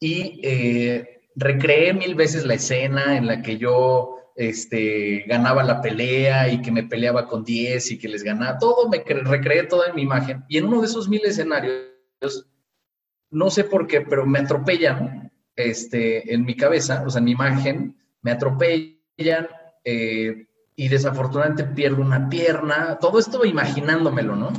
Y 0.00 0.40
eh, 0.42 1.17
recreé 1.38 1.94
mil 1.94 2.14
veces 2.14 2.44
la 2.44 2.54
escena 2.54 3.16
en 3.16 3.26
la 3.26 3.42
que 3.42 3.58
yo 3.58 4.32
este, 4.34 5.24
ganaba 5.26 5.62
la 5.62 5.80
pelea 5.80 6.48
y 6.48 6.60
que 6.60 6.70
me 6.70 6.84
peleaba 6.84 7.26
con 7.26 7.44
10 7.44 7.92
y 7.92 7.98
que 7.98 8.08
les 8.08 8.22
ganaba, 8.22 8.58
todo 8.58 8.88
me 8.88 8.98
recreé 8.98 9.64
toda 9.64 9.88
en 9.88 9.94
mi 9.96 10.02
imagen. 10.02 10.44
Y 10.48 10.58
en 10.58 10.66
uno 10.66 10.80
de 10.80 10.86
esos 10.86 11.08
mil 11.08 11.24
escenarios, 11.24 11.86
no 13.30 13.50
sé 13.50 13.64
por 13.64 13.86
qué, 13.86 14.00
pero 14.02 14.26
me 14.26 14.40
atropellan 14.40 15.32
este, 15.56 16.32
en 16.32 16.44
mi 16.44 16.56
cabeza, 16.56 17.02
o 17.06 17.10
sea, 17.10 17.18
en 17.18 17.24
mi 17.24 17.32
imagen, 17.32 17.96
me 18.22 18.32
atropellan 18.32 19.48
eh, 19.84 20.46
y 20.76 20.88
desafortunadamente 20.88 21.64
pierdo 21.64 22.02
una 22.02 22.28
pierna, 22.28 22.98
todo 23.00 23.18
esto 23.18 23.44
imaginándomelo, 23.44 24.36
¿no? 24.36 24.52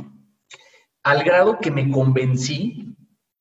Al 1.02 1.24
grado 1.24 1.58
que 1.58 1.70
me 1.70 1.90
convencí 1.90 2.89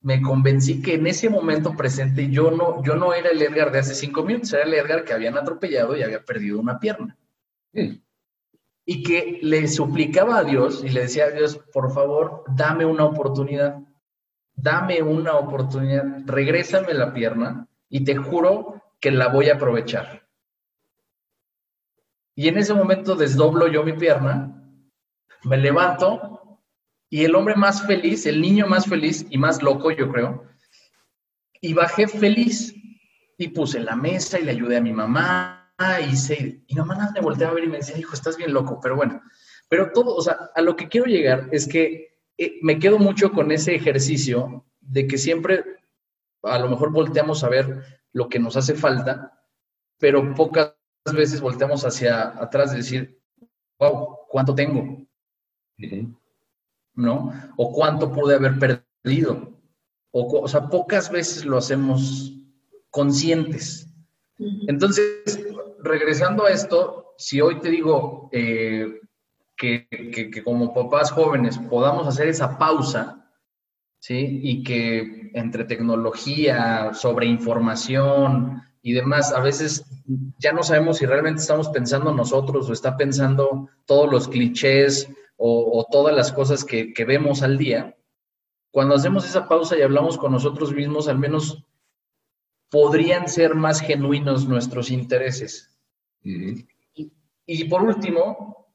me 0.02 0.22
convencí 0.22 0.82
que 0.82 0.96
en 0.96 1.08
ese 1.08 1.30
momento 1.30 1.76
presente 1.76 2.30
yo 2.30 2.52
no, 2.52 2.82
yo 2.84 2.96
no 2.96 3.14
era 3.14 3.30
el 3.30 3.42
Edgar 3.42 3.72
de 3.72 3.80
hace 3.80 3.94
cinco 3.94 4.24
minutos, 4.24 4.54
era 4.54 4.64
el 4.64 4.74
Edgar 4.74 5.04
que 5.04 5.14
habían 5.14 5.38
atropellado 5.38 5.96
y 5.96 6.04
había 6.04 6.24
perdido 6.24 6.60
una 6.60 6.80
pierna. 6.80 7.18
Y 8.86 9.04
que 9.04 9.40
le 9.42 9.68
suplicaba 9.68 10.38
a 10.38 10.44
Dios 10.44 10.84
y 10.84 10.90
le 10.90 11.02
decía 11.02 11.26
a 11.26 11.32
Dios, 11.32 11.58
por 11.74 11.92
favor, 11.94 12.44
dame 12.56 12.86
una 12.86 13.06
oportunidad, 13.06 13.80
dame 14.56 15.02
una 15.02 15.34
oportunidad, 15.34 16.06
regrésame 16.26 16.94
la 16.94 17.14
pierna 17.14 17.68
y 17.90 18.04
te 18.04 18.16
juro 18.16 18.82
que 19.00 19.12
la 19.12 19.28
voy 19.28 19.50
a 19.50 19.56
aprovechar. 19.56 20.28
Y 22.36 22.48
en 22.48 22.58
ese 22.58 22.74
momento 22.74 23.16
desdoblo 23.16 23.68
yo 23.68 23.84
mi 23.84 23.94
pierna, 23.94 24.64
me 25.44 25.58
levanto 25.58 26.49
y 27.10 27.24
el 27.24 27.36
hombre 27.36 27.56
más 27.56 27.86
feliz, 27.86 28.26
el 28.26 28.42
niño 28.42 28.68
más 28.68 28.86
feliz 28.86 29.26
y 29.30 29.38
más 29.38 29.64
loco, 29.64 29.92
yo 29.92 30.12
creo, 30.12 30.46
y 31.62 31.74
bajé 31.74 32.08
feliz 32.08 32.74
y 33.38 33.48
puse 33.50 33.80
la 33.80 33.96
mesa 33.96 34.40
y 34.40 34.44
le 34.44 34.52
ayudé 34.52 34.78
a 34.78 34.82
mi 34.82 34.94
mamá 34.94 35.74
y 36.10 36.16
se, 36.16 36.62
y 36.68 36.76
mamá 36.76 36.96
nada 36.96 37.12
me 37.12 37.22
volteaba 37.22 37.52
a 37.52 37.56
ver 37.56 37.64
y 37.64 37.68
me 37.68 37.78
decía, 37.78 37.98
hijo, 37.98 38.14
estás 38.14 38.38
bien 38.38 38.54
loco, 38.54 38.80
pero 38.82 38.96
bueno, 38.96 39.22
pero 39.70 39.92
todo, 39.92 40.16
o 40.16 40.22
sea, 40.22 40.52
a 40.54 40.62
lo 40.62 40.76
que 40.76 40.88
quiero 40.88 41.08
llegar 41.08 41.48
es 41.52 41.68
que 41.68 42.18
eh, 42.38 42.60
me 42.62 42.80
quedo 42.80 43.00
mucho 43.00 43.32
con 43.32 43.52
ese 43.52 43.76
ejercicio 43.76 44.66
de 44.82 45.08
que 45.08 45.18
siempre 45.18 45.64
a 46.44 46.60
lo 46.60 46.70
mejor 46.70 46.92
volteamos 46.92 47.44
a 47.44 47.50
ver 47.50 47.84
lo 48.12 48.30
que 48.30 48.40
nos 48.40 48.58
hace 48.58 48.76
falta, 48.76 49.44
pero 50.00 50.34
pocas 50.34 50.76
veces 51.14 51.42
volteamos 51.42 51.86
hacia 51.86 52.30
atrás 52.42 52.72
de 52.72 52.78
decir, 52.78 53.22
wow, 53.80 54.18
¿cuánto 54.28 54.56
tengo? 54.56 55.06
¿No? 57.00 57.34
O 57.58 57.72
cuánto 57.72 58.12
pude 58.12 58.36
haber 58.36 58.60
perdido. 58.60 59.58
O, 60.12 60.42
o 60.42 60.48
sea, 60.48 60.68
pocas 60.70 61.10
veces 61.12 61.46
lo 61.46 61.58
hacemos 61.58 62.34
conscientes. 62.90 63.88
Entonces, 64.68 65.40
regresando 65.84 66.46
a 66.46 66.52
esto, 66.52 67.14
si 67.18 67.42
hoy 67.42 67.60
te 67.60 67.70
digo 67.70 68.30
eh, 68.32 69.00
que, 69.58 69.88
que, 69.90 70.44
como 70.44 70.74
papás 70.74 71.12
jóvenes 71.12 71.58
podamos 71.58 72.08
hacer 72.08 72.28
esa 72.28 72.58
pausa, 72.58 73.30
¿sí? 74.00 74.40
Y 74.42 74.64
que 74.64 75.32
entre 75.34 75.66
tecnología, 75.66 76.94
sobre 76.94 77.26
información 77.28 78.64
y 78.82 78.94
demás, 78.94 79.34
a 79.34 79.42
veces 79.42 79.86
ya 80.38 80.54
no 80.54 80.64
sabemos 80.64 80.98
si 80.98 81.06
realmente 81.06 81.42
estamos 81.42 81.68
pensando 81.70 82.14
nosotros 82.14 82.70
o 82.70 82.74
está 82.74 82.96
pensando 82.96 83.70
todos 83.86 84.10
los 84.10 84.28
clichés 84.30 85.10
o, 85.42 85.88
todas 85.90 86.14
las 86.14 86.34
cosas 86.34 86.66
que, 86.66 86.94
que 86.94 87.06
vemos 87.06 87.42
al 87.42 87.58
día. 87.58 87.98
Cuando 88.72 88.96
hacemos 88.96 89.26
esa 89.26 89.48
pausa 89.48 89.78
y 89.78 89.82
hablamos 89.82 90.18
con 90.18 90.34
nosotros 90.34 90.74
mismos, 90.74 91.08
al 91.08 91.18
menos 91.18 91.66
podrían 92.70 93.30
ser 93.30 93.56
más 93.56 93.80
genuinos 93.82 94.48
nuestros 94.48 94.92
intereses. 94.92 95.80
y, 96.22 97.64
por 97.70 97.84
último, 97.84 98.68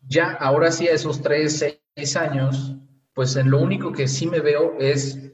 ya 0.00 0.32
ahora 0.32 0.70
sí 0.70 0.86
a 0.86 0.92
esos 0.92 1.20
tres, 1.20 1.58
seis 1.58 2.16
años, 2.16 2.76
pues 3.12 3.34
en 3.36 3.50
lo 3.50 3.60
único 3.60 3.92
que 3.92 4.06
sí 4.06 4.26
me 4.26 4.40
veo 4.40 4.76
es 4.78 5.32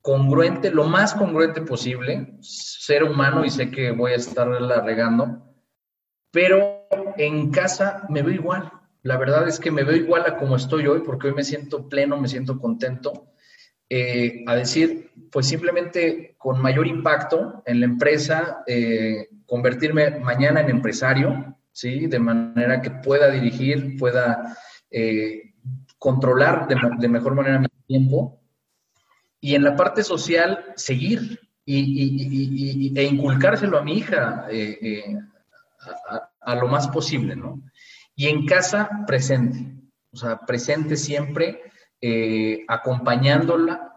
congruente, 0.00 0.70
lo 0.70 0.84
más 0.84 1.14
congruente 1.14 1.60
posible, 1.60 2.38
ser 2.40 3.04
humano 3.04 3.44
y 3.44 3.50
sé 3.50 3.70
que 3.70 3.90
voy 3.90 4.12
a 4.12 4.16
estarla 4.16 4.80
regando, 4.80 5.54
pero 6.30 6.86
en 7.16 7.50
casa 7.50 8.06
me 8.08 8.22
veo 8.22 8.34
igual. 8.34 8.72
La 9.06 9.16
verdad 9.16 9.46
es 9.46 9.60
que 9.60 9.70
me 9.70 9.84
veo 9.84 9.94
igual 9.94 10.24
a 10.26 10.36
como 10.36 10.56
estoy 10.56 10.88
hoy 10.88 11.00
porque 11.06 11.28
hoy 11.28 11.34
me 11.34 11.44
siento 11.44 11.88
pleno, 11.88 12.20
me 12.20 12.26
siento 12.26 12.58
contento 12.58 13.28
eh, 13.88 14.42
a 14.48 14.56
decir, 14.56 15.12
pues 15.30 15.46
simplemente 15.46 16.34
con 16.38 16.60
mayor 16.60 16.88
impacto 16.88 17.62
en 17.66 17.78
la 17.78 17.86
empresa, 17.86 18.64
eh, 18.66 19.28
convertirme 19.46 20.18
mañana 20.18 20.60
en 20.60 20.70
empresario, 20.70 21.56
¿sí? 21.70 22.08
De 22.08 22.18
manera 22.18 22.82
que 22.82 22.90
pueda 22.90 23.30
dirigir, 23.30 23.96
pueda 23.96 24.56
eh, 24.90 25.54
controlar 26.00 26.66
de, 26.66 27.08
mejor 27.08 27.36
manera 27.36 27.60
mi 27.60 27.68
tiempo. 27.86 28.40
Y 29.40 29.54
en 29.54 29.62
la 29.62 29.76
parte 29.76 30.02
social, 30.02 30.64
seguir 30.74 31.38
y, 31.64 32.92
e 32.98 33.04
inculcárselo 33.04 33.78
a 33.78 33.84
mi 33.84 33.98
hija 33.98 34.48
a, 36.10 36.30
a, 36.40 36.54
lo 36.56 36.66
más 36.66 36.88
posible, 36.88 37.36
¿no? 37.36 37.62
Y 38.16 38.28
en 38.28 38.46
casa, 38.46 39.04
presente. 39.06 39.72
O 40.12 40.16
sea, 40.16 40.38
presente 40.38 40.96
siempre 40.96 41.60
eh, 42.00 42.64
acompañándola, 42.68 43.94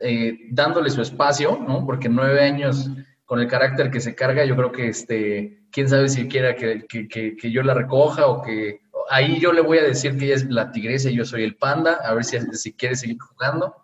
eh, 0.00 0.36
dándole 0.50 0.90
su 0.90 1.00
espacio, 1.00 1.58
¿no? 1.66 1.86
Porque 1.86 2.08
nueve 2.08 2.42
años 2.42 2.90
con 3.24 3.40
el 3.40 3.48
carácter 3.48 3.90
que 3.90 4.00
se 4.00 4.14
carga, 4.14 4.44
yo 4.44 4.56
creo 4.56 4.72
que 4.72 4.88
este, 4.88 5.62
quién 5.70 5.88
sabe 5.88 6.08
si 6.08 6.28
quiera 6.28 6.54
que, 6.54 6.84
que, 6.88 7.50
yo 7.50 7.62
la 7.62 7.72
recoja 7.72 8.26
o 8.26 8.42
que 8.42 8.80
ahí 9.08 9.40
yo 9.40 9.52
le 9.52 9.62
voy 9.62 9.78
a 9.78 9.84
decir 9.84 10.18
que 10.18 10.26
ella 10.26 10.34
es 10.34 10.50
la 10.50 10.70
tigresa 10.70 11.08
y 11.08 11.16
yo 11.16 11.24
soy 11.24 11.44
el 11.44 11.56
panda, 11.56 11.94
a 12.04 12.12
ver 12.14 12.24
si, 12.24 12.38
si 12.52 12.72
quiere 12.74 12.96
seguir 12.96 13.18
jugando. 13.18 13.74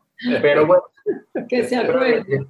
Pero 0.43 0.67
bueno. 0.67 0.83
que 1.49 1.65
se 1.65 1.77
acuerde. 1.77 2.47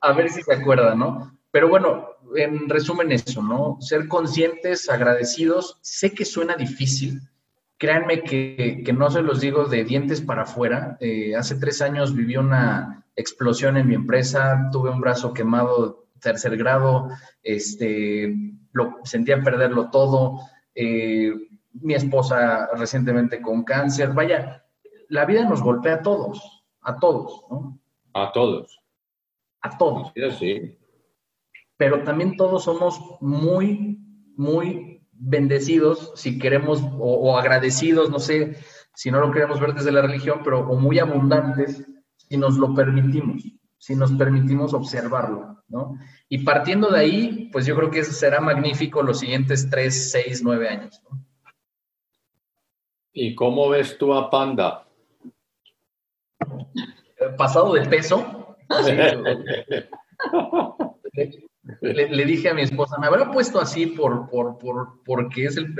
A 0.00 0.12
ver 0.12 0.30
si 0.30 0.42
se 0.42 0.54
acuerda, 0.54 0.94
¿no? 0.94 1.38
Pero 1.50 1.68
bueno, 1.68 2.15
en 2.36 2.68
resumen 2.68 3.12
eso, 3.12 3.42
¿no? 3.42 3.78
Ser 3.80 4.08
conscientes, 4.08 4.88
agradecidos. 4.88 5.78
Sé 5.82 6.12
que 6.12 6.24
suena 6.24 6.56
difícil, 6.56 7.20
Créanme 7.78 8.22
que, 8.22 8.82
no 8.96 9.10
se 9.10 9.20
los 9.20 9.40
digo 9.40 9.66
de 9.66 9.84
dientes 9.84 10.22
para 10.22 10.42
afuera. 10.42 10.96
Eh, 11.00 11.36
hace 11.36 11.56
tres 11.56 11.82
años 11.82 12.14
viví 12.14 12.36
una 12.36 13.04
explosión 13.14 13.76
en 13.76 13.86
mi 13.86 13.94
empresa, 13.94 14.70
tuve 14.72 14.88
un 14.88 15.00
brazo 15.00 15.34
quemado 15.34 16.06
tercer 16.20 16.56
grado, 16.56 17.08
este, 17.42 18.34
lo, 18.72 18.96
sentía 19.04 19.42
perderlo 19.42 19.90
todo. 19.90 20.40
Eh, 20.74 21.34
mi 21.74 21.92
esposa 21.92 22.70
recientemente 22.74 23.42
con 23.42 23.62
cáncer. 23.62 24.14
Vaya, 24.14 24.64
la 25.08 25.26
vida 25.26 25.44
nos 25.44 25.62
golpea 25.62 25.96
a 25.96 26.02
todos, 26.02 26.64
a 26.80 26.96
todos, 26.96 27.44
¿no? 27.50 27.78
A 28.14 28.32
todos. 28.32 28.80
A 29.60 29.76
todos. 29.76 30.12
Sí, 30.14 30.30
sí. 30.38 30.78
Pero 31.76 32.04
también 32.04 32.36
todos 32.36 32.64
somos 32.64 33.00
muy, 33.20 33.98
muy 34.36 35.06
bendecidos, 35.12 36.12
si 36.14 36.38
queremos, 36.38 36.82
o, 36.98 37.36
agradecidos, 37.36 38.10
no 38.10 38.18
sé 38.18 38.56
si 38.94 39.10
no 39.10 39.20
lo 39.20 39.30
queremos 39.30 39.60
ver 39.60 39.74
desde 39.74 39.92
la 39.92 40.02
religión, 40.02 40.40
pero 40.42 40.60
o 40.60 40.78
muy 40.78 40.98
abundantes, 40.98 41.86
si 42.16 42.36
nos 42.36 42.56
lo 42.56 42.74
permitimos, 42.74 43.42
si 43.78 43.94
nos 43.94 44.12
permitimos 44.12 44.74
observarlo, 44.74 45.62
¿no? 45.68 45.98
Y 46.28 46.44
partiendo 46.44 46.90
de 46.90 47.00
ahí, 47.00 47.50
pues 47.52 47.66
yo 47.66 47.76
creo 47.76 47.90
que 47.90 48.04
será 48.04 48.40
magnífico 48.40 49.02
los 49.02 49.20
siguientes 49.20 49.68
tres, 49.70 50.10
seis, 50.10 50.42
nueve 50.42 50.68
años. 50.68 51.02
¿Y 53.12 53.34
cómo 53.34 53.68
ves 53.68 53.96
tú 53.98 54.14
a 54.14 54.30
Panda? 54.30 54.86
Pasado 57.36 57.74
de 57.74 57.86
peso. 57.86 58.56
Le, 61.80 62.24
dije 62.24 62.48
a 62.48 62.54
mi 62.54 62.62
esposa, 62.62 62.96
¿me 62.98 63.06
habrá 63.06 63.30
puesto 63.30 63.60
así 63.60 63.86
por, 63.86 64.28
por, 64.28 64.58
por 64.58 65.02
porque 65.04 65.46
es 65.46 65.56
el, 65.56 65.74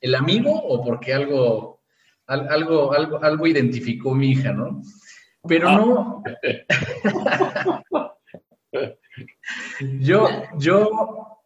el, 0.00 0.14
amigo 0.14 0.50
o 0.52 0.84
porque 0.84 1.14
algo, 1.14 1.80
algo, 2.26 2.92
algo, 2.92 3.22
algo 3.22 3.46
identificó 3.46 4.14
mi 4.14 4.32
hija, 4.32 4.52
¿no? 4.52 4.82
Pero 5.46 5.70
no. 5.70 6.22
yo, 10.00 10.28
yo 10.58 11.40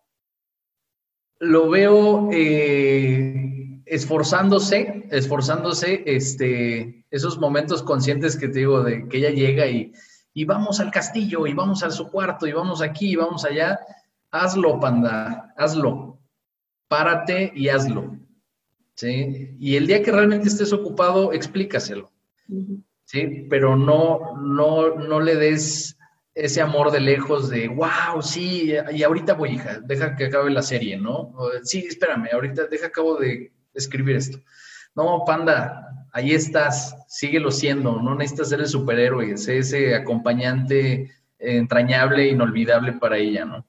lo 1.40 1.70
veo 1.70 2.30
eh, 2.32 3.82
esforzándose, 3.86 5.04
esforzándose, 5.10 6.02
este, 6.06 7.04
esos 7.10 7.38
momentos 7.38 7.82
conscientes 7.82 8.36
que 8.36 8.48
te 8.48 8.60
digo, 8.60 8.82
de 8.82 9.08
que 9.08 9.18
ella 9.18 9.30
llega 9.30 9.66
y 9.66 9.92
y 10.34 10.44
vamos 10.44 10.80
al 10.80 10.90
castillo, 10.90 11.46
y 11.46 11.54
vamos 11.54 11.82
a 11.82 11.90
su 11.90 12.10
cuarto, 12.10 12.46
y 12.46 12.52
vamos 12.52 12.82
aquí, 12.82 13.12
y 13.12 13.16
vamos 13.16 13.44
allá. 13.44 13.78
Hazlo, 14.30 14.78
panda, 14.78 15.52
hazlo. 15.56 16.18
Párate 16.88 17.52
y 17.54 17.68
hazlo. 17.68 18.16
¿Sí? 18.94 19.56
Y 19.58 19.76
el 19.76 19.86
día 19.86 20.02
que 20.02 20.12
realmente 20.12 20.48
estés 20.48 20.72
ocupado, 20.72 21.32
explícaselo. 21.32 22.10
¿Sí? 23.04 23.46
Pero 23.48 23.76
no, 23.76 24.36
no, 24.36 24.94
no 24.96 25.20
le 25.20 25.36
des 25.36 25.98
ese 26.38 26.60
amor 26.60 26.92
de 26.92 27.00
lejos 27.00 27.50
de, 27.50 27.66
wow, 27.66 28.22
sí, 28.22 28.72
y 28.92 29.02
ahorita 29.02 29.34
voy, 29.34 29.54
hija, 29.54 29.80
deja 29.80 30.14
que 30.14 30.26
acabe 30.26 30.50
la 30.50 30.62
serie, 30.62 30.96
¿no? 30.96 31.34
sí, 31.64 31.84
espérame, 31.88 32.28
ahorita 32.32 32.66
deja 32.68 32.86
acabo 32.86 33.16
de 33.16 33.52
escribir 33.74 34.14
esto. 34.14 34.38
No, 34.94 35.24
panda, 35.26 35.97
ahí 36.12 36.32
estás, 36.32 36.96
síguelo 37.08 37.50
siendo, 37.50 38.00
no 38.00 38.14
necesitas 38.14 38.50
ser 38.50 38.60
el 38.60 38.68
superhéroe, 38.68 39.36
sé 39.36 39.58
ese 39.58 39.94
acompañante 39.94 41.10
entrañable, 41.38 42.28
inolvidable 42.28 42.92
para 42.94 43.18
ella, 43.18 43.44
¿no? 43.44 43.64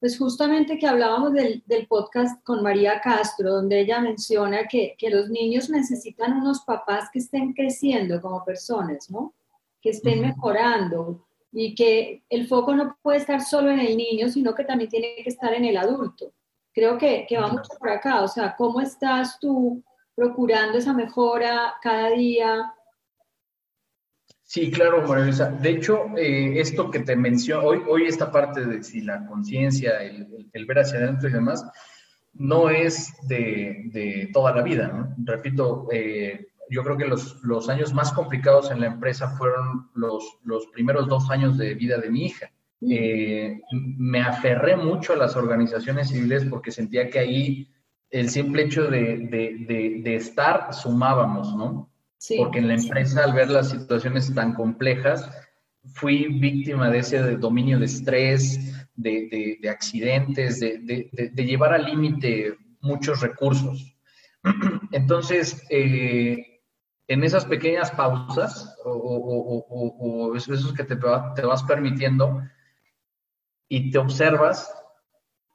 Pues 0.00 0.16
justamente 0.16 0.78
que 0.78 0.86
hablábamos 0.86 1.32
del, 1.32 1.64
podcast 1.88 2.42
con 2.44 2.62
María 2.62 3.00
Castro, 3.00 3.50
donde 3.50 3.80
ella 3.80 4.00
menciona 4.00 4.68
que, 4.68 4.94
que, 4.96 5.10
los 5.10 5.28
niños 5.28 5.70
necesitan 5.70 6.34
unos 6.34 6.60
papás 6.60 7.08
que 7.12 7.18
estén 7.18 7.52
creciendo 7.52 8.20
como 8.22 8.44
personas, 8.44 9.10
¿no? 9.10 9.34
Que 9.82 9.90
estén 9.90 10.20
mejorando 10.20 11.26
y 11.50 11.74
que 11.74 12.22
el 12.28 12.46
foco 12.46 12.76
no 12.76 12.96
puede 13.02 13.18
estar 13.18 13.40
solo 13.40 13.70
en 13.70 13.80
el 13.80 13.96
niño, 13.96 14.28
sino 14.28 14.54
que 14.54 14.64
también 14.64 14.90
tiene 14.90 15.16
que 15.16 15.30
estar 15.30 15.52
en 15.52 15.64
el 15.64 15.76
adulto. 15.76 16.32
Creo 16.72 16.96
que, 16.96 17.26
que 17.28 17.36
va 17.36 17.48
mucho 17.48 17.70
por 17.76 17.90
acá, 17.90 18.22
o 18.22 18.28
sea, 18.28 18.54
¿cómo 18.56 18.80
estás 18.80 19.40
tú 19.40 19.82
procurando 20.18 20.78
esa 20.78 20.92
mejora 20.92 21.74
cada 21.80 22.10
día. 22.10 22.74
Sí, 24.42 24.68
claro, 24.72 25.06
María 25.06 25.32
De 25.32 25.70
hecho, 25.70 26.06
eh, 26.16 26.58
esto 26.58 26.90
que 26.90 27.00
te 27.00 27.14
menciono, 27.14 27.68
hoy, 27.68 27.82
hoy 27.88 28.06
esta 28.06 28.32
parte 28.32 28.64
de 28.64 28.82
si 28.82 29.02
la 29.02 29.24
conciencia, 29.26 30.02
el, 30.02 30.66
ver 30.66 30.78
hacia 30.80 30.98
adentro 30.98 31.28
y 31.28 31.32
demás, 31.32 31.64
no 32.34 32.68
es 32.68 33.14
de, 33.28 34.28
toda 34.32 34.56
la 34.56 34.62
vida. 34.62 34.88
¿no? 34.88 35.14
Repito, 35.18 35.86
eh, 35.92 36.48
yo 36.68 36.82
creo 36.82 36.96
que 36.96 37.06
los, 37.06 37.40
los, 37.44 37.68
años 37.68 37.94
más 37.94 38.12
complicados 38.12 38.72
en 38.72 38.80
la 38.80 38.88
empresa 38.88 39.36
fueron 39.36 39.88
los, 39.94 40.38
los 40.42 40.66
primeros 40.68 41.06
dos 41.06 41.30
años 41.30 41.56
de 41.56 41.74
vida 41.74 41.96
de 41.98 42.10
mi 42.10 42.26
hija. 42.26 42.50
Eh, 42.90 43.60
me 43.70 44.20
aferré 44.20 44.76
mucho 44.76 45.12
a 45.12 45.16
las 45.16 45.36
organizaciones 45.36 46.08
civiles 46.08 46.44
porque 46.44 46.72
sentía 46.72 47.08
que 47.08 47.20
ahí 47.20 47.68
el 48.10 48.30
simple 48.30 48.62
hecho 48.64 48.84
de, 48.84 50.02
estar 50.04 50.72
sumábamos, 50.72 51.54
¿no? 51.54 51.90
Sí. 52.16 52.36
Porque 52.38 52.58
en 52.58 52.68
la 52.68 52.74
empresa, 52.74 53.24
al 53.24 53.32
ver 53.32 53.50
las 53.50 53.70
situaciones 53.70 54.34
tan 54.34 54.54
complejas, 54.54 55.30
fui 55.94 56.26
víctima 56.40 56.90
de 56.90 56.98
ese 56.98 57.36
dominio 57.36 57.78
de 57.78 57.86
estrés, 57.86 58.88
de, 58.96 59.58
accidentes, 59.70 60.60
de, 60.60 61.30
llevar 61.36 61.72
al 61.72 61.84
límite 61.84 62.56
muchos 62.80 63.20
recursos. 63.20 63.96
Entonces, 64.92 65.62
eh, 65.70 66.60
en 67.06 67.24
esas 67.24 67.44
pequeñas 67.44 67.90
pausas 67.90 68.76
o, 68.84 70.34
esos 70.36 70.72
que 70.72 70.84
te, 70.84 70.96
te 70.96 71.46
vas 71.46 71.62
permitiendo 71.64 72.42
y 73.68 73.90
te 73.90 73.98
observas, 73.98 74.72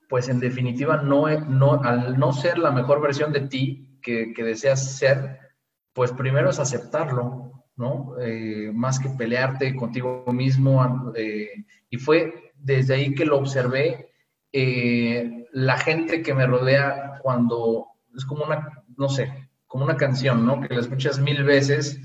pues 0.10 0.30
en 0.30 0.40
definitiva, 0.40 0.98
no, 0.98 1.28
no, 1.40 1.82
al 1.84 2.18
no 2.20 2.34
ser 2.34 2.58
la 2.58 2.72
mejor 2.72 3.02
versión 3.02 3.32
de 3.34 3.42
ti 3.42 4.00
que, 4.02 4.34
que 4.34 4.44
deseas 4.44 4.98
ser, 4.98 5.40
pues 5.94 6.12
primero 6.12 6.50
es 6.50 6.60
aceptarlo, 6.60 7.54
¿no? 7.76 8.16
Eh, 8.20 8.72
más 8.74 9.00
que 9.00 9.10
pelearte 9.10 9.76
contigo 9.76 10.26
mismo. 10.32 11.12
Eh, 11.16 11.66
y 11.90 11.98
fue 11.98 12.52
desde 12.56 12.96
ahí 12.96 13.16
que 13.16 13.26
lo 13.26 13.38
observé. 13.38 14.10
Eh, 14.52 15.48
la 15.52 15.78
gente 15.78 16.22
que 16.22 16.34
me 16.34 16.46
rodea 16.46 17.20
cuando 17.22 17.88
es 18.16 18.26
como 18.26 18.46
una, 18.46 18.84
no 18.98 19.10
sé, 19.10 19.50
como 19.68 19.86
una 19.86 19.98
canción, 19.98 20.46
¿no? 20.46 20.62
Que 20.62 20.74
la 20.74 20.82
escuchas 20.82 21.20
mil 21.20 21.44
veces 21.44 22.00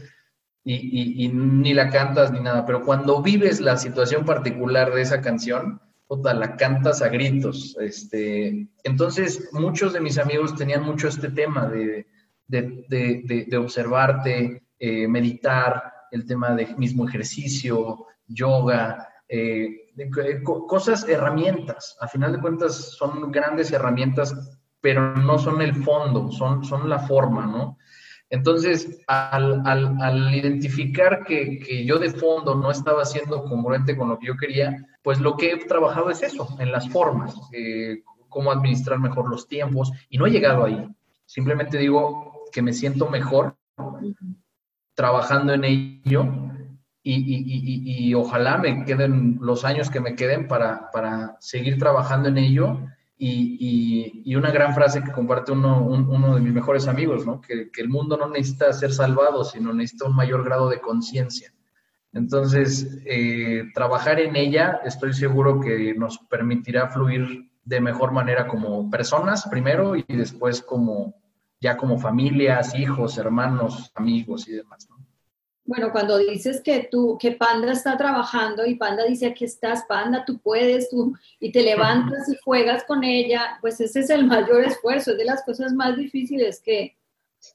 y, 0.64 1.24
y, 1.24 1.28
ni 1.28 1.72
la 1.72 1.88
cantas 1.88 2.30
ni 2.30 2.40
nada, 2.40 2.66
pero 2.66 2.82
cuando 2.82 3.22
vives 3.22 3.60
la 3.60 3.76
situación 3.76 4.24
particular 4.24 4.92
de 4.92 5.02
esa 5.02 5.20
canción, 5.22 5.80
la 6.10 6.56
cantas 6.56 7.02
a 7.02 7.08
gritos. 7.08 7.76
Este, 7.80 8.68
entonces, 8.82 9.48
muchos 9.52 9.92
de 9.92 10.00
mis 10.00 10.18
amigos 10.18 10.56
tenían 10.56 10.82
mucho 10.82 11.08
este 11.08 11.30
tema 11.30 11.66
de, 11.68 12.06
de, 12.46 12.84
de, 12.88 13.46
de 13.48 13.56
observarte, 13.56 14.62
eh, 14.78 15.08
meditar, 15.08 15.92
el 16.10 16.26
tema 16.26 16.54
de 16.54 16.74
mismo 16.76 17.06
ejercicio, 17.06 18.06
yoga, 18.26 19.08
eh, 19.28 19.90
cosas, 20.42 21.06
herramientas. 21.08 21.96
A 22.00 22.08
final 22.08 22.32
de 22.32 22.40
cuentas, 22.40 22.74
son 22.96 23.30
grandes 23.30 23.72
herramientas, 23.72 24.58
pero 24.80 25.14
no 25.16 25.38
son 25.38 25.60
el 25.60 25.74
fondo, 25.74 26.30
son, 26.30 26.64
son 26.64 26.88
la 26.88 27.00
forma, 27.00 27.46
¿no? 27.46 27.76
Entonces, 28.30 29.02
al, 29.06 29.62
al, 29.66 30.00
al 30.00 30.34
identificar 30.34 31.24
que, 31.24 31.58
que, 31.58 31.84
yo 31.84 31.98
de 31.98 32.10
fondo 32.10 32.54
no 32.54 32.70
estaba 32.70 33.04
siendo 33.04 33.44
congruente 33.44 33.96
con 33.96 34.08
lo 34.08 34.18
que 34.18 34.26
yo 34.26 34.36
quería, 34.36 34.86
pues 35.02 35.20
lo 35.20 35.36
que 35.36 35.52
he 35.52 35.56
trabajado 35.64 36.10
es 36.10 36.22
eso, 36.22 36.48
en 36.58 36.72
las 36.72 36.88
formas, 36.88 37.34
eh, 37.52 38.02
cómo 38.28 38.50
administrar 38.50 38.98
mejor 38.98 39.30
los 39.30 39.48
tiempos, 39.48 39.92
y 40.08 40.18
no 40.18 40.26
he 40.26 40.30
llegado 40.30 40.64
ahí. 40.64 40.88
Simplemente 41.24 41.78
digo 41.78 42.44
que 42.52 42.62
me 42.62 42.72
siento 42.72 43.08
mejor 43.08 43.56
trabajando 44.94 45.52
en 45.52 45.64
ello 45.64 46.26
y, 47.02 48.14
ojalá 48.14 48.58
me 48.58 48.84
queden 48.84 49.38
los 49.40 49.64
años 49.64 49.90
que 49.90 50.00
me 50.00 50.14
queden 50.14 50.48
para, 50.48 50.90
para 50.90 51.36
seguir 51.40 51.78
trabajando 51.78 52.28
en 52.28 52.38
ello. 52.38 52.80
Y, 53.16 54.34
una 54.36 54.50
gran 54.50 54.74
frase 54.74 55.02
que 55.02 55.10
comparte 55.10 55.52
uno, 55.52 55.82
uno 55.84 56.34
de 56.34 56.40
mis 56.40 56.52
mejores 56.52 56.86
amigos, 56.86 57.26
¿no? 57.26 57.40
que, 57.40 57.70
que 57.70 57.80
el 57.80 57.88
mundo 57.88 58.16
no 58.16 58.28
necesita 58.28 58.72
ser 58.72 58.92
salvado, 58.92 59.44
sino 59.44 59.72
necesita 59.72 60.06
un 60.06 60.14
mayor 60.14 60.44
grado 60.44 60.68
de 60.68 60.80
conciencia. 60.80 61.52
Entonces, 62.12 62.98
eh, 63.04 63.64
trabajar 63.74 64.18
en 64.20 64.34
ella 64.36 64.80
estoy 64.84 65.12
seguro 65.12 65.60
que 65.60 65.94
nos 65.94 66.18
permitirá 66.18 66.88
fluir 66.88 67.50
de 67.64 67.80
mejor 67.80 68.12
manera 68.12 68.46
como 68.46 68.90
personas 68.90 69.46
primero 69.48 69.94
y 69.94 70.04
después 70.08 70.62
como 70.62 71.14
ya 71.60 71.76
como 71.76 71.98
familias, 71.98 72.74
hijos, 72.74 73.18
hermanos, 73.18 73.90
amigos 73.94 74.48
y 74.48 74.52
demás. 74.52 74.88
Bueno, 75.64 75.92
cuando 75.92 76.16
dices 76.16 76.62
que 76.62 76.88
tú, 76.90 77.18
que 77.20 77.32
Panda 77.32 77.72
está 77.72 77.98
trabajando 77.98 78.64
y 78.64 78.76
Panda 78.76 79.04
dice 79.04 79.26
aquí 79.26 79.44
estás, 79.44 79.84
Panda, 79.86 80.24
tú 80.24 80.38
puedes, 80.38 80.88
tú, 80.88 81.14
y 81.38 81.52
te 81.52 81.62
levantas 81.62 82.26
y 82.30 82.38
juegas 82.42 82.84
con 82.84 83.04
ella, 83.04 83.58
pues 83.60 83.78
ese 83.80 84.00
es 84.00 84.08
el 84.08 84.26
mayor 84.26 84.64
esfuerzo, 84.64 85.10
es 85.10 85.18
de 85.18 85.26
las 85.26 85.42
cosas 85.42 85.74
más 85.74 85.94
difíciles 85.94 86.62
que, 86.64 86.96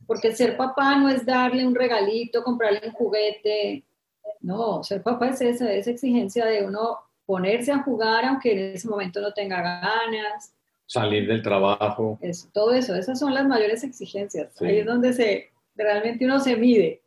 porque 0.06 0.36
ser 0.36 0.58
papá 0.58 0.95
no 0.95 1.10
es 1.10 1.26
darle 1.26 1.66
un 1.66 1.74
regalito, 1.74 2.43
comprarle 2.43 2.82
un 2.86 2.91
juguete, 2.91 3.84
no, 4.44 4.84
ser 4.84 5.02
papá 5.02 5.30
es 5.30 5.41
esa, 5.41 5.72
esa 5.74 5.89
exigencia 5.89 6.46
de 6.46 6.66
uno 6.66 7.00
ponerse 7.26 7.72
a 7.72 7.82
jugar 7.82 8.26
aunque 8.26 8.52
en 8.52 8.76
ese 8.76 8.88
momento 8.88 9.22
no 9.22 9.34
tenga 9.34 9.62
ganas. 9.62 10.54
Salir 10.86 11.28
del 11.28 11.41
trabajo. 11.41 12.20
todo 12.52 12.74
eso, 12.74 12.94
esas 12.94 13.18
son 13.18 13.34
las 13.34 13.48
mayores 13.48 13.84
exigencias. 13.84 14.62
Ahí 14.62 14.80
es 14.80 14.86
donde 14.86 15.14
se, 15.14 15.50
realmente 15.76 16.26
uno 16.26 16.39
se 16.39 16.58
mide. 16.58 17.02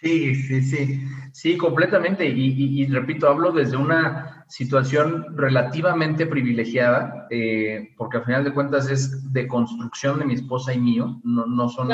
Sí, 0.00 0.34
sí, 0.34 0.62
sí, 0.62 1.00
sí, 1.32 1.58
completamente. 1.58 2.24
Y, 2.24 2.86
repito, 2.86 3.28
hablo 3.28 3.52
desde 3.52 3.76
una 3.76 4.46
situación 4.48 5.36
relativamente 5.36 6.24
privilegiada, 6.24 7.26
eh, 7.30 7.90
porque 7.98 8.18
al 8.18 8.24
final 8.24 8.44
de 8.44 8.54
cuentas 8.54 8.88
es 8.88 9.30
de 9.32 9.46
construcción 9.46 10.18
de 10.18 10.24
mi 10.24 10.34
esposa 10.34 10.72
y 10.72 10.78
mío, 10.78 11.20
no, 11.22 11.44
no 11.44 11.68
son 11.68 11.90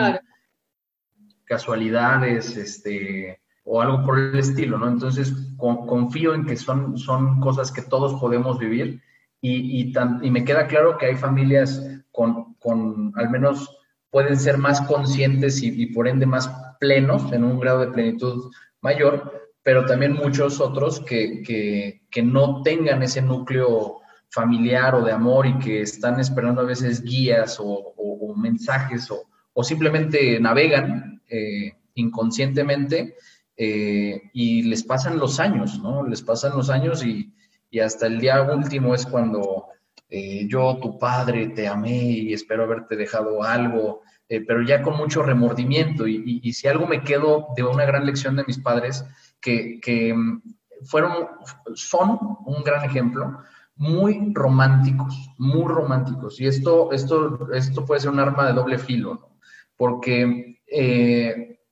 casualidades, 1.44 2.56
este, 2.56 3.40
o 3.66 3.82
algo 3.82 4.04
por 4.04 4.18
el 4.18 4.38
estilo, 4.38 4.78
¿no? 4.78 4.88
Entonces, 4.88 5.34
confío 5.58 6.34
en 6.34 6.46
que 6.46 6.56
son, 6.56 6.96
son 6.96 7.40
cosas 7.40 7.72
que 7.72 7.82
todos 7.82 8.18
podemos 8.20 8.58
vivir 8.58 9.02
y, 9.40 9.82
y, 9.82 9.92
y 10.22 10.30
me 10.30 10.44
queda 10.44 10.68
claro 10.68 10.96
que 10.96 11.06
hay 11.06 11.16
familias 11.16 11.82
con, 12.12 12.54
con, 12.54 13.12
al 13.16 13.28
menos 13.28 13.68
pueden 14.10 14.38
ser 14.38 14.56
más 14.56 14.80
conscientes 14.82 15.62
y, 15.62 15.82
y, 15.82 15.86
por 15.86 16.06
ende 16.06 16.26
más 16.26 16.48
plenos, 16.78 17.32
en 17.32 17.42
un 17.42 17.58
grado 17.58 17.80
de 17.80 17.88
plenitud 17.88 18.50
mayor, 18.80 19.50
pero 19.64 19.84
también 19.84 20.12
muchos 20.12 20.60
otros 20.60 21.00
que, 21.00 21.42
que, 21.42 22.02
que 22.08 22.22
no 22.22 22.62
tengan 22.62 23.02
ese 23.02 23.20
núcleo 23.20 23.96
familiar 24.30 24.94
o 24.94 25.04
de 25.04 25.12
amor 25.12 25.46
y 25.46 25.58
que 25.58 25.82
están 25.82 26.20
esperando 26.20 26.60
a 26.60 26.64
veces 26.64 27.02
guías 27.02 27.58
o, 27.58 27.64
o, 27.64 28.30
o 28.30 28.36
mensajes 28.36 29.10
o, 29.10 29.24
o, 29.52 29.64
simplemente 29.64 30.38
navegan 30.38 31.20
eh, 31.28 31.72
inconscientemente 31.94 33.16
eh, 33.56 34.30
y 34.32 34.62
les 34.62 34.84
pasan 34.84 35.18
los 35.18 35.40
años, 35.40 35.80
¿no? 35.80 36.06
Les 36.06 36.22
pasan 36.22 36.56
los 36.56 36.68
años 36.68 37.04
y, 37.04 37.32
y 37.70 37.80
hasta 37.80 38.06
el 38.06 38.20
día 38.20 38.42
último 38.42 38.94
es 38.94 39.06
cuando 39.06 39.66
eh, 40.08 40.46
yo, 40.48 40.78
tu 40.80 40.98
padre, 40.98 41.48
te 41.48 41.66
amé 41.66 42.02
y 42.02 42.32
espero 42.32 42.64
haberte 42.64 42.96
dejado 42.96 43.42
algo, 43.42 44.02
eh, 44.28 44.40
pero 44.40 44.62
ya 44.62 44.82
con 44.82 44.96
mucho 44.96 45.22
remordimiento. 45.22 46.06
Y, 46.06 46.40
y, 46.42 46.52
si 46.52 46.68
algo 46.68 46.86
me 46.86 47.02
quedo 47.02 47.48
de 47.56 47.64
una 47.64 47.84
gran 47.84 48.06
lección 48.06 48.36
de 48.36 48.44
mis 48.46 48.58
padres, 48.58 49.04
que, 49.40 49.80
que 49.80 50.14
mm, 50.14 50.42
fueron, 50.84 51.28
son 51.74 52.18
un 52.44 52.62
gran 52.62 52.84
ejemplo, 52.84 53.38
muy 53.76 54.32
románticos, 54.32 55.30
muy 55.38 55.66
románticos. 55.66 56.40
Y 56.40 56.46
esto, 56.46 56.92
esto, 56.92 57.52
esto 57.52 57.84
puede 57.84 58.00
ser 58.00 58.10
un 58.10 58.20
arma 58.20 58.46
de 58.46 58.52
doble 58.52 58.78
filo, 58.78 59.14
¿no? 59.14 59.38
Porque 59.76 60.60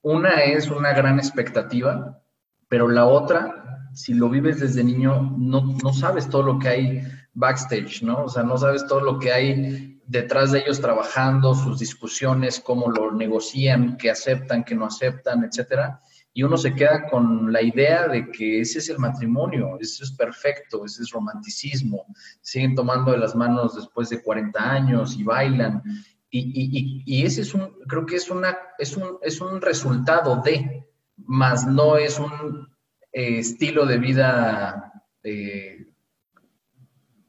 una 0.05 0.43
es 0.43 0.69
una 0.69 0.93
gran 0.93 1.17
expectativa, 1.17 2.21
pero 2.67 2.87
la 2.87 3.05
otra, 3.05 3.89
si 3.95 4.13
lo 4.13 4.29
vives 4.29 4.59
desde 4.59 4.83
niño, 4.83 5.35
no, 5.35 5.75
no 5.83 5.93
sabes 5.93 6.29
todo 6.29 6.43
lo 6.43 6.59
que 6.59 6.69
hay 6.69 7.01
backstage, 7.33 8.03
¿no? 8.03 8.25
O 8.25 8.29
sea, 8.29 8.43
no 8.43 8.55
sabes 8.55 8.85
todo 8.85 9.01
lo 9.01 9.17
que 9.17 9.31
hay 9.31 9.99
detrás 10.05 10.51
de 10.51 10.59
ellos 10.59 10.79
trabajando, 10.79 11.55
sus 11.55 11.79
discusiones, 11.79 12.59
cómo 12.59 12.91
lo 12.91 13.13
negocian, 13.13 13.97
qué 13.97 14.11
aceptan, 14.11 14.63
qué 14.63 14.75
no 14.75 14.85
aceptan, 14.85 15.43
etcétera. 15.43 15.99
Y 16.33 16.43
uno 16.43 16.55
se 16.55 16.75
queda 16.75 17.07
con 17.09 17.51
la 17.51 17.63
idea 17.63 18.07
de 18.07 18.29
que 18.29 18.59
ese 18.59 18.77
es 18.77 18.89
el 18.89 18.99
matrimonio, 18.99 19.79
eso 19.79 20.03
es 20.03 20.11
perfecto, 20.11 20.85
ese 20.85 21.01
es 21.01 21.09
romanticismo. 21.09 22.05
Siguen 22.41 22.75
tomando 22.75 23.11
de 23.11 23.17
las 23.17 23.35
manos 23.35 23.75
después 23.75 24.09
de 24.09 24.21
40 24.21 24.71
años 24.71 25.17
y 25.17 25.23
bailan. 25.23 25.81
Y, 26.29 27.23
ese 27.25 27.41
es 27.41 27.53
un, 27.53 27.79
creo 27.87 28.05
que 28.05 28.17
es, 28.17 28.29
una, 28.29 28.57
es, 28.77 28.97
un, 28.97 29.19
es 29.21 29.39
un 29.39 29.61
resultado 29.61 30.41
de, 30.41 30.85
más 31.17 31.65
no 31.65 31.97
es 31.97 32.19
un 32.19 32.67
eh, 33.11 33.39
estilo 33.39 33.85
de 33.85 33.97
vida 33.97 34.91
eh, 35.23 35.87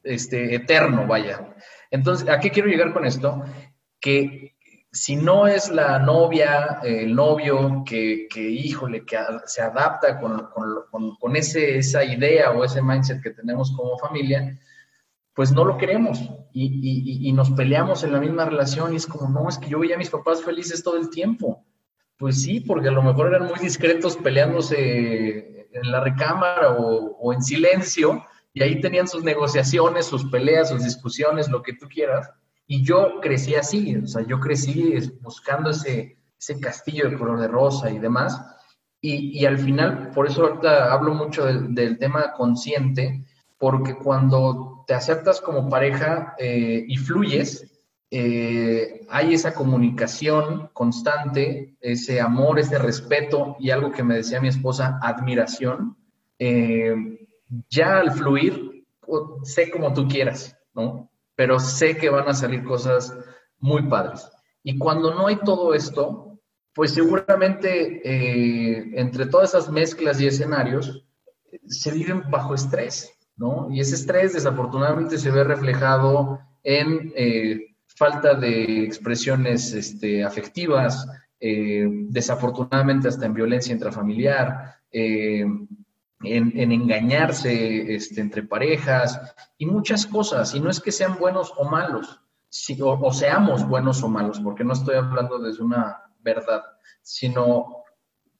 este, 0.03 0.55
eterno, 0.55 1.07
vaya. 1.07 1.55
Entonces, 1.89 2.27
¿a 2.27 2.39
qué 2.39 2.51
quiero 2.51 2.67
llegar 2.67 2.93
con 2.93 3.05
esto? 3.05 3.43
Que 3.99 4.57
si 4.91 5.15
no 5.15 5.47
es 5.47 5.69
la 5.69 5.99
novia, 5.99 6.79
el 6.83 7.13
novio, 7.13 7.83
que, 7.85 8.27
que 8.29 8.41
híjole, 8.41 9.05
que 9.05 9.17
se 9.45 9.61
adapta 9.61 10.19
con, 10.19 10.47
con, 10.47 11.15
con, 11.17 11.35
ese, 11.35 11.77
esa 11.77 12.03
idea 12.03 12.51
o 12.51 12.63
ese 12.63 12.81
mindset 12.81 13.21
que 13.21 13.31
tenemos 13.31 13.71
como 13.75 13.97
familia, 13.97 14.57
pues 15.37 15.51
no 15.51 15.63
lo 15.65 15.77
queremos 15.77 16.19
y, 16.51 16.65
y, 16.65 17.29
y, 17.29 17.31
nos 17.31 17.51
peleamos 17.51 18.03
en 18.03 18.11
la 18.11 18.19
misma 18.19 18.45
relación 18.45 18.91
y 18.91 18.95
es 18.95 19.05
como, 19.05 19.29
no, 19.29 19.47
es 19.47 19.59
que 19.59 19.69
yo 19.69 19.77
veía 19.77 19.93
a 19.93 19.99
mis 19.99 20.09
papás 20.09 20.41
felices 20.43 20.81
todo 20.81 20.97
el 20.97 21.11
tiempo. 21.11 21.63
Pues 22.17 22.41
sí, 22.41 22.59
porque 22.59 22.87
a 22.87 22.91
lo 22.91 23.03
mejor 23.03 23.27
eran 23.27 23.45
muy 23.45 23.59
discretos 23.59 24.17
peleándose 24.17 25.67
en 25.71 25.91
la 25.91 25.99
recámara 25.99 26.75
o, 26.79 27.31
en 27.31 27.43
silencio 27.43 28.25
y 28.51 28.63
ahí 28.63 28.81
tenían 28.81 29.07
sus 29.07 29.23
negociaciones, 29.23 30.07
sus 30.07 30.25
peleas, 30.31 30.69
sus 30.69 30.83
discusiones, 30.83 31.49
lo 31.49 31.61
que 31.61 31.73
tú 31.73 31.87
quieras. 31.87 32.31
Y 32.65 32.83
yo 32.83 33.19
crecí 33.21 33.53
así, 33.53 33.95
o 33.95 34.07
sea, 34.07 34.25
yo 34.25 34.39
crecí 34.39 34.95
buscando 35.21 35.69
ese, 35.69 36.17
ese 36.39 36.59
castillo 36.59 37.11
de 37.11 37.15
color 37.15 37.39
de 37.39 37.47
rosa 37.47 37.91
y 37.91 37.99
demás. 37.99 38.41
Y, 38.99 39.39
y 39.39 39.45
al 39.45 39.59
final, 39.59 40.09
por 40.15 40.25
eso 40.25 40.47
ahorita 40.47 40.91
hablo 40.91 41.13
mucho 41.13 41.45
del, 41.45 41.75
del 41.75 41.99
tema 41.99 42.33
consciente, 42.33 43.23
porque 43.57 43.95
cuando 43.95 44.83
te 44.87 44.93
aceptas 44.93 45.41
como 45.41 45.69
pareja 45.69 46.35
eh, 46.37 46.85
y 46.87 46.97
fluyes, 46.97 47.73
eh, 48.09 49.05
hay 49.09 49.33
esa 49.33 49.53
comunicación 49.53 50.69
constante, 50.73 51.75
ese 51.81 52.21
amor, 52.21 52.59
ese 52.59 52.77
respeto 52.77 53.57
y 53.59 53.71
algo 53.71 53.91
que 53.91 54.03
me 54.03 54.15
decía 54.15 54.39
mi 54.39 54.47
esposa, 54.47 54.99
admiración. 55.01 55.97
Eh, 56.39 56.95
ya 57.69 57.99
al 57.99 58.11
fluir, 58.11 58.85
sé 59.43 59.71
como 59.71 59.93
tú 59.93 60.07
quieras, 60.07 60.55
¿no? 60.73 61.09
pero 61.35 61.59
sé 61.59 61.97
que 61.97 62.09
van 62.09 62.27
a 62.27 62.33
salir 62.33 62.63
cosas 62.63 63.15
muy 63.59 63.83
padres. 63.83 64.29
Y 64.63 64.77
cuando 64.77 65.13
no 65.13 65.27
hay 65.27 65.37
todo 65.37 65.73
esto, 65.73 66.39
pues 66.73 66.93
seguramente 66.93 68.99
entre 68.99 69.27
todas 69.27 69.49
esas 69.49 69.69
mezclas 69.69 70.19
y 70.19 70.27
escenarios 70.27 71.05
se 71.67 71.91
viven 71.91 72.23
bajo 72.29 72.55
estrés, 72.55 73.16
¿no? 73.37 73.67
Y 73.71 73.79
ese 73.79 73.95
estrés 73.95 74.33
desafortunadamente 74.33 75.17
se 75.17 75.31
ve 75.31 75.43
reflejado 75.43 76.39
en 76.63 77.13
eh, 77.15 77.75
falta 77.85 78.33
de 78.33 78.83
expresiones 78.83 79.73
este, 79.73 80.23
afectivas, 80.23 81.07
eh, 81.39 81.87
desafortunadamente 82.09 83.07
hasta 83.07 83.25
en 83.25 83.33
violencia 83.33 83.73
intrafamiliar, 83.73 84.75
en, 84.91 85.67
engañarse 86.23 87.95
este, 87.95 88.21
entre 88.21 88.43
parejas 88.43 89.19
y 89.57 89.65
muchas 89.65 90.05
cosas. 90.05 90.53
Y 90.55 90.59
no 90.59 90.69
es 90.69 90.79
que 90.79 90.91
sean 90.91 91.17
buenos 91.19 91.53
o 91.57 91.65
malos, 91.69 92.19
o, 92.81 93.13
seamos 93.13 93.67
buenos 93.67 94.03
o 94.03 94.09
malos, 94.09 94.39
porque 94.39 94.63
no 94.63 94.73
estoy 94.73 94.95
hablando 94.95 95.39
desde 95.39 95.63
una 95.63 96.01
verdad, 96.19 96.63
sino 97.01 97.83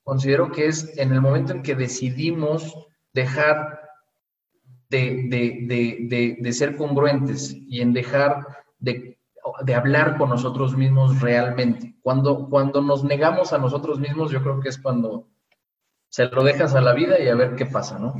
considero 0.04 0.52
que 0.52 0.68
es 0.68 0.98
en 0.98 1.12
el 1.14 1.22
momento 1.22 1.54
en 1.54 1.64
que 1.64 1.76
decidimos 1.76 2.74
dejar 3.14 3.87
de, 4.90 6.50
ser 6.52 6.76
congruentes 6.76 7.54
y 7.54 7.82
en 7.82 7.94
dejar 7.94 8.46
de, 8.80 9.18
hablar 9.76 10.18
con 10.18 10.30
nosotros 10.30 10.76
mismos 10.76 11.22
realmente. 11.22 11.96
Cuando, 12.02 12.50
cuando 12.50 12.82
nos 12.82 13.04
negamos 13.04 13.54
a 13.54 13.58
nosotros 13.58 14.00
mismos, 14.00 14.32
yo 14.32 14.42
creo 14.42 14.60
que 14.60 14.70
es 14.70 14.78
cuando 14.78 15.28
se 16.10 16.26
lo 16.26 16.44
dejas 16.44 16.74
a 16.76 16.82
la 16.82 16.94
vida 16.94 17.20
y 17.20 17.28
a 17.28 17.36
ver 17.36 17.56
qué 17.56 17.66
pasa, 17.66 18.00
¿no? 18.00 18.14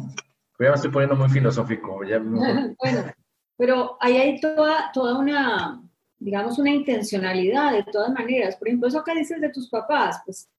ya 0.60 0.70
me 0.70 0.76
estoy 0.76 0.92
poniendo 0.92 1.16
muy 1.16 1.30
filosófico. 1.30 2.00
bueno, 2.80 3.14
pero 3.58 3.98
ahí 4.00 4.18
hay 4.18 4.40
toda, 4.40 4.92
toda 4.92 5.18
una, 5.18 5.82
digamos, 6.18 6.58
una 6.58 6.72
intencionalidad 6.72 7.74
de 7.74 7.84
todas 7.84 8.12
maneras. 8.12 8.56
Por 8.56 8.68
ejemplo, 8.68 8.88
eso 8.88 9.04
que 9.04 9.16
dices 9.16 9.40
de 9.40 9.50
tus 9.50 9.70
papás, 9.70 10.22
pues 10.26 10.50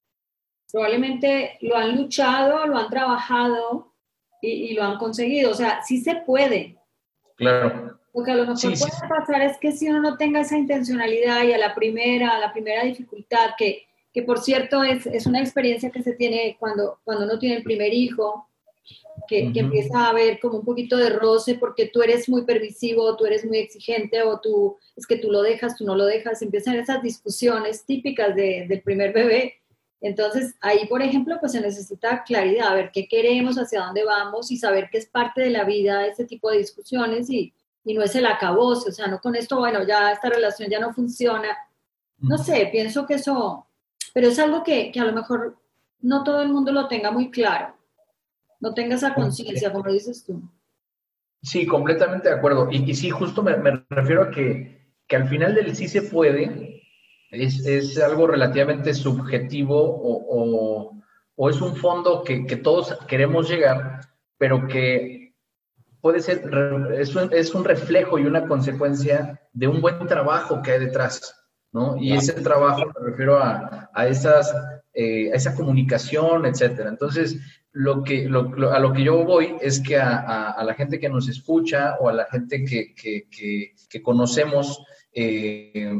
probablemente 0.71 1.57
lo 1.61 1.75
han 1.75 1.97
luchado, 1.97 2.65
lo 2.65 2.77
han 2.77 2.89
trabajado 2.89 3.88
y, 4.41 4.73
lo 4.73 4.83
han 4.83 4.97
conseguido. 4.97 5.51
O 5.51 5.53
sea, 5.53 5.81
sí 5.83 6.01
se 6.01 6.15
puede. 6.15 6.77
Claro. 7.35 7.99
Lo 8.13 8.23
que 8.23 8.31
a 8.31 8.35
lo 8.35 8.47
mejor 8.47 8.61
puede 8.61 9.09
pasar 9.09 9.41
es 9.43 9.57
que 9.57 9.71
si 9.71 9.87
uno 9.87 10.01
no 10.01 10.17
tenga 10.17 10.41
esa 10.41 10.57
intencionalidad 10.57 11.43
y 11.43 11.53
a 11.53 11.57
la 11.57 11.75
primera, 11.75 12.35
a 12.35 12.39
la 12.39 12.51
primera 12.51 12.83
dificultad, 12.83 13.51
que, 13.57 13.83
que 14.13 14.23
por 14.23 14.39
cierto 14.39 14.83
es, 14.83 15.05
es, 15.05 15.25
una 15.25 15.39
experiencia 15.39 15.91
que 15.91 16.03
se 16.03 16.13
tiene 16.13 16.57
cuando, 16.59 16.99
cuando 17.03 17.25
uno 17.25 17.39
tiene 17.39 17.57
el 17.57 17.63
primer 17.63 17.93
hijo, 17.93 18.49
que, 19.27 19.51
empieza 19.53 19.99
a 19.99 20.09
haber 20.09 20.39
como 20.39 20.59
un 20.59 20.65
poquito 20.65 20.97
de 20.97 21.09
roce 21.09 21.55
porque 21.55 21.87
tú 21.87 22.01
eres 22.01 22.27
muy 22.29 22.43
permisivo, 22.45 23.15
tú 23.15 23.25
eres 23.25 23.45
muy 23.45 23.59
exigente 23.59 24.23
o 24.23 24.39
tú 24.39 24.77
es 24.95 25.05
que 25.05 25.17
tú 25.17 25.31
lo 25.31 25.41
dejas, 25.41 25.77
tú 25.77 25.85
no 25.85 25.95
lo 25.95 26.05
dejas, 26.05 26.41
empiezan 26.41 26.75
esas 26.75 27.01
discusiones 27.01 27.85
típicas 27.85 28.35
de, 28.35 28.65
del 28.67 28.81
primer 28.81 29.13
bebé. 29.13 29.58
Entonces, 30.01 30.55
ahí, 30.61 30.87
por 30.87 31.01
ejemplo, 31.01 31.37
pues 31.39 31.51
se 31.51 31.61
necesita 31.61 32.23
claridad, 32.23 32.69
a 32.69 32.75
ver 32.75 32.91
qué 32.93 33.07
queremos, 33.07 33.57
hacia 33.57 33.81
dónde 33.81 34.05
vamos 34.05 34.49
y 34.51 34.57
saber 34.57 34.89
que 34.89 34.97
es 34.97 35.07
parte 35.07 35.41
de 35.41 35.49
la 35.49 35.65
vida 35.65 36.05
ese 36.05 36.25
tipo 36.25 36.49
de 36.49 36.59
discusiones 36.59 37.29
y, 37.29 37.53
y 37.83 37.93
no 37.93 38.03
es 38.03 38.15
el 38.15 38.25
acabose, 38.25 38.89
o 38.89 38.93
sea, 38.93 39.07
no 39.07 39.19
con 39.19 39.35
esto, 39.35 39.57
bueno, 39.57 39.85
ya 39.85 40.11
esta 40.11 40.29
relación 40.29 40.69
ya 40.69 40.79
no 40.79 40.93
funciona. 40.93 41.57
No 42.17 42.37
sé, 42.37 42.69
pienso 42.71 43.05
que 43.05 43.15
eso, 43.15 43.67
pero 44.13 44.27
es 44.27 44.39
algo 44.39 44.63
que, 44.63 44.91
que 44.91 44.99
a 44.99 45.05
lo 45.05 45.13
mejor 45.13 45.57
no 45.99 46.23
todo 46.23 46.41
el 46.41 46.49
mundo 46.49 46.71
lo 46.71 46.87
tenga 46.87 47.11
muy 47.11 47.29
claro 47.29 47.79
no 48.59 48.73
tenga 48.73 48.95
esa 48.95 49.13
conciencia, 49.13 49.71
como 49.71 49.91
dices 49.91 50.23
tú. 50.25 50.41
Sí, 51.41 51.65
completamente 51.65 52.29
de 52.29 52.35
acuerdo. 52.35 52.69
Y, 52.71 52.89
y 52.89 52.95
sí, 52.95 53.09
justo 53.09 53.41
me, 53.41 53.55
refiero 53.89 54.23
a 54.23 54.31
que, 54.31 54.77
al 55.09 55.27
final 55.27 55.55
del 55.55 55.75
sí 55.75 55.87
se 55.87 56.03
puede, 56.03 56.83
es, 57.31 57.97
algo 57.99 58.27
relativamente 58.27 58.93
subjetivo 58.93 59.75
o, 59.81 61.49
es 61.49 61.61
un 61.61 61.75
fondo 61.75 62.23
que, 62.23 62.43
todos 62.57 62.97
queremos 63.07 63.49
llegar, 63.49 64.01
pero 64.37 64.67
que 64.67 65.33
puede 66.01 66.21
ser, 66.21 66.43
es 66.97 67.15
un, 67.15 67.33
es 67.33 67.53
un 67.55 67.63
reflejo 67.63 68.19
y 68.19 68.25
una 68.25 68.47
consecuencia 68.47 69.39
de 69.53 69.67
un 69.67 69.81
buen 69.81 70.05
trabajo 70.07 70.61
que 70.61 70.71
hay 70.71 70.79
detrás. 70.79 71.35
¿no? 71.71 71.97
Y 71.97 72.13
ese 72.13 72.33
trabajo 72.33 72.85
me 72.87 73.11
refiero 73.11 73.37
a, 73.37 73.89
a 73.93 74.07
esas, 74.07 74.53
eh, 74.93 75.31
a 75.31 75.35
esa 75.35 75.55
comunicación, 75.55 76.45
etcétera. 76.45 76.89
Entonces, 76.89 77.39
lo 77.71 78.03
que, 78.03 78.25
a 78.25 78.79
lo 78.79 78.93
que 78.93 79.03
yo 79.03 79.23
voy 79.23 79.55
es 79.61 79.79
que 79.79 79.97
a, 79.97 80.61
la 80.63 80.73
gente 80.73 80.99
que 80.99 81.09
nos 81.09 81.29
escucha 81.29 81.95
o 81.99 82.09
a 82.09 82.13
la 82.13 82.25
gente 82.25 82.65
que, 82.65 84.01
conocemos 84.01 84.83
eh, 85.13 85.93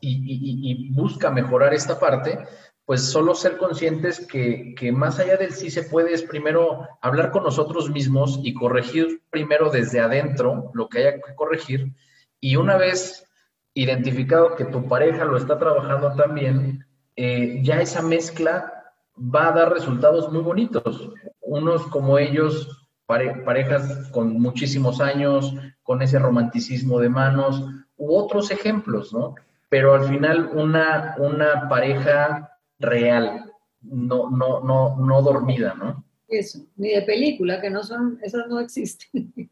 y, 0.00 0.90
busca 0.92 1.30
mejorar 1.30 1.74
esta 1.74 1.98
parte, 1.98 2.38
pues 2.84 3.10
solo 3.10 3.34
ser 3.34 3.56
conscientes 3.56 4.26
que, 4.26 4.92
más 4.92 5.18
allá 5.18 5.36
del 5.36 5.52
sí 5.52 5.70
se 5.70 5.82
puede 5.82 6.14
es 6.14 6.22
primero 6.22 6.86
hablar 7.00 7.30
con 7.30 7.42
nosotros 7.42 7.90
mismos 7.90 8.40
y 8.42 8.54
corregir 8.54 9.22
primero 9.30 9.70
desde 9.70 10.00
adentro 10.00 10.70
lo 10.74 10.88
que 10.88 10.98
haya 10.98 11.14
que 11.14 11.34
corregir 11.34 11.92
y 12.40 12.56
una 12.56 12.76
vez 12.76 13.26
identificado 13.74 14.56
que 14.56 14.64
tu 14.64 14.88
pareja 14.88 15.24
lo 15.24 15.36
está 15.36 15.58
trabajando 15.58 16.14
también, 16.14 16.86
eh, 17.16 17.60
ya 17.62 17.80
esa 17.80 18.02
mezcla 18.02 18.94
va 19.18 19.48
a 19.48 19.52
dar 19.52 19.72
resultados 19.72 20.32
muy 20.32 20.42
bonitos. 20.42 21.10
Unos 21.40 21.86
como 21.88 22.18
ellos, 22.18 22.88
parejas 23.06 24.08
con 24.12 24.40
muchísimos 24.40 25.00
años, 25.00 25.54
con 25.82 26.02
ese 26.02 26.18
romanticismo 26.18 27.00
de 27.00 27.08
manos, 27.08 27.64
u 27.96 28.16
otros 28.16 28.50
ejemplos, 28.50 29.12
¿no? 29.12 29.34
Pero 29.68 29.94
al 29.94 30.08
final 30.08 30.50
una, 30.52 31.16
una 31.18 31.68
pareja 31.68 32.58
real, 32.78 33.52
no, 33.80 34.30
no, 34.30 34.60
no, 34.60 34.96
no 34.96 35.22
dormida, 35.22 35.74
¿no? 35.74 36.04
Eso, 36.28 36.60
ni 36.76 36.90
de 36.90 37.02
película, 37.02 37.60
que 37.60 37.70
no 37.70 37.82
son, 37.82 38.18
esas 38.22 38.48
no 38.48 38.60
existen. 38.60 39.32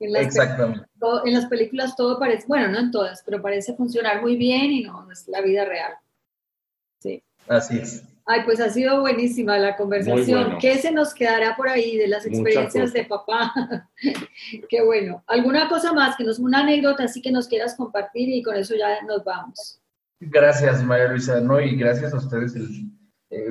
en 0.00 0.12
las 0.12 0.26
Exactamente. 0.26 0.86
en 1.24 1.34
las 1.34 1.46
películas 1.46 1.94
todo 1.96 2.18
parece, 2.18 2.46
bueno, 2.46 2.68
no 2.68 2.78
en 2.78 2.90
todas, 2.90 3.22
pero 3.24 3.42
parece 3.42 3.74
funcionar 3.74 4.22
muy 4.22 4.36
bien 4.36 4.72
y 4.72 4.82
no, 4.82 5.10
es 5.10 5.28
la 5.28 5.40
vida 5.42 5.64
real. 5.64 5.92
Sí. 7.00 7.22
Así 7.48 7.78
es. 7.78 8.04
Ay, 8.32 8.42
pues 8.44 8.60
ha 8.60 8.68
sido 8.68 9.00
buenísima 9.00 9.58
la 9.58 9.76
conversación. 9.76 10.58
¿Qué 10.60 10.78
se 10.78 10.92
nos 10.92 11.12
quedará 11.12 11.56
por 11.56 11.68
ahí 11.68 11.96
de 11.96 12.06
las 12.06 12.24
experiencias 12.24 12.92
de 12.92 13.04
papá? 13.04 13.52
Qué 14.68 14.84
bueno. 14.84 15.24
¿Alguna 15.26 15.68
cosa 15.68 15.92
más, 15.92 16.14
que 16.14 16.22
nos 16.22 16.38
una 16.38 16.60
anécdota 16.60 17.02
así 17.02 17.20
que 17.20 17.32
nos 17.32 17.48
quieras 17.48 17.74
compartir 17.74 18.28
y 18.28 18.40
con 18.40 18.54
eso 18.54 18.76
ya 18.76 19.02
nos 19.04 19.24
vamos? 19.24 19.80
Gracias, 20.20 20.80
María 20.84 21.08
Luisa, 21.08 21.40
¿no? 21.40 21.60
Y 21.60 21.74
gracias 21.74 22.14
a 22.14 22.18
ustedes. 22.18 22.54
Eh, 23.30 23.50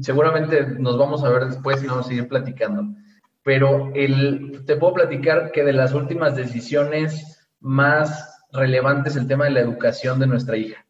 seguramente 0.00 0.64
nos 0.78 0.96
vamos 0.96 1.24
a 1.24 1.30
ver 1.30 1.46
después 1.46 1.82
y 1.82 1.88
vamos 1.88 2.06
a 2.06 2.08
seguir 2.10 2.28
platicando. 2.28 2.94
Pero 3.42 3.90
el, 3.96 4.62
te 4.64 4.76
puedo 4.76 4.94
platicar 4.94 5.50
que 5.50 5.64
de 5.64 5.72
las 5.72 5.92
últimas 5.92 6.36
decisiones 6.36 7.48
más 7.58 8.44
relevantes 8.52 9.16
el 9.16 9.26
tema 9.26 9.46
de 9.46 9.50
la 9.50 9.60
educación 9.60 10.20
de 10.20 10.28
nuestra 10.28 10.56
hija. 10.56 10.83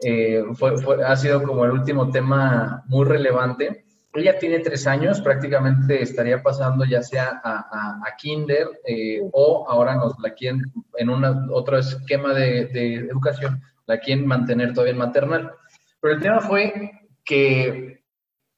Eh, 0.00 0.44
fue, 0.54 0.74
ha 1.04 1.16
sido 1.16 1.42
como 1.42 1.64
el 1.64 1.72
último 1.72 2.10
tema 2.10 2.84
muy 2.86 3.04
relevante. 3.04 3.84
Ella 4.12 4.38
tiene 4.38 4.60
tres 4.60 4.86
años, 4.86 5.20
prácticamente 5.20 6.02
estaría 6.02 6.42
pasando 6.42 6.84
ya 6.84 7.02
sea 7.02 7.40
a, 7.42 8.00
a, 8.04 8.16
kinder 8.16 8.80
eh, 8.86 9.20
o 9.32 9.66
ahora 9.68 9.96
nos 9.96 10.18
la 10.18 10.30
quieren 10.34 10.62
en 10.96 11.10
una, 11.10 11.46
otro 11.52 11.78
esquema 11.78 12.32
de, 12.32 12.66
de, 12.66 12.94
educación, 12.94 13.60
la 13.86 13.98
quieren 13.98 14.26
mantener 14.26 14.72
todavía 14.72 14.92
en 14.92 14.98
maternal. 14.98 15.52
Pero 16.00 16.14
el 16.14 16.22
tema 16.22 16.40
fue 16.40 16.90
que 17.24 18.02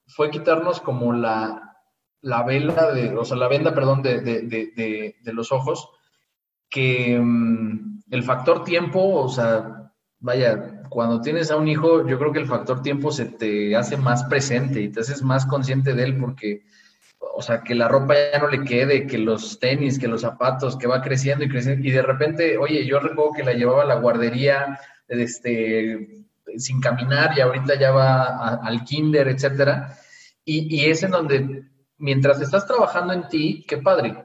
fue 0.06 0.30
quitarnos 0.30 0.80
como 0.80 1.12
la, 1.12 1.76
la 2.20 2.42
vela, 2.44 2.92
de, 2.92 3.10
o 3.16 3.24
sea, 3.24 3.36
la 3.36 3.48
venda, 3.48 3.74
perdón, 3.74 4.02
de, 4.02 4.20
de, 4.20 5.16
de 5.20 5.32
los 5.32 5.52
ojos, 5.52 5.90
que 6.68 7.18
mm, 7.18 8.02
el 8.10 8.22
factor 8.22 8.64
tiempo, 8.64 9.14
o 9.14 9.28
sea, 9.28 9.92
vaya, 10.20 10.79
cuando 10.90 11.20
tienes 11.20 11.50
a 11.50 11.56
un 11.56 11.68
hijo, 11.68 12.06
yo 12.06 12.18
creo 12.18 12.32
que 12.32 12.40
el 12.40 12.48
factor 12.48 12.82
tiempo 12.82 13.12
se 13.12 13.24
te 13.24 13.76
hace 13.76 13.96
más 13.96 14.24
presente 14.24 14.80
y 14.80 14.88
te 14.88 15.00
haces 15.00 15.22
más 15.22 15.46
consciente 15.46 15.94
de 15.94 16.02
él 16.02 16.18
porque, 16.18 16.64
o 17.20 17.40
sea, 17.40 17.62
que 17.62 17.76
la 17.76 17.88
ropa 17.88 18.14
ya 18.32 18.40
no 18.40 18.48
le 18.48 18.64
quede, 18.64 19.06
que 19.06 19.16
los 19.16 19.60
tenis, 19.60 20.00
que 20.00 20.08
los 20.08 20.22
zapatos, 20.22 20.76
que 20.76 20.88
va 20.88 21.00
creciendo 21.00 21.44
y 21.44 21.48
creciendo. 21.48 21.86
Y 21.86 21.92
de 21.92 22.02
repente, 22.02 22.58
oye, 22.58 22.84
yo 22.84 22.98
recuerdo 22.98 23.32
que 23.32 23.44
la 23.44 23.52
llevaba 23.52 23.82
a 23.82 23.86
la 23.86 23.94
guardería, 23.94 24.80
este, 25.06 26.24
sin 26.56 26.80
caminar 26.80 27.38
y 27.38 27.40
ahorita 27.40 27.76
ya 27.76 27.92
va 27.92 28.56
al 28.56 28.82
kinder, 28.82 29.28
etcétera. 29.28 29.96
Y, 30.44 30.74
y 30.74 30.90
es 30.90 31.04
en 31.04 31.12
donde, 31.12 31.62
mientras 31.98 32.40
estás 32.40 32.66
trabajando 32.66 33.12
en 33.12 33.28
ti, 33.28 33.64
qué 33.68 33.78
padre. 33.78 34.24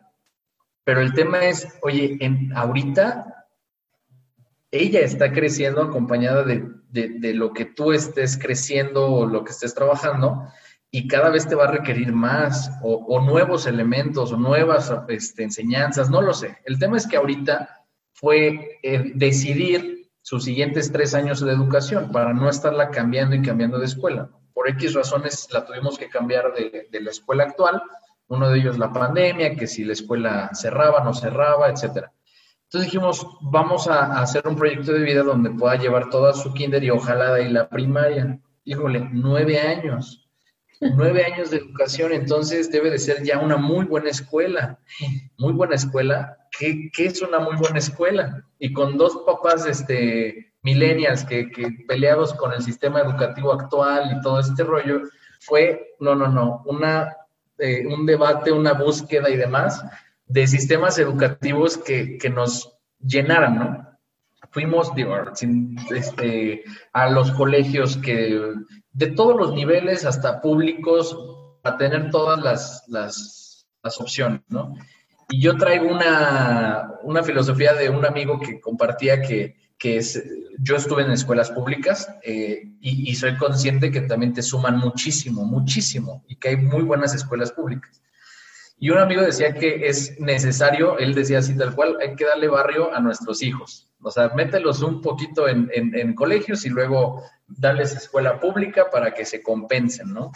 Pero 0.84 1.02
el 1.02 1.14
tema 1.14 1.46
es, 1.46 1.68
oye, 1.84 2.18
en, 2.20 2.52
ahorita 2.58 3.35
ella 4.82 5.02
está 5.02 5.32
creciendo 5.32 5.82
acompañada 5.82 6.44
de, 6.44 7.34
lo 7.34 7.54
que 7.54 7.66
tú 7.66 7.92
estés 7.92 8.38
creciendo 8.38 9.06
o 9.08 9.26
lo 9.26 9.44
que 9.44 9.52
estés 9.52 9.74
trabajando 9.74 10.48
y 10.92 11.08
cada 11.08 11.30
vez 11.30 11.48
te 11.48 11.56
va 11.56 11.66
a 11.66 11.72
requerir 11.72 12.14
más 12.14 12.72
o, 12.82 13.20
nuevos 13.22 13.68
elementos 13.68 14.32
o 14.32 14.38
nuevas 14.38 14.94
este, 15.10 15.44
enseñanzas, 15.44 16.10
no 16.10 16.22
lo 16.22 16.34
sé. 16.34 16.58
El 16.66 16.80
tema 16.80 16.98
es 16.98 17.06
que 17.06 17.18
ahorita 17.18 17.86
fue 18.14 18.80
eh, 18.82 19.12
decidir 19.16 20.10
sus 20.22 20.46
siguientes 20.46 20.92
tres 20.92 21.14
años 21.14 21.42
de 21.42 21.52
educación 21.52 22.12
para 22.12 22.34
no 22.34 22.50
estarla 22.50 22.92
cambiando 22.92 23.36
y 23.36 23.42
cambiando 23.42 23.78
de 23.78 23.86
escuela. 23.86 24.30
Por 24.54 24.70
X 24.70 24.94
razones 24.94 25.50
la 25.52 25.66
tuvimos 25.66 25.98
que 25.98 26.10
cambiar 26.10 26.54
de, 26.54 26.88
de 26.90 27.02
la 27.02 27.12
escuela 27.12 27.44
actual, 27.44 27.82
uno 28.28 28.50
de 28.50 28.60
ellos 28.60 28.78
la 28.78 28.92
pandemia, 28.92 29.56
que 29.56 29.68
si 29.68 29.84
la 29.84 29.94
escuela 29.94 30.50
cerraba, 30.54 31.04
no 31.04 31.14
cerraba, 31.14 31.70
etcétera. 31.70 32.15
Entonces 32.76 32.92
dijimos, 32.92 33.26
vamos 33.40 33.88
a, 33.88 34.20
hacer 34.20 34.46
un 34.46 34.58
proyecto 34.58 34.92
de 34.92 35.00
vida 35.00 35.24
donde 35.24 35.50
pueda 35.50 35.78
llevar 35.78 36.10
toda 36.10 36.34
su 36.34 36.54
kinder 36.54 36.84
y 36.84 36.90
ojalá 36.90 37.32
de 37.36 37.50
la 37.50 37.70
primaria. 37.70 38.38
Híjole, 38.66 39.08
nueve 39.14 39.58
años, 39.58 40.28
nueve 40.82 41.24
años 41.24 41.52
de 41.52 41.60
educación, 41.60 42.12
entonces 42.12 42.70
debe 42.70 42.90
de 42.90 43.00
ser 43.00 43.24
ya 43.24 43.40
una 43.40 43.56
muy 43.56 43.86
buena 43.86 44.10
escuela. 44.10 44.78
Muy 45.38 45.54
buena 45.54 45.76
escuela. 45.76 46.38
¿Qué, 46.60 46.90
qué 46.92 47.06
es 47.06 47.22
una 47.22 47.40
muy 47.40 47.56
buena 47.56 47.80
escuela? 47.80 48.44
Y 48.60 48.74
con 48.74 48.98
dos 48.98 49.24
papás 49.26 49.66
este, 49.66 50.52
millennials 50.62 51.24
que, 51.24 51.50
que 51.52 51.70
peleados 51.88 52.34
con 52.34 52.52
el 52.52 52.62
sistema 52.62 53.00
educativo 53.00 53.54
actual 53.54 54.18
y 54.18 54.22
todo 54.22 54.42
este 54.42 54.66
rollo, 54.66 55.04
fue, 55.40 55.96
no, 56.02 56.14
no, 56.14 56.28
no, 56.28 56.62
una, 56.66 57.16
eh, 57.58 57.88
un 57.88 58.06
debate, 58.06 58.52
una 58.52 58.74
búsqueda 58.74 59.30
y 59.30 59.38
demás 59.38 59.82
de 60.28 60.48
sistemas 60.48 60.98
educativos 60.98 61.78
que, 61.78 62.18
que 62.18 62.30
nos 62.30 62.78
llenaran, 63.00 63.58
¿no? 63.58 63.86
Fuimos 64.52 64.92
este, 65.94 66.64
a 66.94 67.10
los 67.10 67.32
colegios 67.32 67.98
que 67.98 68.40
de 68.94 69.08
todos 69.08 69.36
los 69.36 69.54
niveles 69.54 70.06
hasta 70.06 70.40
públicos 70.40 71.18
a 71.64 71.78
tener 71.78 72.10
todas 72.10 72.42
las, 72.42 72.84
las, 72.88 73.68
las 73.84 74.00
opciones, 74.00 74.42
¿no? 74.48 74.74
Y 75.30 75.42
yo 75.42 75.58
traigo 75.58 75.88
una, 75.88 76.92
una, 77.04 77.24
filosofía 77.24 77.74
de 77.74 77.90
un 77.90 78.06
amigo 78.06 78.40
que 78.40 78.62
compartía 78.62 79.22
que, 79.22 79.56
que 79.78 79.98
es, 79.98 80.24
yo 80.60 80.76
estuve 80.76 81.02
en 81.02 81.12
escuelas 81.12 81.50
públicas 81.52 82.08
eh, 82.24 82.62
y, 82.80 83.10
y, 83.10 83.16
soy 83.16 83.36
consciente 83.36 83.92
que 83.92 84.02
también 84.02 84.34
te 84.34 84.44
suman 84.44 84.78
muchísimo, 84.78 85.44
muchísimo, 85.44 86.24
y 86.28 86.36
que 86.36 86.50
hay 86.50 86.58
muy 86.58 86.84
buenas 86.84 87.16
escuelas 87.16 87.52
públicas. 87.52 88.05
Y 88.78 88.90
un 88.90 88.98
amigo 88.98 89.22
decía 89.22 89.54
que 89.54 89.88
es 89.88 90.20
necesario, 90.20 90.98
él 90.98 91.14
decía 91.16 91.40
así 91.40 91.58
tal 91.58 91.74
cual, 91.74 91.98
hay 92.02 92.16
que 92.16 92.26
darle 92.26 92.48
barrio 92.48 92.94
a 92.94 93.00
nuestros 93.00 93.42
hijos. 93.42 93.90
O 94.02 94.12
sea, 94.12 94.30
mételos 94.30 94.82
un 94.82 95.02
poquito 95.02 95.48
en, 95.48 95.70
en, 95.74 96.14
colegios 96.14 96.66
y 96.66 96.70
luego 96.70 97.24
darles 97.48 97.96
escuela 97.96 98.40
pública 98.40 98.90
para 98.92 99.14
que 99.14 99.26
se 99.26 99.42
compensen, 99.42 100.14
¿no? 100.14 100.32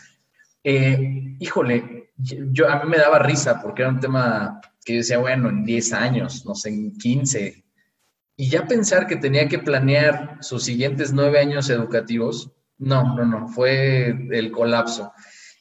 Eh, 0.63 1.35
híjole, 1.39 2.11
yo, 2.17 2.69
a 2.69 2.83
mí 2.83 2.89
me 2.89 2.97
daba 2.97 3.19
risa 3.19 3.61
porque 3.61 3.81
era 3.81 3.91
un 3.91 3.99
tema 3.99 4.61
que 4.83 4.93
yo 4.93 4.97
decía, 4.99 5.19
bueno, 5.19 5.49
en 5.49 5.65
10 5.65 5.93
años, 5.93 6.45
no 6.45 6.55
sé, 6.55 6.69
en 6.69 6.97
15. 6.97 7.63
Y 8.37 8.49
ya 8.49 8.65
pensar 8.65 9.05
que 9.05 9.17
tenía 9.17 9.47
que 9.47 9.59
planear 9.59 10.37
sus 10.41 10.63
siguientes 10.63 11.11
nueve 11.13 11.39
años 11.39 11.69
educativos, 11.69 12.51
no, 12.77 13.15
no, 13.15 13.25
no, 13.25 13.49
fue 13.49 14.07
el 14.31 14.51
colapso. 14.51 15.11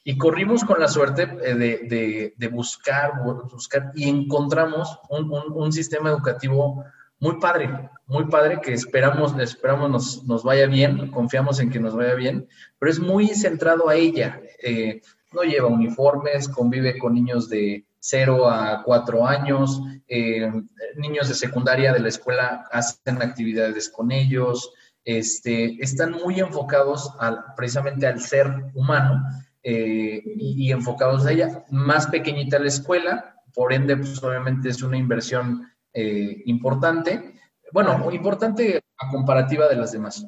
Y 0.09 0.17
corrimos 0.17 0.65
con 0.65 0.81
la 0.81 0.89
suerte 0.89 1.29
eh, 1.45 1.55
de, 1.55 2.33
de, 2.35 2.49
buscar, 2.49 3.13
buscar 3.53 3.93
y 3.95 4.09
encontramos 4.09 4.99
un, 5.11 5.31
un, 5.31 5.71
sistema 5.71 6.09
educativo 6.09 6.83
muy 7.21 7.39
padre, 7.39 7.91
muy 8.07 8.25
padre 8.25 8.59
que 8.63 8.73
esperamos, 8.73 9.39
esperamos 9.39 9.91
nos, 9.91 10.25
nos, 10.25 10.45
vaya 10.45 10.67
bien, 10.67 11.11
confiamos 11.11 11.61
en 11.61 11.69
que 11.69 11.79
nos 11.79 11.95
vaya 11.95 12.15
bien, 12.15 12.49
pero 12.79 12.91
es 12.91 12.99
muy 12.99 13.29
centrado 13.29 13.91
a 13.91 13.97
ella. 13.97 14.41
Eh, 14.63 15.03
no 15.35 15.43
lleva 15.43 15.69
uniformes, 15.69 16.49
convive 16.49 16.99
con 16.99 17.13
niños 17.13 17.51
de 17.51 17.85
0 17.99 18.49
a 18.49 18.83
4 18.85 19.27
años, 19.27 19.83
eh, 20.09 20.51
niños 20.97 21.29
de 21.29 21.35
secundaria 21.35 21.93
de 21.93 22.01
la 22.01 22.09
escuela 22.09 22.65
hacen 22.73 23.21
actividades 23.21 23.91
con 23.91 24.11
ellos, 24.11 24.73
este, 25.05 25.77
están 25.85 26.13
muy 26.13 26.41
enfocados 26.41 27.13
al, 27.19 27.45
precisamente 27.57 28.07
al 28.07 28.23
ser 28.23 28.51
humano 28.73 29.23
eh, 29.71 30.23
y, 30.25 30.73
enfocados 30.73 31.27
a 31.27 31.33
ella. 31.33 31.62
Más 31.69 32.07
pequeñita 32.07 32.59
la 32.59 32.69
escuela, 32.69 33.35
por 33.53 33.75
ende, 33.75 33.99
pues 33.99 34.23
obviamente 34.23 34.71
es 34.71 34.83
una 34.83 34.97
inversión 34.97 35.71
eh, 35.93 36.43
importante. 36.47 37.35
Bueno, 37.71 38.11
importante 38.11 38.81
a 38.97 39.11
comparativa 39.11 39.69
de 39.69 39.77
las 39.77 39.93
demás. 39.93 40.27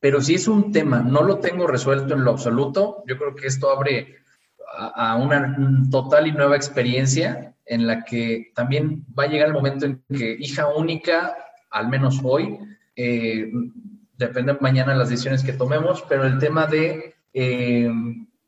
Pero 0.00 0.20
si 0.20 0.34
es 0.34 0.48
un 0.48 0.72
tema, 0.72 1.00
no 1.00 1.22
lo 1.22 1.38
tengo 1.38 1.68
resuelto 1.68 2.14
en 2.14 2.24
lo 2.24 2.32
absoluto, 2.32 3.04
yo 3.06 3.16
creo 3.18 3.36
que 3.36 3.46
esto 3.46 3.70
abre 3.70 4.16
a, 4.76 5.14
una 5.14 5.56
total 5.88 6.26
y 6.26 6.32
nueva 6.32 6.56
experiencia 6.56 7.54
en 7.64 7.86
la 7.86 8.04
que 8.04 8.50
también 8.52 9.06
va 9.16 9.24
a 9.24 9.28
llegar 9.28 9.46
el 9.46 9.54
momento 9.54 9.86
en 9.86 10.02
que 10.08 10.36
hija 10.40 10.66
única, 10.66 11.36
al 11.70 11.88
menos 11.88 12.20
hoy, 12.24 12.58
eh, 12.96 13.48
depende 14.16 14.56
mañana 14.60 14.96
las 14.96 15.08
decisiones 15.08 15.44
que 15.44 15.52
tomemos, 15.52 16.02
pero 16.08 16.24
el 16.24 16.40
tema 16.40 16.66
de 16.66 17.14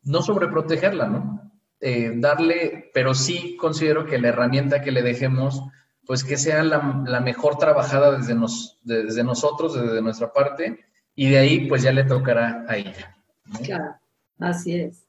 no 0.05 0.23
sobreprotegerla, 0.23 1.09
¿no? 1.09 1.53
Eh, 1.81 2.13
darle, 2.17 2.91
pero 2.95 3.15
sí 3.15 3.57
considero 3.57 4.07
que 4.07 4.19
la 4.19 4.29
herramienta 4.29 4.81
que 4.81 4.93
le 4.93 5.03
dejemos, 5.03 5.63
pues 6.07 6.25
que 6.25 6.37
sea 6.37 6.63
la, 6.63 7.21
mejor 7.21 7.59
trabajada 7.59 8.17
desde, 8.17 8.35
nos, 8.35 8.79
desde 8.83 9.23
nosotros, 9.23 9.75
desde 9.75 10.01
nuestra 10.01 10.33
parte, 10.33 10.85
y 11.15 11.29
de 11.31 11.39
ahí 11.39 11.69
pues 11.69 11.83
ya 11.83 11.93
le 11.93 12.05
tocará 12.05 12.65
a 12.69 12.77
ella. 12.77 13.17
Claro, 13.63 13.97
así 14.39 14.75
es. 14.75 15.05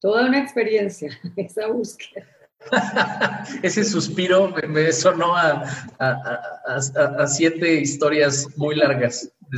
Toda 0.00 0.26
una 0.26 0.38
experiencia, 0.38 1.18
esa 1.36 1.68
búsqueda. 1.68 2.26
Ese 3.62 3.84
suspiro 3.84 4.52
me, 4.68 4.92
sonó 4.92 5.36
a, 5.36 5.64
a, 5.98 7.26
siete 7.26 7.80
historias 7.80 8.48
muy 8.56 8.76
largas. 8.76 9.32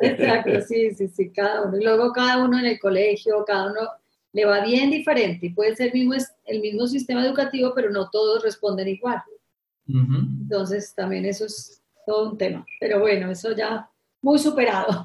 Exacto, 0.00 0.60
sí, 0.66 0.90
sí, 0.92 1.08
sí, 1.08 1.30
cada 1.32 1.62
uno. 1.62 1.76
Y 1.76 1.84
luego 1.84 2.12
cada 2.12 2.44
uno 2.44 2.58
en 2.58 2.66
el 2.66 2.78
colegio, 2.78 3.44
cada 3.44 3.70
uno 3.70 3.80
le 4.32 4.44
va 4.44 4.64
bien 4.64 4.90
diferente. 4.90 5.52
Puede 5.54 5.74
ser 5.74 5.88
el 5.88 5.92
mismo, 5.94 6.14
el 6.44 6.60
mismo 6.60 6.86
sistema 6.86 7.24
educativo, 7.24 7.72
pero 7.74 7.90
no 7.90 8.10
todos 8.10 8.42
responden 8.42 8.88
igual. 8.88 9.22
Entonces 9.86 10.94
también 10.94 11.24
eso 11.24 11.46
es 11.46 11.82
todo 12.06 12.30
un 12.30 12.38
tema. 12.38 12.64
Pero 12.78 13.00
bueno, 13.00 13.30
eso 13.30 13.52
ya 13.52 13.88
muy 14.20 14.38
superado. 14.38 15.04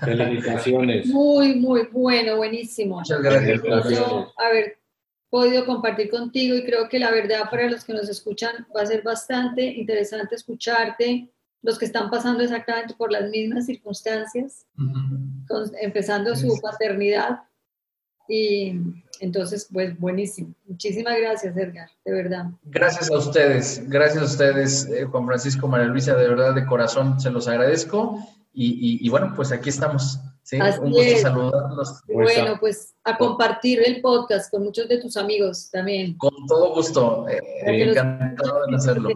Felicitaciones. 0.00 1.06
Muy, 1.06 1.54
muy 1.54 1.88
bueno, 1.92 2.36
buenísimo. 2.36 2.96
Muchas 2.96 3.22
gracias. 3.22 3.60
haber 4.36 4.81
podido 5.32 5.64
compartir 5.64 6.10
contigo 6.10 6.54
y 6.54 6.62
creo 6.62 6.90
que 6.90 6.98
la 6.98 7.10
verdad 7.10 7.48
para 7.50 7.70
los 7.70 7.84
que 7.84 7.94
nos 7.94 8.06
escuchan 8.06 8.66
va 8.76 8.82
a 8.82 8.86
ser 8.86 9.00
bastante 9.00 9.62
interesante 9.64 10.34
escucharte, 10.34 11.32
los 11.62 11.78
que 11.78 11.86
están 11.86 12.10
pasando 12.10 12.42
exactamente 12.42 12.92
por 12.92 13.10
las 13.10 13.30
mismas 13.30 13.64
circunstancias, 13.64 14.66
empezando 15.80 16.36
su 16.36 16.60
paternidad. 16.60 17.44
Y 18.28 18.74
entonces, 19.20 19.68
pues 19.72 19.98
buenísimo. 19.98 20.54
Muchísimas 20.66 21.16
gracias, 21.18 21.56
Edgar, 21.56 21.88
de 22.04 22.12
verdad. 22.12 22.50
Gracias 22.64 23.10
a 23.10 23.16
ustedes, 23.16 23.88
gracias 23.88 24.22
a 24.22 24.26
ustedes, 24.26 24.86
eh, 24.90 25.04
Juan 25.06 25.24
Francisco, 25.26 25.66
María 25.66 25.86
Luisa, 25.86 26.14
de 26.14 26.28
verdad, 26.28 26.54
de 26.54 26.66
corazón, 26.66 27.18
se 27.18 27.30
los 27.30 27.48
agradezco. 27.48 28.18
Y, 28.52 29.08
bueno, 29.08 29.32
pues 29.34 29.50
aquí 29.50 29.70
estamos. 29.70 30.20
¿Sí? 30.42 30.58
Un 30.60 30.90
gusto 30.90 31.18
saludarlos. 31.18 32.02
Bueno, 32.06 32.56
pues 32.60 32.94
a 33.04 33.16
compartir 33.16 33.82
el 33.84 34.00
podcast 34.00 34.50
con 34.50 34.64
muchos 34.64 34.88
de 34.88 34.98
tus 34.98 35.16
amigos 35.16 35.70
también. 35.70 36.16
Con 36.18 36.32
todo 36.46 36.74
gusto, 36.74 37.26
eh, 37.28 37.40
encantado 37.64 38.66
de 38.66 38.76
hacerlo. 38.76 39.10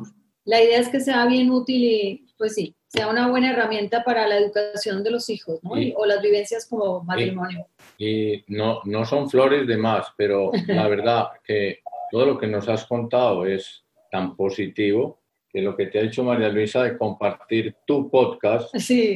La 0.45 0.62
idea 0.62 0.79
es 0.79 0.89
que 0.89 1.01
sea 1.01 1.27
bien 1.27 1.51
útil 1.51 1.85
y, 1.85 2.27
pues 2.39 2.55
sí, 2.55 2.77
sea 2.87 3.09
una 3.09 3.29
buena 3.29 3.51
herramienta 3.53 4.05
para 4.05 4.29
la 4.29 4.39
educación 4.39 5.03
de 5.03 5.11
los 5.11 5.29
hijos, 5.29 5.59
¿no? 5.62 5.72
o 5.72 6.07
las 6.07 6.22
vivencias 6.22 6.66
como 6.66 7.03
matrimonio. 7.03 7.66
Y, 7.99 8.45
no, 8.47 8.81
no 8.85 9.05
son 9.05 9.29
flores 9.29 9.66
de 9.66 9.77
más, 9.77 10.07
pero 10.16 10.53
la 10.68 10.87
verdad 10.89 11.29
que 11.45 11.81
todo 12.11 12.27
lo 12.27 12.39
que 12.39 12.47
nos 12.47 12.68
has 12.68 12.87
contado 12.87 13.45
es 13.45 13.85
tan 14.11 14.37
positivo 14.37 15.18
que 15.57 15.63
lo 15.63 15.75
que 15.75 15.87
te 15.87 15.99
ha 15.99 16.03
dicho 16.03 16.23
María 16.23 16.51
Luisa 16.51 16.83
de 16.83 16.99
compartir 16.99 17.75
tu 17.87 18.11
podcast 18.11 18.75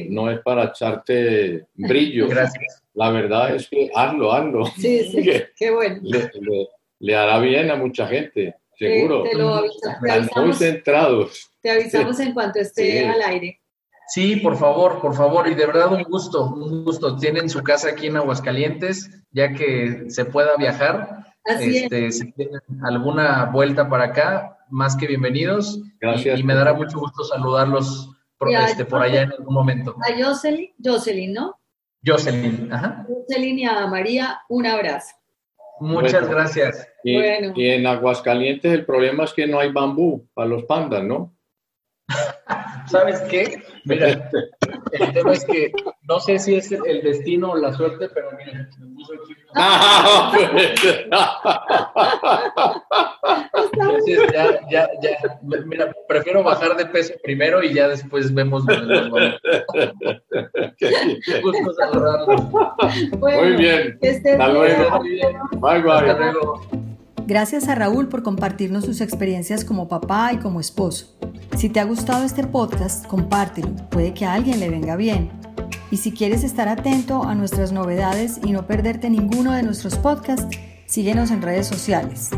no 0.09 0.31
es 0.31 0.39
para 0.39 0.63
echarte 0.63 1.67
brillo. 1.75 2.27
Gracias. 2.29 2.83
La 2.95 3.11
verdad 3.11 3.53
es 3.53 3.69
que 3.69 3.91
hazlo, 3.93 4.33
hazlo. 4.33 4.65
Sí, 4.65 5.03
sí, 5.11 5.23
qué 5.55 5.69
bueno. 5.69 6.01
le 6.97 7.15
hará 7.15 7.37
bien 7.37 7.69
a 7.69 7.75
mucha 7.75 8.07
gente. 8.07 8.55
Seguro. 8.75 9.21
Te, 9.21 9.37
lo 9.37 9.53
avisamos, 9.53 10.47
muy 10.47 10.53
centrados. 10.55 11.51
Te 11.61 11.69
avisamos 11.69 12.19
en 12.19 12.33
cuanto 12.33 12.57
esté 12.57 13.07
al 13.07 13.21
aire. 13.21 13.61
Sí, 14.07 14.37
por 14.37 14.57
favor, 14.57 14.99
por 14.99 15.13
favor. 15.13 15.47
Y 15.47 15.53
de 15.53 15.67
verdad 15.67 15.93
un 15.93 16.01
gusto, 16.01 16.45
un 16.45 16.83
gusto. 16.83 17.17
Tienen 17.17 17.51
su 17.51 17.61
casa 17.61 17.89
aquí 17.89 18.07
en 18.07 18.17
Aguascalientes, 18.17 19.11
ya 19.29 19.53
que 19.53 20.05
se 20.07 20.25
pueda 20.25 20.55
viajar. 20.57 21.23
Así 21.45 21.83
este, 21.83 22.11
Si 22.11 22.31
tienen 22.31 22.61
alguna 22.81 23.45
vuelta 23.45 23.87
para 23.87 24.05
acá, 24.05 24.57
más 24.71 24.95
que 24.95 25.07
bienvenidos. 25.07 25.81
Gracias. 25.99 26.39
Y, 26.39 26.43
me 26.43 26.55
dará 26.55 26.73
mucho 26.73 26.99
gusto 26.99 27.23
saludarlos 27.23 28.09
por, 28.37 28.51
este, 28.51 28.85
por 28.85 29.01
allá 29.01 29.23
en 29.23 29.31
algún 29.31 29.53
momento. 29.53 29.95
A 30.01 30.23
Jocelyn, 30.23 30.71
Jocelyn, 30.83 31.33
¿no? 31.33 31.59
Jocelyn, 32.03 32.71
ajá. 32.71 33.05
Jocelyn 33.07 33.59
y 33.59 33.65
a 33.65 33.85
María, 33.85 34.41
un 34.49 34.65
abrazo. 34.65 35.15
Muchas 35.79 36.27
gracias. 36.27 36.87
Y, 37.03 37.17
en 37.17 37.87
Aguascalientes 37.87 38.71
el 38.71 38.85
problema 38.85 39.25
es 39.25 39.33
que 39.33 39.47
no 39.47 39.59
hay 39.59 39.71
bambú 39.71 40.27
para 40.33 40.47
los 40.47 40.63
pandas, 40.63 41.03
¿no? 41.03 41.35
¿Sabes 42.87 43.21
qué? 43.21 43.63
Mira, 43.85 44.29
el 44.91 45.13
tema 45.13 45.31
es 45.33 45.45
que 45.45 45.71
no 46.03 46.19
sé 46.19 46.37
si 46.39 46.55
es 46.55 46.71
el 46.71 47.01
destino 47.01 47.51
o 47.51 47.55
la 47.55 47.71
suerte, 47.73 48.09
pero 48.13 48.29
mira, 48.37 48.69
me 48.79 48.95
puso 48.95 49.13
aquí. 49.13 49.33
Ah, 49.55 50.31
Entonces 53.73 54.19
ya, 54.33 54.59
ya, 54.69 54.89
ya, 55.01 55.17
mira, 55.65 55.91
prefiero 56.07 56.43
bajar 56.43 56.77
de 56.77 56.85
peso 56.85 57.13
primero 57.23 57.63
y 57.63 57.73
ya 57.73 57.87
después 57.87 58.31
vemos 58.33 58.63
Gusto 61.41 61.73
saludarlo. 61.73 62.37
Muy 63.19 63.55
bien. 63.57 63.97
Hasta 64.01 64.47
luego. 64.47 65.01
Bye, 65.59 65.81
bye. 65.81 65.91
Hasta 65.91 66.31
luego. 66.31 66.61
Gracias 67.27 67.67
a 67.67 67.75
Raúl 67.75 68.07
por 68.07 68.23
compartirnos 68.23 68.85
sus 68.85 69.01
experiencias 69.01 69.63
como 69.63 69.87
papá 69.87 70.33
y 70.33 70.37
como 70.37 70.59
esposo. 70.59 71.15
Si 71.57 71.69
te 71.69 71.79
ha 71.79 71.85
gustado 71.85 72.23
este 72.23 72.45
podcast, 72.45 73.05
compártelo, 73.05 73.75
puede 73.89 74.13
que 74.13 74.25
a 74.25 74.33
alguien 74.33 74.59
le 74.59 74.69
venga 74.69 74.95
bien. 74.95 75.29
Y 75.91 75.97
si 75.97 76.11
quieres 76.11 76.43
estar 76.43 76.67
atento 76.67 77.23
a 77.23 77.35
nuestras 77.35 77.71
novedades 77.71 78.39
y 78.43 78.51
no 78.51 78.65
perderte 78.65 79.09
ninguno 79.09 79.51
de 79.51 79.63
nuestros 79.63 79.97
podcasts, 79.97 80.57
síguenos 80.85 81.31
en 81.31 81.41
redes 81.41 81.67
sociales. 81.67 82.31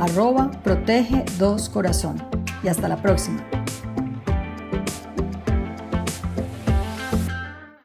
Arroba 0.00 0.50
protege 0.62 1.24
dos 1.38 1.68
corazón. 1.68 2.22
Y 2.62 2.68
hasta 2.68 2.88
la 2.88 3.00
próxima. 3.00 3.44